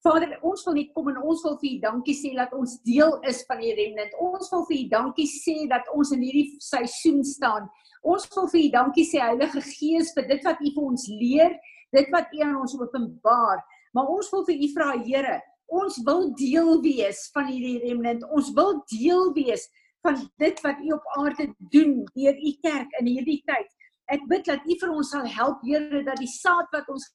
Vader, 0.02 0.34
ons 0.42 0.64
wil 0.66 0.80
net 0.80 0.90
kom 0.96 1.12
en 1.12 1.20
ons 1.22 1.44
wil 1.46 1.54
vir 1.62 1.70
U 1.70 1.76
dankie 1.84 2.16
sê 2.18 2.32
dat 2.40 2.56
ons 2.58 2.74
deel 2.88 3.14
is 3.30 3.44
van 3.46 3.62
die 3.62 3.76
remnant. 3.78 4.16
Ons 4.18 4.50
wil 4.50 4.66
vir 4.72 4.80
U 4.80 4.88
dankie 4.96 5.28
sê 5.30 5.56
dat 5.70 5.92
ons 5.94 6.16
in 6.18 6.26
hierdie 6.26 6.58
seisoen 6.64 7.22
staan. 7.28 7.70
Ons 8.02 8.26
wil 8.34 8.50
vir 8.56 8.64
U 8.64 8.74
dankie 8.80 9.06
sê 9.12 9.22
Heilige 9.22 9.62
Gees 9.68 10.10
vir 10.18 10.28
dit 10.34 10.50
wat 10.50 10.58
U 10.58 10.74
vir 10.74 10.90
ons 10.90 11.06
leer, 11.22 11.56
dit 11.94 12.12
wat 12.18 12.34
U 12.34 12.44
aan 12.48 12.58
ons 12.64 12.76
openbaar. 12.82 13.62
Maar 13.94 14.12
ons 14.18 14.34
wil 14.34 14.48
vir 14.50 14.58
U 14.58 14.74
vra 14.74 14.90
Here, 15.06 15.38
ons 15.70 16.02
wil 16.10 16.28
deel 16.42 16.82
wees 16.82 17.28
van 17.38 17.46
hierdie 17.54 17.78
remnant. 17.86 18.26
Ons 18.34 18.50
wil 18.58 18.80
deel 18.90 19.30
wees 19.38 19.70
van 20.04 20.20
dit 20.42 20.62
wat 20.62 20.80
u 20.84 20.92
op 20.92 21.06
aarde 21.18 21.48
doen 21.58 22.04
deur 22.14 22.36
u 22.36 22.52
kerk 22.62 22.92
in 23.00 23.08
hierdie 23.08 23.42
tyd. 23.48 23.70
Ek 24.12 24.24
bid 24.28 24.46
dat 24.46 24.66
u 24.68 24.78
vir 24.80 24.92
ons 24.92 25.12
sal 25.16 25.28
help, 25.32 25.62
Here, 25.64 26.04
dat 26.04 26.20
die 26.20 26.30
saad 26.30 26.68
wat 26.76 26.90
ons 26.92 27.08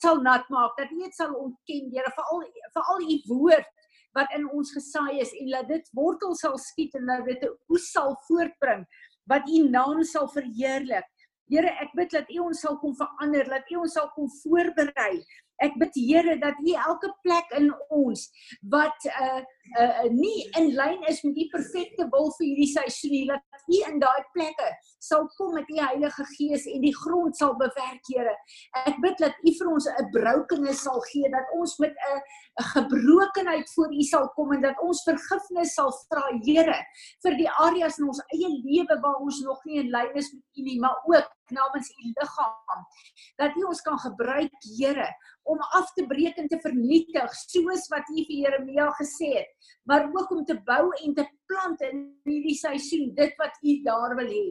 sal 0.00 0.22
nat 0.24 0.46
maak, 0.48 0.76
dat 0.78 0.92
dit 0.94 1.16
sal 1.18 1.34
ontken, 1.34 1.90
Here, 1.90 2.12
veral 2.16 2.44
veral 2.76 3.06
u 3.06 3.18
woord 3.32 3.70
wat 4.18 4.30
in 4.34 4.46
ons 4.50 4.72
gesaai 4.74 5.20
is 5.22 5.30
en 5.38 5.50
laat 5.52 5.68
dit 5.70 5.90
wortel 5.94 6.34
sal 6.38 6.56
skiet 6.58 6.94
en 6.98 7.06
dat 7.06 7.26
dit 7.26 7.44
'n 7.46 7.56
oes 7.70 7.90
sal 7.94 8.16
voortbring 8.26 8.86
wat 9.30 9.48
u 9.48 9.68
naam 9.68 10.02
sal 10.02 10.28
verheerlik. 10.28 11.06
Here, 11.50 11.70
ek 11.82 11.92
bid 11.98 12.10
dat 12.10 12.30
u 12.30 12.38
ons 12.38 12.60
sal 12.60 12.78
kom 12.78 12.94
verander, 12.94 13.44
dat 13.44 13.70
u 13.70 13.76
ons 13.82 13.92
sal 13.92 14.10
kom 14.14 14.28
voorberei. 14.42 15.22
Ek 15.60 15.76
bid 15.80 15.94
Here 15.94 16.36
dat 16.40 16.58
u 16.64 16.72
elke 16.72 17.10
plek 17.22 17.50
in 17.58 17.70
ons 17.92 18.26
wat 18.72 19.08
uh 19.10 19.40
uh 19.78 20.06
nie 20.10 20.48
in 20.58 20.72
lyn 20.74 21.02
is 21.08 21.20
met 21.22 21.34
die 21.36 21.48
perfekte 21.52 22.06
wil 22.14 22.30
vir 22.38 22.46
hierdie 22.46 22.70
seisoen 22.72 23.12
nie, 23.14 23.26
dat 23.28 23.66
u 23.68 23.80
in 23.90 24.00
daai 24.02 24.22
plekke 24.34 24.70
sal 25.00 25.26
kom 25.36 25.54
met 25.54 25.68
u 25.70 25.78
Heilige 25.78 26.24
Gees 26.34 26.66
en 26.70 26.82
die 26.84 26.94
grond 26.96 27.36
sal 27.36 27.54
bewerk, 27.60 28.02
Here. 28.10 28.34
Ek 28.86 28.96
bid 29.04 29.18
dat 29.22 29.36
u 29.44 29.52
vir 29.58 29.70
ons 29.74 29.86
'n 29.88 30.10
brokenis 30.16 30.82
sal 30.82 31.00
gee, 31.12 31.30
dat 31.30 31.52
ons 31.58 31.76
met 31.78 31.94
'n 31.94 32.20
gebrokenheid 32.74 33.68
voor 33.74 33.92
u 33.92 34.02
sal 34.02 34.28
kom 34.36 34.52
en 34.52 34.62
dat 34.62 34.80
ons 34.80 35.02
vergifnis 35.04 35.74
sal 35.74 35.92
vra, 36.08 36.24
Here, 36.44 36.78
vir 37.22 37.36
die 37.36 37.50
areas 37.50 37.98
in 37.98 38.08
ons 38.08 38.22
eie 38.32 38.48
lewe 38.48 39.00
waar 39.02 39.20
ons 39.20 39.40
nog 39.40 39.60
nie 39.64 39.80
in 39.84 39.90
lyn 39.90 40.14
is 40.14 40.32
met 40.32 40.58
u 40.58 40.62
nie, 40.62 40.78
maar 40.80 40.96
ook 41.06 41.28
namens 41.54 41.90
u 41.90 42.12
liggaam. 42.12 42.84
Dat 43.40 43.56
u 43.56 43.64
ons 43.70 43.80
kan 43.86 43.98
gebruik, 43.98 44.52
Here, 44.78 45.08
om 45.42 45.58
af 45.76 45.92
te 45.96 46.04
breek 46.06 46.36
en 46.38 46.48
te 46.48 46.58
vernietig 46.62 47.32
soos 47.38 47.88
wat 47.92 48.08
U 48.12 48.18
vir 48.18 48.36
Jeremia 48.44 48.90
gesê 48.98 49.30
het, 49.38 49.50
maar 49.88 50.06
ook 50.08 50.30
om 50.36 50.44
te 50.44 50.56
bou 50.66 50.90
en 51.04 51.14
te 51.16 51.26
plant 51.50 51.80
in 51.88 52.04
hierdie 52.28 52.58
seisoen 52.58 53.10
dit 53.16 53.34
wat 53.40 53.56
U 53.62 53.76
daar 53.86 54.16
wil 54.20 54.30
hê. 54.30 54.46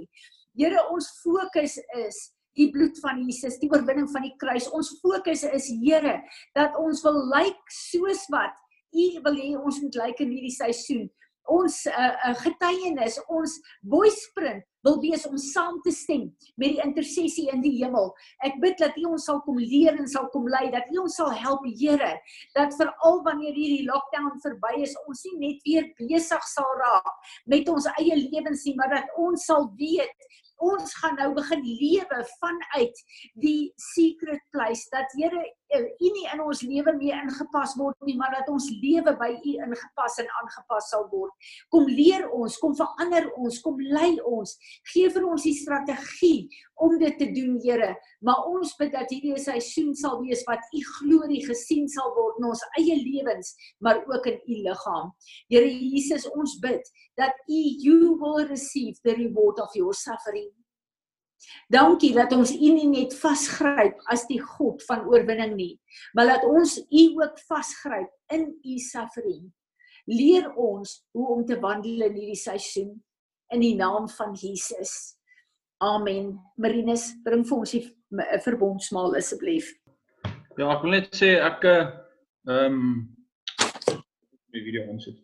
Here, 0.60 0.84
ons 0.92 1.08
fokus 1.22 1.78
is 2.02 2.20
die 2.58 2.68
bloed 2.74 2.98
van 3.04 3.22
Jesus, 3.24 3.60
die 3.62 3.70
oorwinning 3.72 4.10
van 4.12 4.26
die 4.26 4.36
kruis. 4.42 4.68
Ons 4.76 4.96
fokus 5.04 5.46
is 5.48 5.70
Here 5.84 6.20
dat 6.58 6.76
ons 6.82 7.04
wil 7.06 7.22
lyk 7.36 7.62
soos 7.72 8.26
wat 8.34 8.58
U 8.90 9.08
wil 9.24 9.38
hê 9.38 9.54
ons 9.60 9.80
moet 9.86 10.02
lyk 10.04 10.26
in 10.26 10.34
hierdie 10.34 10.58
seisoen 10.58 11.08
ons 11.50 11.84
uh, 11.90 11.94
uh, 11.98 12.36
getuienis, 12.44 13.18
ons 13.28 13.56
voice 13.90 14.30
print 14.38 14.66
wil 14.88 15.00
wees 15.04 15.26
om 15.28 15.38
saam 15.38 15.80
te 15.86 15.92
stem 15.92 16.28
met 16.56 16.76
die 16.76 16.84
intersessie 16.84 17.48
in 17.54 17.64
die 17.64 17.76
hemel. 17.80 18.12
Ek 18.46 18.60
bid 18.64 18.78
dat 18.82 18.98
U 19.02 19.10
ons 19.14 19.28
sal 19.30 19.42
kom 19.46 19.60
leer 19.60 19.98
en 19.98 20.08
sal 20.08 20.30
kom 20.34 20.48
lei, 20.52 20.68
dat 20.74 20.90
U 20.94 21.04
ons 21.06 21.20
sal 21.20 21.32
help, 21.36 21.66
Here, 21.80 22.12
dat 22.58 22.74
veral 22.80 23.22
wanneer 23.26 23.54
hierdie 23.54 23.86
lockdown 23.88 24.40
verby 24.44 24.74
is, 24.84 24.96
ons 25.08 25.24
nie 25.28 25.38
net 25.48 25.66
weer 25.68 25.88
besig 26.00 26.46
sal 26.50 26.70
raak 26.80 27.32
met 27.52 27.70
ons 27.70 27.88
eie 27.98 28.16
lewens 28.18 28.66
nie, 28.68 28.76
maar 28.80 28.92
dat 28.94 29.18
ons 29.20 29.46
sal 29.46 29.70
weet 29.80 30.30
ons 30.60 30.94
gaan 31.00 31.16
nou 31.20 31.30
begin 31.38 31.62
lewe 31.64 32.20
vanuit 32.42 33.04
die 33.40 33.72
secret 33.94 34.44
place 34.52 34.90
dat 34.92 35.08
Here 35.16 35.46
U 35.78 36.10
nie 36.16 36.26
in 36.34 36.42
ons 36.42 36.62
lewe 36.66 36.94
meer 36.98 37.20
ingepas 37.22 37.76
word 37.78 37.98
nie 38.08 38.16
maar 38.18 38.34
dat 38.34 38.48
ons 38.50 38.70
lewe 38.82 39.14
by 39.20 39.30
U 39.38 39.54
ingepas 39.68 40.18
en 40.24 40.30
aangepas 40.42 40.90
sal 40.90 41.06
word. 41.12 41.34
Kom 41.74 41.86
leer 41.86 42.26
ons, 42.34 42.58
kom 42.62 42.74
verander 42.78 43.30
ons, 43.38 43.60
kom 43.62 43.78
lei 43.80 44.16
ons. 44.26 44.56
Gee 44.94 45.12
vir 45.14 45.28
ons 45.30 45.46
die 45.46 45.56
strategie 45.58 46.48
om 46.80 46.96
dit 47.02 47.18
te 47.20 47.30
doen, 47.36 47.58
Here. 47.64 47.92
Maar 48.26 48.46
ons 48.50 48.72
bid 48.80 48.94
dat 48.96 49.12
hierdie 49.12 49.38
seisoen 49.42 49.94
sal 49.98 50.20
wees 50.24 50.46
wat 50.48 50.64
U 50.74 50.84
glorie 51.00 51.42
gesien 51.46 51.90
sal 51.92 52.14
word 52.18 52.40
in 52.40 52.50
ons 52.50 52.64
eie 52.80 52.98
lewens, 53.04 53.54
maar 53.84 54.02
ook 54.08 54.30
in 54.32 54.40
U 54.40 54.62
liggaam. 54.70 55.12
Here 55.52 55.70
Jesus, 55.70 56.28
ons 56.34 56.58
bid 56.64 56.88
dat 57.20 57.36
U 57.48 57.62
you 57.84 58.16
will 58.22 58.48
receive 58.48 58.98
the 59.04 59.16
reward 59.20 59.60
of 59.60 59.76
your 59.76 59.94
suffering. 59.94 60.50
Dankie 61.72 62.14
dat 62.14 62.34
ons 62.36 62.52
U 62.56 62.72
nie 62.74 62.88
net 62.90 63.14
vasgryp 63.16 64.00
as 64.12 64.26
die 64.28 64.40
God 64.42 64.84
van 64.88 65.06
oorwinning 65.08 65.56
nie, 65.56 65.76
maar 66.14 66.28
dat 66.28 66.48
ons 66.48 66.78
U 66.80 67.04
ook 67.22 67.40
vasgryp 67.48 68.10
in 68.34 68.50
U 68.66 68.78
suffering. 68.78 69.48
Leer 70.10 70.50
ons 70.58 71.04
hoe 71.14 71.28
om 71.36 71.46
te 71.46 71.60
wandel 71.60 72.08
in 72.08 72.18
hierdie 72.18 72.40
seisoen 72.40 72.98
in 73.54 73.64
die 73.64 73.76
naam 73.78 74.10
van 74.10 74.34
Jesus. 74.38 75.16
Amen. 75.80 76.34
Marinus, 76.58 77.14
bring 77.24 77.46
vir 77.48 77.58
ons 77.58 77.72
die 77.72 77.86
verbondsmaal 78.44 79.16
asseblief. 79.20 79.70
Ja, 80.60 80.74
ek 80.74 80.84
wil 80.84 80.98
net 80.98 81.14
sê 81.16 81.38
ek 81.40 81.64
ehm 81.70 82.66
um, 82.66 82.84
die 84.50 84.64
video 84.66 84.88
ons 84.92 85.06
het. 85.08 85.18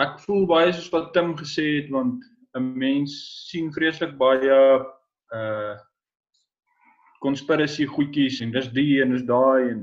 Ek 0.00 0.18
voel 0.24 0.46
baie 0.48 0.72
soos 0.72 0.90
wat 0.94 1.12
Tim 1.14 1.34
gesê 1.38 1.66
het 1.78 1.92
want 1.94 2.24
'n 2.56 2.72
mens 2.80 3.12
sien 3.50 3.70
vreeslik 3.72 4.16
baie 4.18 4.58
uh 5.34 5.76
konspirasie 7.18 7.86
goedjies 7.90 8.40
en 8.44 8.52
dis 8.54 8.68
die 8.70 9.00
en 9.02 9.10
dis 9.10 9.24
daai 9.26 9.72
en 9.72 9.80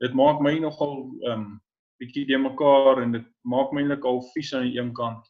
dit 0.00 0.14
maak 0.16 0.40
my 0.40 0.54
nogal 0.62 1.02
um 1.28 1.60
bietjie 2.00 2.24
de 2.26 2.38
mekaar 2.40 3.02
en 3.02 3.12
dit 3.12 3.26
maak 3.44 3.74
my 3.76 3.82
eintlik 3.82 4.06
al 4.08 4.22
vies 4.32 4.54
aan 4.56 4.64
die 4.64 4.78
een 4.78 4.94
kant. 4.96 5.26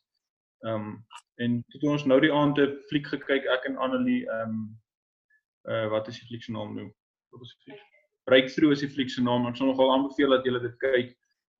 Um 0.62 1.00
en 1.42 1.58
toe 1.72 1.90
ons 1.90 2.04
nou 2.06 2.20
die 2.20 2.32
aand 2.32 2.58
'n 2.58 2.76
fliek 2.90 3.06
gekyk 3.06 3.48
ek 3.56 3.66
en 3.66 3.78
Annelie 3.78 4.22
um 4.42 4.78
uh 5.68 5.88
wat 5.90 6.08
is 6.08 6.20
die 6.20 6.28
fliek 6.28 6.44
se 6.44 6.52
naam 6.52 6.76
nou? 6.76 6.86
Wat 7.32 7.42
is 7.42 7.56
die 7.56 7.64
fliek? 7.64 7.82
Breakthrough 8.30 8.72
is 8.72 8.80
die 8.86 8.94
fliek 8.94 9.10
se 9.10 9.22
naam. 9.22 9.46
Ek 9.46 9.56
sal 9.56 9.66
nogal 9.66 9.90
aanbeveel 9.92 10.30
dat 10.30 10.44
julle 10.44 10.60
dit 10.60 10.76
kyk. 10.78 11.16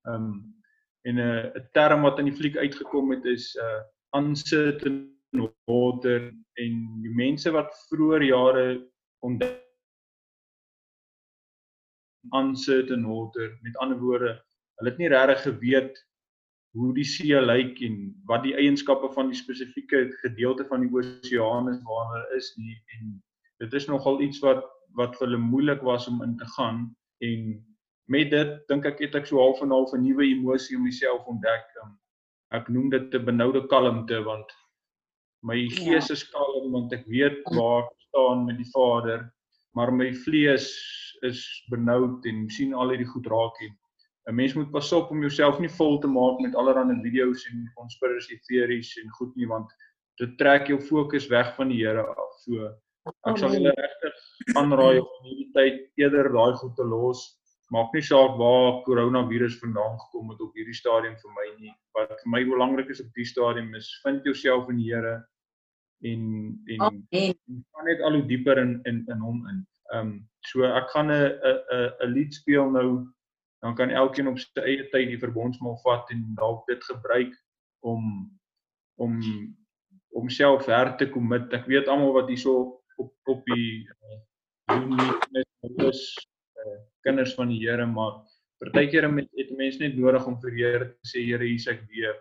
Um 0.06 0.54
en 1.02 1.16
'n 1.16 1.18
uh, 1.18 1.44
'n 1.56 1.68
term 1.72 2.02
wat 2.02 2.18
in 2.18 2.30
die 2.30 2.36
fliek 2.36 2.56
uitgekom 2.56 3.10
het 3.10 3.24
is 3.24 3.56
uh 3.56 3.82
unsit 4.14 4.86
in 4.86 5.09
water 5.32 6.30
en 6.58 6.78
die 7.02 7.14
mense 7.14 7.50
wat 7.54 7.74
vroeër 7.88 8.22
jare 8.22 8.66
ontdek 9.26 9.58
uncertain 12.36 13.06
water. 13.06 13.58
Met 13.62 13.76
ander 13.76 13.98
woorde, 13.98 14.34
hulle 14.78 14.90
het 14.90 14.98
nie 14.98 15.08
regtig 15.08 15.42
geweet 15.42 16.00
hoe 16.76 16.92
die 16.94 17.06
see 17.06 17.40
lyk 17.40 17.80
en 17.82 17.96
wat 18.30 18.44
die 18.46 18.54
eienskappe 18.54 19.10
van 19.14 19.32
die 19.32 19.38
spesifieke 19.38 20.04
gedeelte 20.20 20.66
van 20.68 20.84
die 20.84 20.92
oseaan 20.94 21.70
is 21.72 21.80
waarna 21.86 22.20
hulle 22.20 22.36
is 22.38 22.52
nie 22.58 22.76
en 22.98 23.16
dit 23.64 23.74
is 23.74 23.88
nogal 23.90 24.20
iets 24.22 24.38
wat 24.44 24.62
wat 24.98 25.16
vir 25.18 25.28
hulle 25.28 25.42
moeilik 25.42 25.82
was 25.86 26.06
om 26.10 26.22
in 26.22 26.36
te 26.38 26.46
gaan 26.54 26.84
en 27.26 27.50
met 28.10 28.30
dit 28.30 28.54
dink 28.70 28.86
ek 28.86 29.02
het 29.02 29.18
ek 29.18 29.26
so 29.26 29.38
half 29.42 29.62
en 29.62 29.74
half 29.74 29.92
'n 29.94 30.02
nuwe 30.02 30.24
emosie 30.26 30.76
om 30.76 30.86
myself 30.86 31.26
ontdek. 31.26 31.66
Um, 31.82 31.98
ek 32.54 32.68
noem 32.68 32.90
dit 32.90 33.14
'n 33.14 33.24
benoude 33.24 33.66
kalmte 33.66 34.22
want 34.26 34.54
my 35.42 35.58
gees 35.72 36.08
ja. 36.08 36.14
is 36.14 36.24
kalm 36.32 36.72
want 36.72 36.92
ek 36.92 37.06
weet 37.08 37.40
waar 37.56 37.86
ek 37.86 38.08
staan 38.08 38.46
met 38.48 38.58
die 38.60 38.70
Vader, 38.72 39.28
maar 39.76 39.92
my 39.92 40.10
vlees 40.24 40.68
is 41.26 41.44
benoud 41.70 42.26
en 42.28 42.48
sien 42.52 42.74
al 42.74 42.92
hierdie 42.92 43.08
goed 43.08 43.28
raak 43.30 43.56
en 43.64 43.76
'n 44.28 44.36
mens 44.36 44.54
moet 44.54 44.70
pas 44.70 44.92
op 44.92 45.10
om 45.10 45.20
jouself 45.20 45.58
nie 45.60 45.72
vol 45.78 45.98
te 45.98 46.06
maak 46.06 46.40
met 46.40 46.54
allerlei 46.54 47.00
video's 47.02 47.46
en 47.50 47.64
konspirasie 47.74 48.40
teorieë 48.48 49.02
en 49.02 49.16
goed 49.18 49.34
nie 49.36 49.48
want 49.48 49.70
dit 50.20 50.36
trek 50.38 50.68
jou 50.68 50.78
fokus 50.80 51.28
weg 51.28 51.54
van 51.56 51.68
die 51.72 51.80
Here 51.80 52.04
af. 52.04 52.32
So 52.44 52.68
ek 53.26 53.38
sal 53.40 53.54
julle 53.56 53.72
regtig 53.76 54.56
aanraai 54.60 55.00
om 55.00 55.24
hierdie 55.24 55.50
tyd 55.56 55.78
eerder 55.96 56.28
daai 56.32 56.52
goed 56.60 56.76
te 56.76 56.84
los 56.84 57.40
maak 57.70 57.94
nie 57.94 58.02
saak 58.02 58.36
waar 58.38 58.82
koronavirus 58.86 59.58
vandaan 59.62 59.98
gekom 60.04 60.30
het 60.32 60.40
op 60.42 60.56
hierdie 60.58 60.74
stadium 60.74 61.16
vir 61.22 61.34
my 61.36 61.46
nie. 61.58 61.74
Wat 61.94 62.16
vir 62.22 62.32
my 62.34 62.42
belangrik 62.44 62.90
is 62.90 63.02
op 63.02 63.10
die 63.14 63.26
stadium 63.26 63.74
is 63.78 63.88
vind 64.04 64.26
jouself 64.26 64.68
in 64.70 64.80
die 64.82 64.90
Here 64.90 65.20
en 66.02 66.22
en 66.66 66.80
gaan 66.80 67.84
net 67.84 68.00
al 68.00 68.18
hoe 68.18 68.26
dieper 68.26 68.58
in 68.58 68.80
in 68.88 69.04
in 69.06 69.24
hom 69.26 69.46
in. 69.48 69.64
Ehm 69.92 70.06
um, 70.06 70.12
so 70.50 70.64
ek 70.64 70.90
gaan 70.94 71.10
'n 71.12 71.32
'n 71.44 71.92
'n 72.06 72.12
lied 72.12 72.34
speel 72.34 72.70
nou 72.70 73.06
dan 73.60 73.74
kan 73.74 73.90
elkeen 73.90 74.28
op 74.28 74.38
sy 74.38 74.62
eie 74.64 74.88
tyd 74.92 75.10
die 75.12 75.20
verbondsmaal 75.20 75.76
vat 75.84 76.10
en 76.14 76.22
dalk 76.36 76.66
dit 76.66 76.84
gebruik 76.84 77.34
om 77.80 78.04
om 78.96 79.20
om 80.10 80.28
self 80.28 80.66
her 80.66 80.96
te 80.96 81.08
commit. 81.10 81.52
Ek 81.52 81.68
weet 81.70 81.88
almal 81.88 82.12
wat 82.16 82.28
hierso 82.28 82.82
op 82.96 83.12
op 83.30 83.44
die 83.52 83.86
uh, 83.88 84.18
Zoom 84.70 84.96
meet 84.96 85.26
met 85.34 85.84
is 85.86 86.02
uh, 86.58 86.78
kinders 87.06 87.34
van 87.34 87.48
die 87.52 87.60
Here, 87.62 87.86
maar 87.86 88.20
partykeer 88.62 89.08
het, 89.08 89.28
het 89.36 89.52
mense 89.56 89.80
net 89.82 89.96
nodig 89.98 90.26
om 90.26 90.36
vir 90.42 90.56
die 90.56 90.64
Here 90.64 90.88
te 90.90 91.10
sê 91.12 91.24
Here, 91.26 91.46
hier's 91.46 91.68
ek 91.70 91.84
weer. 91.92 92.16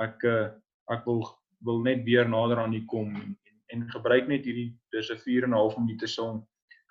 Ek 0.00 0.24
uh, 0.28 0.48
ek 0.90 1.06
wil 1.08 1.24
wil 1.66 1.80
net 1.84 2.04
weer 2.04 2.28
nader 2.28 2.58
aan 2.58 2.74
U 2.74 2.84
kom 2.90 3.14
en, 3.14 3.34
en, 3.50 3.56
en 3.74 3.88
gebruik 3.90 4.28
net 4.28 4.44
hierdie 4.44 4.70
dis 4.92 5.10
'n 5.10 5.18
4 5.24 5.44
en 5.44 5.50
'n 5.50 5.60
half 5.60 5.76
minute 5.78 6.06
song. 6.06 6.42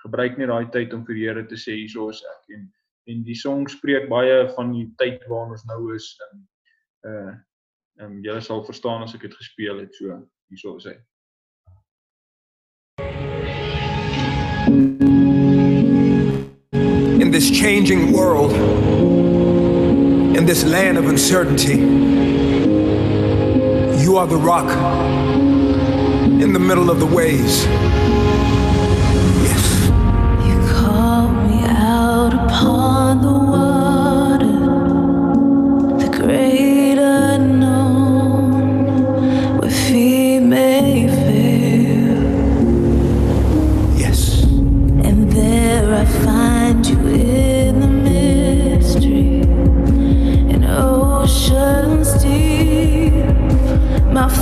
Gebruik 0.03 0.38
net 0.38 0.47
daai 0.47 0.70
tyd 0.72 0.93
om 0.93 1.05
vir 1.05 1.15
die 1.15 1.26
Here 1.28 1.45
te 1.45 1.55
sê 1.55 1.76
hierso 1.76 2.09
is 2.09 2.24
ek 2.24 2.55
en 2.57 2.72
en 3.09 3.24
die 3.26 3.36
song 3.36 3.67
spreek 3.67 4.09
baie 4.09 4.47
van 4.55 4.74
die 4.74 4.88
tyd 4.97 5.24
waarin 5.28 5.55
ons 5.57 5.65
nou 5.65 5.95
is 5.95 6.15
en 6.30 6.47
uh 7.11 7.32
ehm 7.99 8.11
um, 8.11 8.20
julle 8.24 8.41
sal 8.41 8.63
verstaan 8.63 9.03
as 9.03 9.15
ek 9.15 9.22
dit 9.22 9.34
gespeel 9.36 9.80
het 9.80 9.95
so 9.95 10.22
hierso 10.49 10.78
is 10.78 10.86
hy. 10.86 10.97
in 17.30 17.32
this 17.32 17.51
changing 17.51 18.11
world, 18.11 18.51
in 20.36 20.45
this 20.45 20.63
land 20.63 20.97
of 20.97 21.05
uncertainty. 21.05 22.28
You 24.10 24.18
are 24.18 24.26
the 24.26 24.38
rock 24.38 24.68
in 26.41 26.51
the 26.51 26.57
middle 26.57 26.89
of 26.89 26.99
the 26.99 27.05
waves. 27.05 27.66
Yes. 29.45 29.86
You 30.47 30.57
call 30.74 31.30
me 31.30 31.62
out 31.68 32.34
upon 32.34 33.22
the 33.22 33.49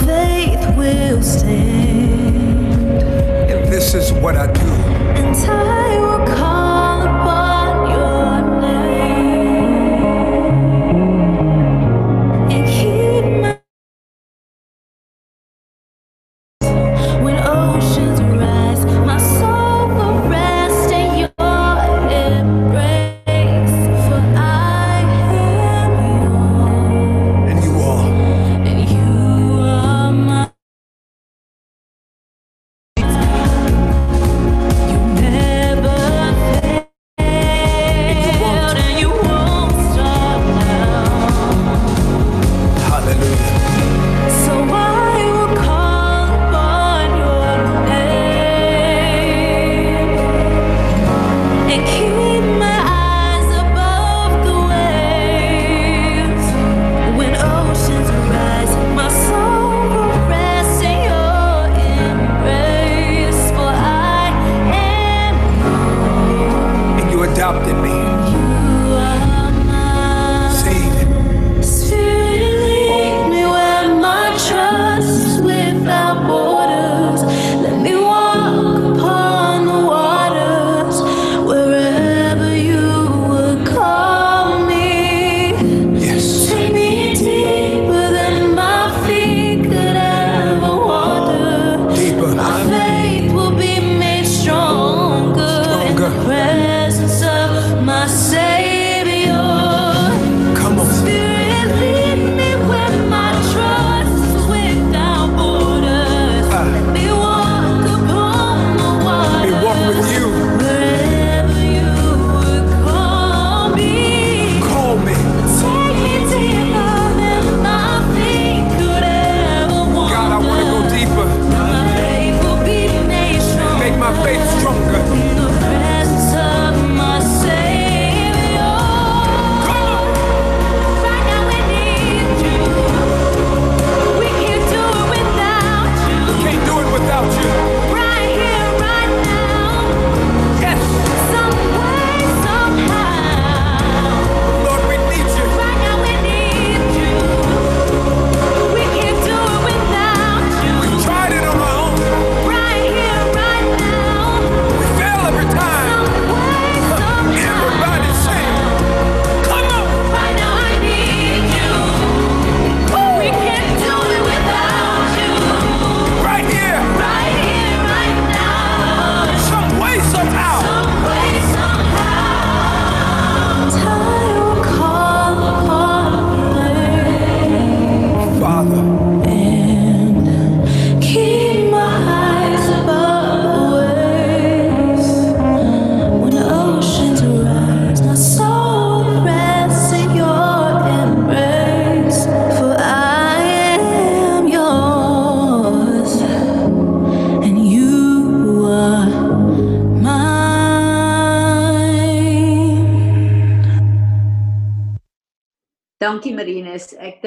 Faith 0.05 0.77
will 0.77 1.21
stand, 1.23 3.01
And 3.51 3.71
this 3.71 3.93
is 3.93 4.11
what 4.13 4.35
I 4.35 4.51
do. 4.51 5.86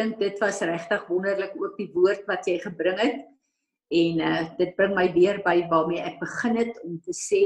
Dink 0.01 0.19
dit 0.21 0.39
was 0.41 0.63
regtig 0.65 1.05
wonderlik 1.09 1.53
ook 1.59 1.77
die 1.79 1.91
woord 1.95 2.25
wat 2.31 2.49
jy 2.49 2.59
gebring 2.63 2.99
het. 3.01 3.21
En 3.91 4.23
uh 4.23 4.43
dit 4.59 4.75
bring 4.79 4.95
my 4.97 5.09
weer 5.13 5.41
by 5.45 5.59
waarmee 5.71 6.03
ek 6.03 6.21
begin 6.23 6.59
het 6.61 6.81
om 6.87 6.99
te 7.05 7.15
sê 7.17 7.45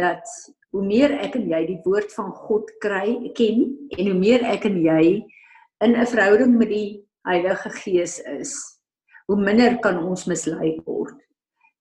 dat 0.00 0.24
hoe 0.72 0.84
meer 0.84 1.12
ek 1.20 1.36
en 1.36 1.50
jy 1.50 1.62
die 1.68 1.80
woord 1.84 2.12
van 2.16 2.30
God 2.32 2.70
kry, 2.80 3.32
ken 3.36 3.66
en 3.98 4.08
hoe 4.08 4.16
meer 4.16 4.46
ek 4.48 4.64
en 4.70 4.78
jy 4.80 5.20
in 5.84 5.96
'n 5.96 6.06
verhouding 6.06 6.56
met 6.58 6.70
die 6.70 7.02
Heilige 7.28 7.70
Gees 7.70 8.18
is, 8.18 8.54
hoe 9.26 9.36
minder 9.36 9.78
kan 9.78 9.98
ons 10.02 10.26
mislei 10.26 10.80
word. 10.86 11.14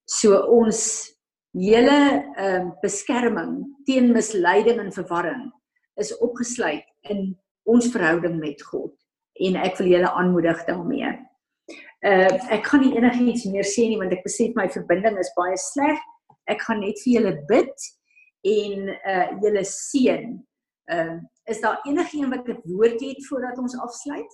So 0.05 0.37
ons 0.37 1.09
hele 1.55 1.97
ehm 2.37 2.67
uh, 2.67 2.73
beskerming 2.83 3.63
teen 3.85 4.11
misleiding 4.11 4.79
en 4.79 4.91
verwarring 4.91 5.51
is 5.95 6.17
opgesluit 6.19 6.85
in 7.09 7.37
ons 7.63 7.91
verhouding 7.91 8.39
met 8.39 8.61
God 8.61 9.00
en 9.47 9.57
ek 9.61 9.77
wil 9.79 9.91
julle 9.93 10.11
aanmoedig 10.11 10.63
daarmee. 10.67 11.11
Uh 12.01 12.37
ek 12.55 12.67
gaan 12.69 12.81
nie 12.85 12.95
enigiets 12.97 13.45
meer 13.53 13.67
sê 13.67 13.87
nie 13.89 13.99
want 14.01 14.13
ek 14.13 14.23
besef 14.25 14.55
my 14.57 14.67
verbinding 14.73 15.19
is 15.21 15.33
baie 15.37 15.57
sleg. 15.57 15.99
Ek 16.49 16.63
gaan 16.65 16.81
net 16.81 17.01
vir 17.03 17.17
julle 17.17 17.33
bid 17.49 17.89
en 18.51 18.87
uh 18.93 19.27
julle 19.43 19.65
seën. 19.73 20.39
Uh 20.91 21.19
is 21.49 21.61
daar 21.61 21.81
enigiemand 21.89 22.47
wat 22.47 22.47
'n 22.47 22.61
woord 22.65 23.01
het 23.01 23.27
voordat 23.27 23.57
ons 23.57 23.77
afsluit? 23.77 24.33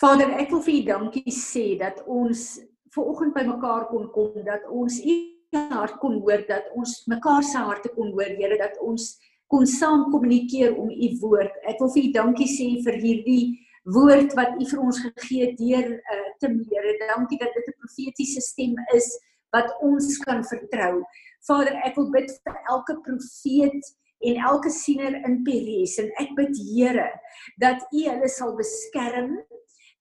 Vader, 0.00 0.30
ek 0.38 0.50
wil 0.50 0.62
vir 0.62 0.74
U 0.74 0.82
dankie 0.84 1.32
sê 1.32 1.78
dat 1.78 2.02
ons 2.06 2.60
ver 2.94 3.04
oggend 3.04 3.34
by 3.34 3.42
mekaar 3.42 3.88
kon 3.88 4.10
kom 4.12 4.32
dat 4.44 4.62
ons 4.70 5.00
U 5.02 5.16
hart 5.52 5.96
kon 5.98 6.20
hoor 6.20 6.44
dat 6.48 6.68
ons 6.76 7.04
mekaar 7.06 7.42
se 7.42 7.58
harte 7.58 7.88
kon 7.96 8.12
hoor 8.12 8.36
Here 8.36 8.58
dat 8.58 8.76
ons 8.84 9.16
kon 9.48 9.66
saam 9.66 10.10
kommunikeer 10.12 10.76
om 10.76 10.90
u 10.90 11.08
woord. 11.22 11.54
Ek 11.64 11.80
wil 11.80 11.90
vir 11.94 12.04
u 12.04 12.10
dankie 12.12 12.48
sê 12.52 12.68
vir 12.84 12.98
hierdie 13.00 13.44
woord 13.84 14.34
wat 14.38 14.56
u 14.60 14.66
vir 14.70 14.80
ons 14.82 15.00
gegee 15.04 15.46
het 15.46 15.58
deur 15.58 15.88
uh, 15.94 16.26
te 16.42 16.50
meer. 16.52 16.88
Dankie 17.08 17.38
dat 17.38 17.54
dit 17.54 17.68
'n 17.68 17.78
profetiese 17.78 18.40
stem 18.40 18.74
is 18.94 19.08
wat 19.50 19.68
ons 19.80 20.18
kan 20.18 20.44
vertrou. 20.44 21.02
Vader, 21.46 21.74
ek 21.84 21.96
wil 21.96 22.10
bid 22.10 22.30
vir 22.44 22.56
elke 22.70 22.98
profeet 23.00 23.94
en 24.20 24.36
elke 24.50 24.70
siener 24.70 25.14
in 25.24 25.42
Peres 25.44 25.98
en 25.98 26.10
ek 26.18 26.34
bid 26.36 26.54
Here 26.74 27.10
dat 27.56 27.86
u 27.92 28.02
hulle 28.10 28.28
sal 28.28 28.56
beskerm 28.56 29.38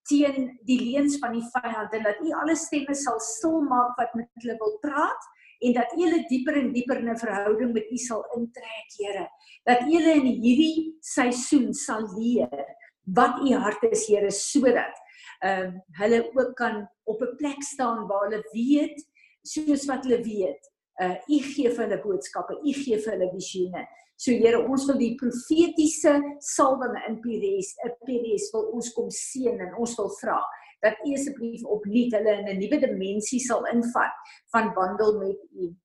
teen 0.09 0.57
die 0.65 0.79
leuns 0.81 1.19
van 1.19 1.33
die 1.33 1.47
vyand 1.53 1.93
en 1.93 2.03
dat 2.03 2.19
u 2.23 2.31
alle 2.31 2.55
stemme 2.55 2.95
sal 2.95 3.19
stil 3.19 3.61
maak 3.61 3.97
wat 3.97 4.15
met 4.15 4.29
hulle 4.41 4.57
wil 4.57 4.77
praat 4.81 5.23
en 5.59 5.73
dat 5.73 5.93
U 5.97 6.01
hulle 6.03 6.23
dieper 6.29 6.57
en 6.59 6.71
dieper 6.73 6.99
in 7.01 7.09
'n 7.09 7.17
verhouding 7.17 7.73
met 7.73 7.91
U 7.91 7.97
sal 7.97 8.25
intrek, 8.37 8.89
Here. 8.97 9.27
Dat 9.65 9.81
U 9.81 9.91
hulle 9.91 10.13
in 10.21 10.27
hierdie 10.41 10.97
seisoen 11.01 11.73
sal 11.73 12.05
leer 12.17 12.65
wat 13.13 13.39
U 13.39 13.53
hart 13.55 13.83
is, 13.91 14.07
Here, 14.07 14.31
sodat 14.31 15.03
ehm 15.45 15.67
uh, 15.67 15.73
hulle 15.99 16.23
ook 16.33 16.55
kan 16.55 16.89
op 17.05 17.21
'n 17.21 17.35
plek 17.37 17.63
staan 17.63 18.07
waar 18.07 18.25
hulle 18.25 18.41
weet 18.51 19.05
soos 19.41 19.85
wat 19.85 20.03
hulle 20.03 20.23
weet. 20.23 20.71
Uh 21.01 21.15
U 21.27 21.39
gee 21.39 21.69
vir 21.69 21.83
hulle 21.85 22.01
boodskappe, 22.01 22.53
U 22.53 22.73
gee 22.73 22.97
vir 22.97 23.11
hulle 23.13 23.31
visioene. 23.33 23.87
So 24.17 24.31
Here, 24.31 24.59
ons 24.69 24.85
wil 24.89 24.97
die 24.97 25.15
profetiese 25.15 26.13
salwing 26.39 26.95
in 27.07 27.19
Pires, 27.21 27.75
'n 27.85 27.93
Pires 28.05 28.49
wil 28.53 28.71
ons 28.73 28.93
kom 28.93 29.09
seën 29.09 29.59
en 29.59 29.75
ons 29.77 29.97
wil 29.97 30.09
vra 30.21 30.41
dat 30.81 30.97
U 31.05 31.13
asseblief 31.13 31.63
opnuut 31.63 32.13
hulle 32.13 32.33
in 32.39 32.49
'n 32.49 32.59
nuwe 32.59 32.79
dimensie 32.79 33.39
sal 33.39 33.65
invat 33.73 34.13
van 34.51 34.73
wandel 34.73 35.19
met 35.19 35.39
U. 35.53 35.75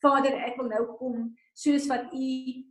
Vader, 0.00 0.34
ek 0.48 0.56
wil 0.56 0.68
nou 0.68 0.84
kom 0.96 1.36
soos 1.54 1.86
wat 1.90 2.10
U 2.12 2.28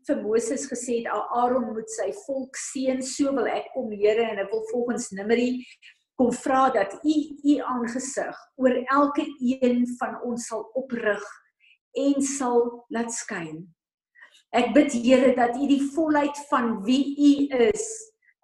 vir 0.07 0.21
Moses 0.21 0.67
gesê 0.67 0.99
het, 1.01 1.09
Aaron 1.11 1.71
moet 1.73 1.89
sy 1.95 2.09
volk 2.25 2.59
seën, 2.59 3.01
so 3.03 3.31
wil 3.35 3.47
ek 3.47 3.71
kom 3.75 3.91
Here 3.95 4.25
en 4.27 4.41
ek 4.43 4.51
wil 4.51 4.65
volgens 4.73 5.11
Numeri 5.15 5.63
kom 6.19 6.33
vra 6.43 6.67
dat 6.75 6.97
U 7.01 7.15
U 7.49 7.55
aangesig 7.73 8.41
oor 8.59 8.75
elke 8.83 9.25
een 9.39 9.85
van 9.99 10.19
ons 10.27 10.49
sal 10.51 10.67
oprig 10.79 11.23
en 11.97 12.19
sal 12.25 12.67
laat 12.93 13.13
skyn. 13.15 13.63
Ek 14.53 14.73
bid 14.75 14.93
Here 14.99 15.31
dat 15.37 15.55
U 15.57 15.67
die 15.69 15.81
volheid 15.95 16.37
van 16.51 16.75
wie 16.85 17.15
U 17.15 17.33
is 17.71 17.87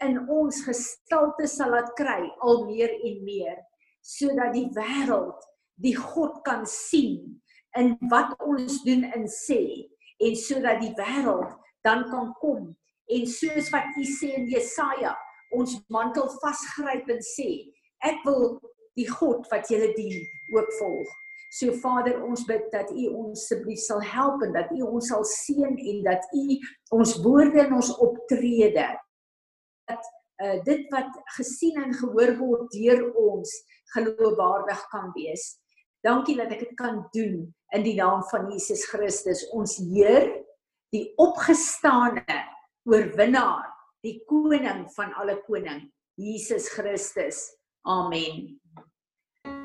in 0.04 0.22
ons 0.32 0.64
gestalte 0.64 1.48
sal 1.52 1.76
laat 1.76 1.92
kry 2.00 2.22
al 2.40 2.64
meer 2.70 2.96
en 2.96 3.24
meer 3.28 3.60
sodat 4.00 4.56
die 4.56 4.70
wêreld 4.74 5.44
die 5.84 5.96
God 5.96 6.40
kan 6.48 6.64
sien 6.68 7.42
in 7.78 7.94
wat 8.12 8.32
ons 8.42 8.80
doen 8.88 9.04
en 9.12 9.28
sê 9.30 9.62
en 10.20 10.36
sodat 10.36 10.82
die 10.84 10.94
wêreld 10.98 11.56
dan 11.88 12.06
kan 12.12 12.34
kom 12.42 12.70
en 13.10 13.28
soos 13.28 13.72
wat 13.74 13.96
u 13.98 14.06
sê 14.06 14.34
in 14.40 14.50
Jesaja 14.52 15.16
ons 15.56 15.80
mantel 15.90 16.28
vasgryp 16.42 17.10
en 17.10 17.24
sê 17.26 17.50
ek 18.06 18.22
wil 18.28 18.60
die 19.00 19.08
God 19.10 19.48
wat 19.52 19.70
julle 19.72 19.90
dien 19.96 20.20
ook 20.56 20.70
volg. 20.80 21.10
So 21.50 21.74
Vader, 21.82 22.20
ons 22.22 22.44
bid 22.46 22.68
dat 22.74 22.92
U 22.94 23.08
ons 23.24 23.40
asseblief 23.40 23.82
sal 23.82 24.04
help 24.06 24.44
en 24.46 24.54
dat 24.54 24.70
U 24.76 24.84
ons 24.86 25.08
sal 25.10 25.24
seën 25.26 25.80
en 25.92 26.02
dat 26.06 26.26
U 26.38 26.44
ons 27.00 27.16
woorde 27.24 27.64
en 27.64 27.74
ons 27.80 27.90
optrede 28.06 28.86
dat 29.90 30.10
uh, 30.44 30.60
dit 30.68 30.86
wat 30.94 31.16
gesien 31.40 31.80
en 31.82 31.96
gehoor 31.98 32.36
word 32.38 32.68
deur 32.76 33.02
ons 33.18 33.56
geloofwaardig 33.96 34.84
kan 34.94 35.10
wees. 35.16 35.56
Dankie 36.06 36.38
dat 36.40 36.52
ek 36.56 36.62
dit 36.64 36.76
kan 36.80 37.02
doen 37.12 37.42
in 37.76 37.84
die 37.84 37.96
naam 37.98 38.24
van 38.32 38.48
Jesus 38.52 38.86
Christus, 38.88 39.44
ons 39.52 39.76
Heer, 39.92 40.30
die 40.96 41.10
opgestane 41.20 42.24
oorwinnaar, 42.88 43.68
die 44.06 44.22
koning 44.30 44.88
van 44.96 45.12
alle 45.20 45.38
koning, 45.46 45.90
Jesus 46.20 46.70
Christus. 46.72 47.50
Amen. 47.84 48.60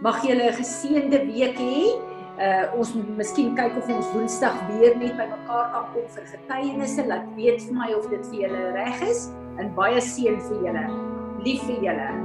Mag 0.02 0.22
julle 0.26 0.50
'n 0.50 0.58
geseënde 0.58 1.24
week 1.30 1.58
hê. 1.58 1.94
Uh 2.34 2.66
ons 2.74 2.94
moet 2.94 3.16
miskien 3.16 3.54
kyk 3.54 3.76
of 3.78 3.88
ons 3.88 4.10
Woensdag 4.10 4.58
weer 4.66 4.96
net 4.98 5.14
by 5.16 5.26
mekaar 5.30 5.70
kan 5.70 5.86
kom 5.94 6.08
vir 6.08 6.26
getuienisse. 6.26 7.06
Laat 7.06 7.30
weet 7.38 7.62
vir 7.62 7.74
my 7.74 7.94
of 7.94 8.10
dit 8.10 8.26
vir 8.26 8.40
julle 8.42 8.72
reg 8.74 9.02
is 9.06 9.30
en 9.58 9.74
baie 9.74 10.00
seën 10.00 10.40
vir 10.50 10.58
julle. 10.66 10.86
Lief 11.46 11.62
vir 11.62 11.78
julle. 11.78 12.23